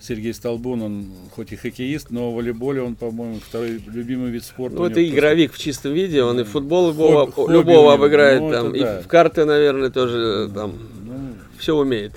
Сергей 0.00 0.32
Столбун, 0.32 0.82
он 0.82 1.06
хоть 1.32 1.52
и 1.52 1.56
хоккеист, 1.56 2.10
но 2.10 2.32
в 2.32 2.36
волейболе 2.36 2.80
он, 2.80 2.96
по-моему, 2.96 3.38
второй 3.40 3.82
любимый 3.86 4.30
вид 4.30 4.44
спорта. 4.44 4.78
Ну, 4.78 4.84
это 4.86 5.06
игровик 5.06 5.50
просто... 5.50 5.62
в 5.62 5.64
чистом 5.64 5.92
виде, 5.92 6.22
он 6.22 6.40
и 6.40 6.44
футбол 6.44 6.88
любого, 6.88 7.30
хобби, 7.30 7.52
любого 7.52 7.94
обыграет, 7.94 8.40
ну, 8.40 8.50
там, 8.50 8.74
и 8.74 8.80
да. 8.80 9.02
в 9.02 9.08
карты, 9.08 9.44
наверное, 9.44 9.90
тоже 9.90 10.50
там 10.54 10.78
ну, 11.04 11.34
все 11.58 11.76
умеет. 11.76 12.12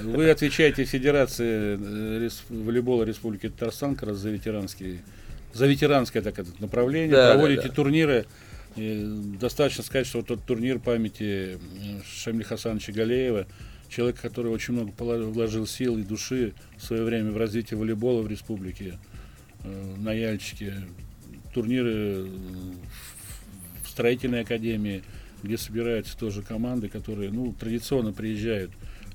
Вы 0.00 0.30
отвечаете 0.30 0.84
Федерации 0.84 1.78
э, 1.78 2.28
волейбола 2.48 3.04
Республики 3.04 3.50
Татарстан 3.50 3.96
как 3.96 4.08
раз 4.08 4.16
за 4.16 4.30
ветеранские, 4.30 5.02
за 5.52 5.66
ветеранское 5.66 6.22
так, 6.22 6.38
это, 6.38 6.48
направление, 6.58 7.16
да, 7.16 7.34
проводите 7.34 7.62
да, 7.62 7.68
да. 7.68 7.74
турниры. 7.74 8.26
И 8.76 9.04
достаточно 9.40 9.82
сказать, 9.82 10.06
что 10.06 10.18
вот 10.18 10.28
тот 10.28 10.44
турнир 10.44 10.78
памяти 10.78 11.58
э, 11.58 12.00
Шамиля 12.06 12.44
Хасановича 12.44 12.92
Галеева– 12.92 13.46
человек, 13.90 14.20
который 14.20 14.52
очень 14.52 14.74
много 14.74 14.92
вложил 15.02 15.66
сил 15.66 15.98
и 15.98 16.02
души 16.02 16.54
в 16.76 16.82
свое 16.82 17.02
время 17.02 17.32
в 17.32 17.36
развитие 17.36 17.78
волейбола 17.78 18.22
в 18.22 18.28
республике, 18.28 18.98
э, 19.64 19.94
на 19.98 20.12
Яльчике, 20.12 20.74
турниры 21.52 22.26
в 23.84 23.88
строительной 23.88 24.42
академии, 24.42 25.02
где 25.42 25.58
собираются 25.58 26.16
тоже 26.16 26.42
команды, 26.42 26.88
которые 26.88 27.30
ну, 27.30 27.52
традиционно 27.52 28.12
приезжают 28.12 28.70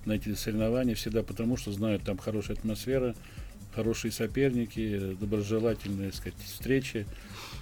на 0.05 0.13
эти 0.13 0.33
соревнования 0.35 0.95
всегда 0.95 1.23
потому, 1.23 1.57
что 1.57 1.71
знают, 1.71 2.03
там 2.03 2.17
хорошая 2.17 2.57
атмосфера, 2.57 3.15
хорошие 3.75 4.11
соперники, 4.11 5.17
доброжелательные 5.19 6.11
так 6.11 6.15
сказать, 6.15 6.39
встречи. 6.43 7.05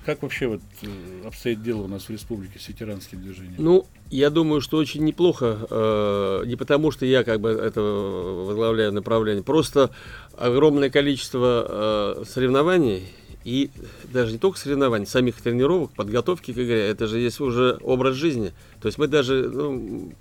Как 0.05 0.21
вообще 0.21 0.47
вот 0.47 0.61
э, 0.81 0.87
обстоит 1.25 1.63
дело 1.63 1.83
у 1.83 1.87
нас 1.87 2.03
в 2.03 2.09
республике 2.09 2.59
с 2.59 2.67
ветеранским 2.67 3.21
движением? 3.21 3.55
Ну, 3.57 3.85
я 4.11 4.29
думаю, 4.29 4.59
что 4.59 4.77
очень 4.77 5.03
неплохо, 5.05 5.65
э, 5.69 6.43
не 6.45 6.57
потому 6.57 6.91
что 6.91 7.05
я 7.05 7.23
как 7.23 7.39
бы 7.39 7.49
это 7.49 7.81
возглавляю 7.81 8.91
направление, 8.91 9.43
просто 9.43 9.91
огромное 10.37 10.89
количество 10.89 12.17
э, 12.19 12.23
соревнований 12.25 13.03
и 13.45 13.71
даже 14.11 14.33
не 14.33 14.37
только 14.37 14.59
соревнований, 14.59 15.05
самих 15.05 15.41
тренировок, 15.41 15.91
подготовки 15.93 16.51
к 16.51 16.57
игре, 16.57 16.87
это 16.87 17.07
же 17.07 17.19
есть 17.19 17.39
уже 17.39 17.77
образ 17.81 18.15
жизни. 18.15 18.51
То 18.81 18.87
есть 18.87 18.97
мы 18.97 19.07
даже 19.07 19.49
ну, 19.49 20.13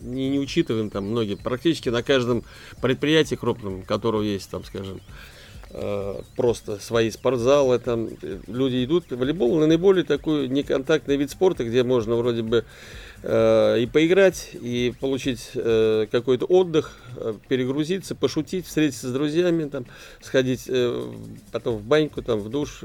не, 0.00 0.28
не 0.30 0.38
учитываем 0.38 0.90
там 0.90 1.04
многие, 1.04 1.36
практически 1.36 1.88
на 1.88 2.02
каждом 2.02 2.44
предприятии 2.80 3.34
крупном, 3.34 3.82
которого 3.82 4.22
есть 4.22 4.50
там, 4.50 4.64
скажем, 4.64 5.00
просто 6.36 6.78
свои 6.78 7.10
спортзалы, 7.10 7.78
там 7.78 8.08
люди 8.46 8.84
идут. 8.84 9.10
Волейбол 9.10 9.58
наиболее 9.66 10.04
такой 10.04 10.48
неконтактный 10.48 11.16
вид 11.16 11.30
спорта, 11.30 11.64
где 11.64 11.82
можно 11.82 12.16
вроде 12.16 12.42
бы 12.42 12.64
э, 13.22 13.80
и 13.80 13.86
поиграть, 13.86 14.50
и 14.54 14.94
получить 14.98 15.50
э, 15.54 16.06
какой-то 16.10 16.46
отдых, 16.46 16.96
э, 17.16 17.34
перегрузиться, 17.48 18.14
пошутить, 18.14 18.66
встретиться 18.66 19.08
с 19.08 19.12
друзьями, 19.12 19.68
там, 19.68 19.86
сходить 20.20 20.64
э, 20.68 21.12
потом 21.52 21.76
в 21.76 21.82
баньку, 21.82 22.22
там, 22.22 22.40
в 22.40 22.48
душ. 22.48 22.82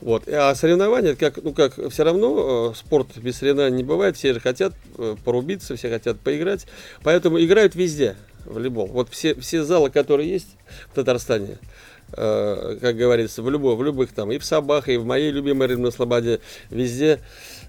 Вот. 0.00 0.28
А 0.28 0.54
соревнования, 0.54 1.14
как, 1.14 1.42
ну 1.42 1.52
как, 1.52 1.78
все 1.90 2.04
равно 2.04 2.72
э, 2.72 2.76
спорт 2.76 3.16
без 3.16 3.38
соревнований 3.38 3.78
не 3.78 3.84
бывает, 3.84 4.16
все 4.16 4.34
же 4.34 4.40
хотят 4.40 4.74
э, 4.98 5.16
порубиться, 5.24 5.76
все 5.76 5.88
хотят 5.88 6.18
поиграть, 6.20 6.66
поэтому 7.02 7.42
играют 7.42 7.74
везде 7.74 8.16
волейбол. 8.44 8.86
Вот 8.86 9.08
все, 9.10 9.34
все 9.34 9.64
залы, 9.64 9.90
которые 9.90 10.30
есть 10.30 10.56
в 10.90 10.94
Татарстане, 10.94 11.58
э, 12.16 12.78
как 12.80 12.96
говорится, 12.96 13.42
в, 13.42 13.50
любой, 13.50 13.76
в 13.76 13.82
любых 13.82 14.12
там, 14.12 14.32
и 14.32 14.38
в 14.38 14.44
Сабах, 14.44 14.88
и 14.88 14.96
в 14.96 15.04
моей 15.04 15.30
любимой 15.30 15.68
Рыбной 15.68 15.92
Слободе, 15.92 16.40
везде 16.70 17.20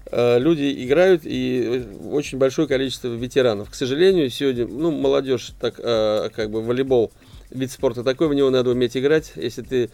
э, 0.06 0.38
люди 0.38 0.84
играют, 0.84 1.22
и 1.24 1.84
очень 2.10 2.38
большое 2.38 2.68
количество 2.68 3.08
ветеранов. 3.08 3.70
К 3.70 3.74
сожалению, 3.74 4.30
сегодня, 4.30 4.66
ну, 4.66 4.90
молодежь, 4.90 5.52
так, 5.60 5.74
э, 5.78 6.30
как 6.34 6.50
бы 6.50 6.62
волейбол, 6.62 7.12
вид 7.50 7.70
спорта 7.70 8.02
такой, 8.02 8.28
в 8.28 8.34
него 8.34 8.50
надо 8.50 8.70
уметь 8.70 8.96
играть. 8.96 9.32
Если 9.36 9.62
ты 9.62 9.90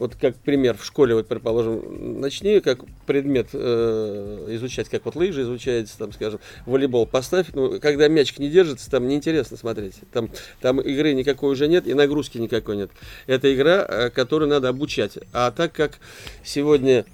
вот 0.00 0.16
как 0.16 0.34
пример 0.36 0.78
в 0.78 0.84
школе, 0.84 1.14
вот 1.14 1.28
предположим, 1.28 2.20
начни 2.20 2.60
как 2.60 2.80
предмет 3.06 3.50
э, 3.52 4.46
изучать, 4.52 4.88
как 4.88 5.04
вот 5.04 5.14
лыжи 5.14 5.42
изучается, 5.42 5.98
там, 5.98 6.10
скажем, 6.12 6.40
волейбол 6.64 7.06
поставь, 7.06 7.48
ну, 7.52 7.78
когда 7.78 8.08
мячик 8.08 8.38
не 8.38 8.48
держится, 8.48 8.90
там 8.90 9.06
неинтересно 9.06 9.58
смотреть, 9.58 9.96
там, 10.10 10.30
там 10.60 10.80
игры 10.80 11.12
никакой 11.12 11.52
уже 11.52 11.68
нет 11.68 11.86
и 11.86 11.92
нагрузки 11.92 12.38
никакой 12.38 12.78
нет. 12.78 12.90
Это 13.26 13.54
игра, 13.54 13.84
э, 13.86 14.10
которую 14.10 14.48
надо 14.48 14.70
обучать. 14.70 15.18
А 15.34 15.50
так 15.50 15.72
как 15.74 15.98
сегодня 16.42 17.04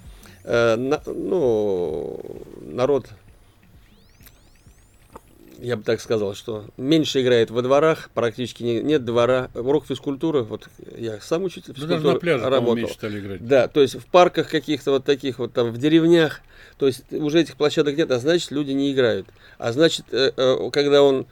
э, 0.45 0.77
на, 0.77 1.01
ну, 1.05 2.21
народ 2.61 3.07
я 5.59 5.77
бы 5.77 5.83
так 5.83 6.01
сказал, 6.01 6.35
что 6.35 6.65
меньше 6.77 7.21
играет 7.21 7.51
во 7.51 7.61
дворах, 7.61 8.09
практически 8.13 8.63
не, 8.63 8.81
нет 8.81 9.05
двора. 9.05 9.49
Урок 9.53 9.85
физкультуры, 9.85 10.43
вот 10.43 10.67
я 10.95 11.19
сам 11.19 11.43
учитель 11.43 11.73
физкультуры 11.73 12.01
даже 12.01 12.13
на 12.13 12.19
пляже, 12.19 12.49
работал. 12.49 12.89
стали 12.89 13.19
играть. 13.19 13.45
Да, 13.45 13.67
то 13.67 13.81
есть 13.81 13.95
в 13.95 14.05
парках 14.05 14.49
каких-то 14.49 14.91
вот 14.91 15.05
таких 15.05 15.39
вот 15.39 15.53
там, 15.53 15.71
в 15.71 15.77
деревнях, 15.77 16.41
то 16.77 16.87
есть 16.87 17.03
уже 17.11 17.41
этих 17.41 17.55
площадок 17.55 17.97
нет, 17.97 18.11
а 18.11 18.19
значит 18.19 18.51
люди 18.51 18.71
не 18.71 18.91
играют. 18.91 19.27
А 19.57 19.71
значит, 19.71 20.05
э, 20.11 20.31
э, 20.35 20.69
когда 20.71 21.01
он 21.03 21.25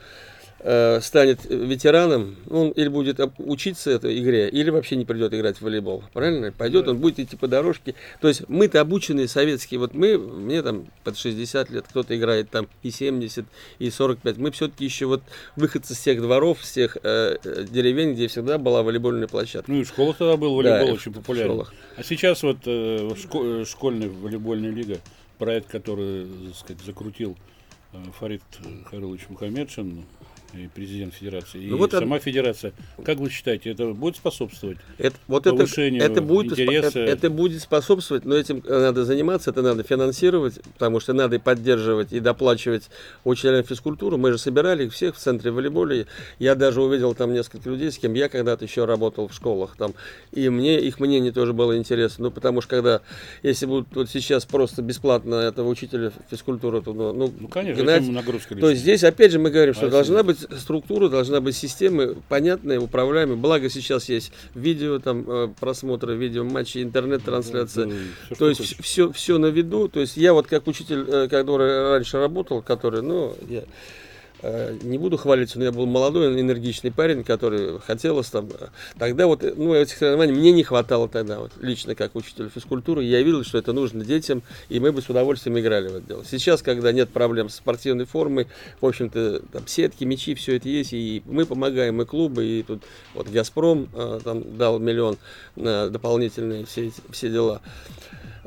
станет 1.01 1.45
ветераном, 1.45 2.37
он 2.49 2.69
или 2.71 2.87
будет 2.87 3.19
учиться 3.37 3.91
этой 3.91 4.19
игре, 4.19 4.49
или 4.49 4.71
вообще 4.71 4.95
не 4.95 5.05
придет 5.05 5.33
играть 5.33 5.57
в 5.57 5.61
волейбол. 5.61 6.03
Правильно? 6.13 6.51
Пойдет, 6.51 6.87
он 6.87 6.97
будет 6.97 7.19
идти 7.19 7.35
по 7.35 7.47
дорожке. 7.47 7.93
То 8.19 8.27
есть 8.27 8.49
мы-то 8.49 8.81
обученные 8.81 9.27
советские, 9.27 9.79
вот 9.79 9.93
мы, 9.93 10.17
мне 10.17 10.63
там 10.63 10.87
под 11.03 11.17
60 11.17 11.69
лет, 11.69 11.85
кто-то 11.87 12.17
играет 12.17 12.49
там 12.49 12.67
и 12.81 12.89
70, 12.89 13.45
и 13.79 13.89
45. 13.89 14.37
Мы 14.37 14.51
все-таки 14.51 14.85
еще 14.85 15.05
вот 15.05 15.21
выходцы 15.55 15.93
с 15.93 15.99
тех 15.99 16.21
дворов, 16.21 16.59
с 16.63 16.71
тех 16.71 16.97
э, 17.03 17.37
деревень, 17.69 18.13
где 18.13 18.27
всегда 18.27 18.57
была 18.57 18.81
волейбольная 18.83 19.27
площадка. 19.27 19.71
Ну 19.71 19.81
и 19.81 19.83
в 19.83 19.87
школах 19.87 20.17
тогда 20.17 20.37
был 20.37 20.55
волейбол 20.55 20.87
да, 20.87 20.93
очень 20.93 21.13
популярен. 21.13 21.63
А 21.95 22.03
сейчас 22.03 22.43
вот 22.43 22.57
э, 22.65 23.09
шко- 23.15 23.65
школьная 23.65 24.09
волейбольная 24.09 24.71
лига, 24.71 24.97
проект, 25.37 25.69
который, 25.69 26.25
так 26.47 26.55
сказать, 26.55 26.83
закрутил 26.83 27.37
э, 27.93 27.97
Фарид 28.19 28.41
Харилович 28.89 29.29
Мухаммедшин, 29.29 30.05
и 30.53 30.67
президент 30.73 31.13
Федерации, 31.13 31.63
и 31.63 31.67
ну, 31.67 31.77
вот 31.77 31.91
сама 31.91 32.17
это... 32.17 32.25
Федерация. 32.25 32.73
Как 33.03 33.17
вы 33.17 33.29
считаете, 33.29 33.71
это 33.71 33.87
будет 33.93 34.17
способствовать 34.17 34.77
это, 34.97 35.15
вот 35.27 35.43
повышению 35.43 36.01
это, 36.01 36.13
это 36.13 36.21
будет, 36.21 36.53
интереса? 36.53 36.99
Это, 36.99 36.99
это 36.99 37.29
будет 37.29 37.61
способствовать, 37.61 38.25
но 38.25 38.35
этим 38.35 38.63
надо 38.67 39.05
заниматься, 39.05 39.51
это 39.51 39.61
надо 39.61 39.83
финансировать, 39.83 40.61
потому 40.73 40.99
что 40.99 41.13
надо 41.13 41.35
и 41.35 41.39
поддерживать, 41.39 42.13
и 42.13 42.19
доплачивать 42.19 42.89
учителям 43.23 43.63
физкультуры. 43.63 44.17
Мы 44.17 44.31
же 44.31 44.37
собирали 44.37 44.85
их 44.85 44.93
всех 44.93 45.15
в 45.15 45.19
центре 45.19 45.51
волейбола. 45.51 46.05
Я 46.39 46.55
даже 46.55 46.81
увидел 46.81 47.13
там 47.13 47.33
несколько 47.33 47.69
людей, 47.69 47.91
с 47.91 47.97
кем 47.97 48.13
я 48.13 48.29
когда-то 48.29 48.65
еще 48.65 48.85
работал 48.85 49.27
в 49.27 49.33
школах. 49.33 49.75
Там, 49.77 49.93
и 50.31 50.49
мне 50.49 50.79
их 50.79 50.99
мнение 50.99 51.31
тоже 51.31 51.53
было 51.53 51.77
интересно. 51.77 52.25
Ну, 52.25 52.31
потому 52.31 52.61
что 52.61 52.69
когда, 52.69 53.01
если 53.43 53.65
будут 53.65 53.95
вот 53.95 54.09
сейчас 54.09 54.45
просто 54.45 54.81
бесплатно 54.81 55.35
этого 55.35 55.69
учителя 55.69 56.11
физкультуры, 56.29 56.81
то, 56.81 56.93
ну, 56.93 57.13
ну 57.13 57.47
конечно, 57.47 57.83
гнать, 57.83 58.07
нагрузка 58.07 58.55
то 58.55 58.73
здесь 58.73 59.03
опять 59.03 59.31
же 59.31 59.39
мы 59.39 59.49
говорим, 59.51 59.73
что 59.73 59.87
а 59.87 59.89
должна 59.89 60.23
быть 60.23 60.34
структура, 60.35 61.09
должна 61.09 61.41
быть 61.41 61.55
система 61.55 62.15
понятная, 62.29 62.79
управляемая. 62.79 63.35
Благо 63.35 63.69
сейчас 63.69 64.09
есть 64.09 64.31
видео, 64.53 64.99
там 64.99 65.25
э, 65.27 65.49
просмотры 65.59 66.15
видео 66.15 66.43
матчей, 66.43 66.83
интернет-трансляция. 66.83 67.85
Да, 67.85 67.93
да, 68.29 68.35
то 68.35 68.49
есть 68.49 68.81
все, 68.81 69.11
все 69.11 69.37
на 69.37 69.47
виду. 69.47 69.87
То 69.87 69.99
есть 69.99 70.17
я 70.17 70.33
вот 70.33 70.47
как 70.47 70.67
учитель, 70.67 71.05
э, 71.07 71.27
который 71.27 71.89
раньше 71.89 72.17
работал, 72.17 72.61
который, 72.61 73.01
ну, 73.01 73.35
я 73.49 73.63
не 74.43 74.97
буду 74.97 75.17
хвалиться, 75.17 75.57
но 75.57 75.65
я 75.65 75.71
был 75.71 75.85
молодой, 75.85 76.39
энергичный 76.39 76.91
парень, 76.91 77.23
который 77.23 77.79
хотелось 77.79 78.29
там. 78.29 78.49
Тогда 78.97 79.27
вот, 79.27 79.43
ну, 79.55 79.73
этих 79.73 79.97
соревнований 79.97 80.33
мне 80.33 80.51
не 80.51 80.63
хватало 80.63 81.09
тогда, 81.09 81.39
вот, 81.39 81.51
лично 81.61 81.95
как 81.95 82.15
учитель 82.15 82.49
физкультуры, 82.49 83.03
я 83.03 83.21
видел, 83.21 83.43
что 83.43 83.57
это 83.57 83.73
нужно 83.73 84.03
детям, 84.03 84.43
и 84.69 84.79
мы 84.79 84.91
бы 84.91 85.01
с 85.01 85.09
удовольствием 85.09 85.57
играли 85.59 85.87
в 85.87 85.95
это 85.95 86.07
дело. 86.07 86.25
Сейчас, 86.25 86.61
когда 86.61 86.91
нет 86.91 87.09
проблем 87.09 87.49
с 87.49 87.55
спортивной 87.55 88.05
формой, 88.05 88.47
в 88.81 88.85
общем-то, 88.85 89.41
там 89.51 89.67
сетки, 89.67 90.03
мячи, 90.03 90.35
все 90.35 90.57
это 90.57 90.69
есть, 90.69 90.93
и 90.93 91.23
мы 91.25 91.45
помогаем, 91.45 92.01
и 92.01 92.05
клубы, 92.05 92.45
и 92.45 92.63
тут 92.63 92.83
вот 93.13 93.27
Газпром 93.29 93.89
э, 93.93 94.19
там 94.23 94.57
дал 94.57 94.79
миллион 94.79 95.17
на 95.55 95.89
дополнительные 95.89 96.65
все, 96.65 96.91
все 97.11 97.29
дела. 97.29 97.61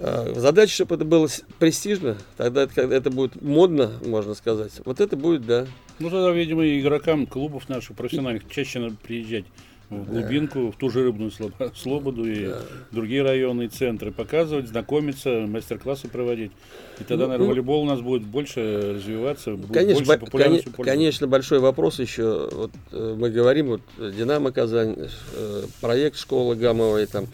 Э, 0.01 0.33
задача, 0.37 0.73
чтобы 0.73 0.95
это 0.95 1.05
было 1.05 1.29
престижно, 1.59 2.17
тогда 2.37 2.63
это, 2.63 2.83
это 2.83 3.11
будет 3.11 3.41
модно, 3.43 3.93
можно 4.05 4.35
сказать. 4.35 4.73
Вот 4.85 5.01
это 5.01 5.17
будет, 5.17 5.45
да. 5.45 5.67
Ну 5.99 6.09
тогда, 6.09 6.31
видимо, 6.31 6.65
игрокам 6.67 7.27
клубов 7.27 7.69
наших 7.69 7.97
профессиональных 7.97 8.49
чаще 8.49 8.79
надо 8.79 8.95
приезжать 9.03 9.45
в 9.91 10.05
глубинку, 10.05 10.67
да. 10.67 10.71
в 10.71 10.77
ту 10.77 10.91
же 10.91 11.03
рыбную 11.03 11.33
слободу 11.75 12.31
и 12.31 12.47
да. 12.47 12.61
другие 12.93 13.23
районные 13.23 13.69
центры 13.71 14.13
показывать, 14.13 14.69
знакомиться, 14.69 15.47
мастер-классы 15.49 16.07
проводить. 16.09 16.53
И 17.01 17.05
тогда, 17.05 17.25
ну, 17.25 17.31
наверное, 17.31 17.47
ну, 17.47 17.51
волейбол 17.51 17.83
у 17.83 17.87
нас 17.87 18.01
будет 18.01 18.23
больше 18.23 18.95
развиваться, 18.95 19.53
будет 19.53 19.73
конечно, 19.73 20.05
больше 20.05 20.21
популярностью 20.21 20.73
кон- 20.75 20.85
Конечно, 20.85 21.27
большой 21.27 21.59
вопрос 21.59 21.99
еще. 21.99 22.49
Вот 22.53 22.71
э, 22.93 23.17
мы 23.19 23.31
говорим, 23.31 23.67
вот 23.67 23.81
Динамо 23.99 24.53
Казань, 24.53 24.97
э, 25.35 25.63
проект 25.81 26.19
школы 26.19 26.55
Гамовой, 26.55 27.07
там 27.07 27.27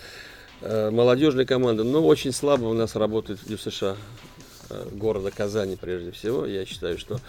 молодежная 0.63 1.45
команда, 1.45 1.85
но 1.85 2.05
очень 2.05 2.33
слабо 2.33 2.65
у 2.65 2.75
нас 2.75 2.97
работает 2.97 3.41
в 3.41 3.59
США 3.59 3.97
э, 4.71 4.89
города 4.93 5.31
Казани 5.31 5.77
прежде 5.77 6.11
всего. 6.11 6.47
Я 6.47 6.65
считаю, 6.65 6.99
что 6.99 7.21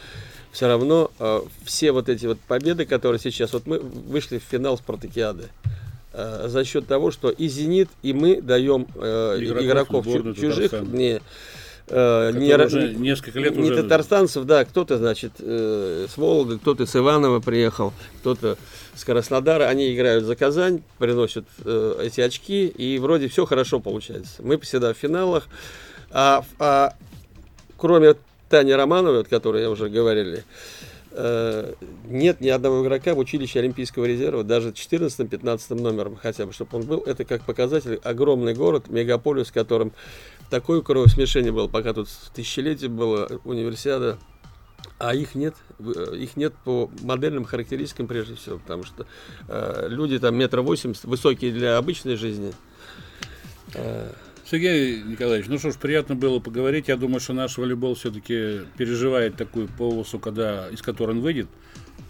все 0.51 0.67
равно 0.67 1.11
э, 1.19 1.41
все 1.63 1.91
вот 1.91 2.09
эти 2.09 2.25
вот 2.25 2.39
победы, 2.39 2.85
которые 2.85 3.19
сейчас, 3.19 3.53
вот 3.53 3.67
мы 3.67 3.79
вышли 3.79 4.39
в 4.39 4.43
финал 4.43 4.77
Спартакиады 4.77 5.49
за 6.13 6.63
счет 6.63 6.87
того, 6.87 7.11
что 7.11 7.29
и 7.29 7.49
Зенит, 7.49 7.89
и 8.01 8.13
мы 8.13 8.41
даем 8.41 8.83
игроков, 8.83 10.07
игроков 10.07 10.37
чужих, 10.39 10.71
не, 10.71 11.19
э, 11.87 12.31
не, 12.33 12.55
уже 12.55 12.93
несколько 12.93 13.39
лет 13.39 13.55
не 13.55 13.71
уже... 13.71 13.83
татарстанцев, 13.83 14.45
да, 14.45 14.65
кто-то, 14.65 14.97
значит, 14.97 15.33
э, 15.39 16.07
с 16.09 16.17
Володы, 16.17 16.57
кто-то 16.57 16.85
с 16.85 16.95
Иванова 16.95 17.39
приехал, 17.39 17.93
кто-то 18.19 18.57
с 18.95 19.03
Краснодара, 19.03 19.65
они 19.65 19.93
играют 19.93 20.25
за 20.25 20.35
Казань, 20.35 20.81
приносят 20.97 21.45
э, 21.63 21.99
эти 22.03 22.21
очки, 22.21 22.67
и 22.67 22.99
вроде 22.99 23.27
все 23.27 23.45
хорошо 23.45 23.79
получается. 23.79 24.41
Мы 24.41 24.57
всегда 24.59 24.93
в 24.93 24.97
финалах, 24.97 25.47
а, 26.11 26.43
а 26.59 26.93
кроме 27.77 28.15
Тани 28.49 28.73
Романовой, 28.73 29.21
о 29.21 29.23
которой 29.23 29.61
я 29.61 29.69
уже 29.69 29.89
говорили, 29.89 30.39
э, 30.39 30.84
нет 32.07 32.41
ни 32.41 32.49
одного 32.49 32.83
игрока 32.83 33.15
в 33.15 33.19
училище 33.19 33.59
Олимпийского 33.59 34.05
резерва, 34.05 34.43
даже 34.43 34.69
14-15 34.69 35.81
номером 35.81 36.15
хотя 36.15 36.45
бы, 36.45 36.53
чтобы 36.53 36.77
он 36.77 36.83
был. 36.83 36.99
Это 37.05 37.25
как 37.25 37.43
показатель 37.43 37.99
огромный 38.03 38.53
город, 38.53 38.89
мегаполис, 38.89 39.47
в 39.47 39.53
котором 39.53 39.93
такое 40.49 40.81
кровосмешение 40.81 41.51
было, 41.51 41.67
пока 41.67 41.93
тут 41.93 42.09
тысячелетие 42.33 42.89
было 42.89 43.39
универсиада, 43.43 44.17
а 44.97 45.13
их 45.13 45.35
нет, 45.35 45.55
их 45.79 46.37
нет 46.37 46.53
по 46.63 46.89
модельным 47.01 47.45
характеристикам 47.45 48.07
прежде 48.07 48.35
всего, 48.35 48.59
потому 48.59 48.83
что 48.83 49.05
э, 49.47 49.87
люди 49.89 50.19
там 50.19 50.35
метра 50.35 50.61
восемьдесят, 50.61 51.05
высокие 51.05 51.51
для 51.51 51.77
обычной 51.77 52.15
жизни. 52.15 52.53
Э. 53.73 54.11
Сергей 54.45 55.01
Николаевич, 55.01 55.47
ну 55.47 55.57
что 55.57 55.71
ж, 55.71 55.75
приятно 55.75 56.15
было 56.15 56.39
поговорить. 56.39 56.87
Я 56.87 56.97
думаю, 56.97 57.19
что 57.19 57.33
наш 57.33 57.57
волейбол 57.57 57.95
все-таки 57.95 58.61
переживает 58.77 59.35
такую 59.35 59.67
полосу, 59.67 60.19
когда, 60.19 60.69
из 60.69 60.83
которой 60.83 61.11
он 61.11 61.21
выйдет. 61.21 61.47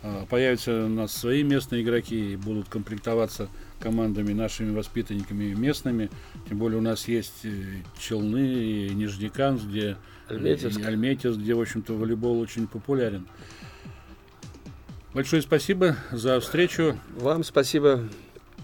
А, 0.04 0.26
появятся 0.26 0.86
у 0.86 0.90
нас 0.90 1.14
свои 1.14 1.44
местные 1.44 1.82
игроки 1.82 2.34
и 2.34 2.36
будут 2.36 2.68
комплектоваться 2.68 3.48
командами 3.80 4.34
нашими 4.34 4.76
воспитанниками 4.76 5.54
местными. 5.54 6.10
Тем 6.50 6.58
более 6.58 6.80
у 6.80 6.82
нас 6.82 7.08
есть 7.08 7.46
э, 7.46 7.78
Челны 7.98 8.54
и 8.54 8.90
Нижнекамс, 8.90 9.64
где 9.64 9.96
Альметьевск. 10.30 10.86
Альметьевск, 10.86 11.40
где, 11.40 11.54
в 11.54 11.62
общем-то, 11.62 11.94
волейбол 11.94 12.40
очень 12.42 12.68
популярен. 12.68 13.28
Большое 15.14 15.42
спасибо 15.42 15.96
за 16.12 16.42
встречу. 16.42 17.00
Вам 17.16 17.46
спасибо. 17.46 18.10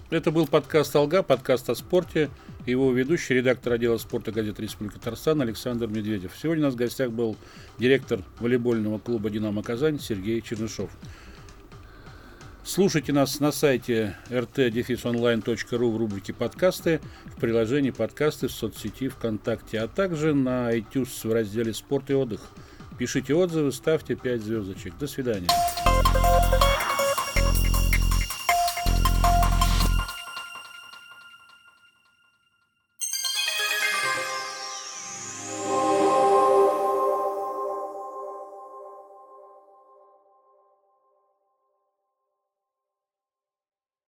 Это 0.09 0.29
был 0.31 0.45
подкаст 0.45 0.93
«Алга», 0.93 1.23
подкаст 1.23 1.69
о 1.69 1.75
спорте. 1.75 2.29
Его 2.65 2.91
ведущий, 2.91 3.33
редактор 3.33 3.73
отдела 3.73 3.97
спорта 3.97 4.31
газеты 4.31 4.61
«Республика 4.61 4.99
Татарстан» 4.99 5.41
Александр 5.41 5.87
Медведев. 5.87 6.31
Сегодня 6.39 6.63
у 6.63 6.67
нас 6.67 6.75
в 6.75 6.77
гостях 6.77 7.11
был 7.11 7.35
директор 7.79 8.21
волейбольного 8.39 8.99
клуба 8.99 9.31
«Динамо 9.31 9.63
Казань» 9.63 9.99
Сергей 9.99 10.41
Чернышов. 10.41 10.91
Слушайте 12.63 13.13
нас 13.13 13.39
на 13.39 13.51
сайте 13.51 14.15
rt-online.ru 14.29 15.91
в 15.91 15.97
рубрике 15.97 16.33
«Подкасты», 16.33 17.01
в 17.25 17.39
приложении 17.39 17.89
«Подкасты» 17.89 18.47
в 18.47 18.51
соцсети 18.51 19.09
ВКонтакте, 19.09 19.79
а 19.79 19.87
также 19.87 20.35
на 20.35 20.71
iTunes 20.77 21.27
в 21.27 21.33
разделе 21.33 21.73
«Спорт 21.73 22.11
и 22.11 22.13
отдых». 22.13 22.41
Пишите 22.99 23.33
отзывы, 23.33 23.71
ставьте 23.71 24.15
5 24.15 24.41
звездочек. 24.41 24.93
До 24.99 25.07
свидания. 25.07 25.47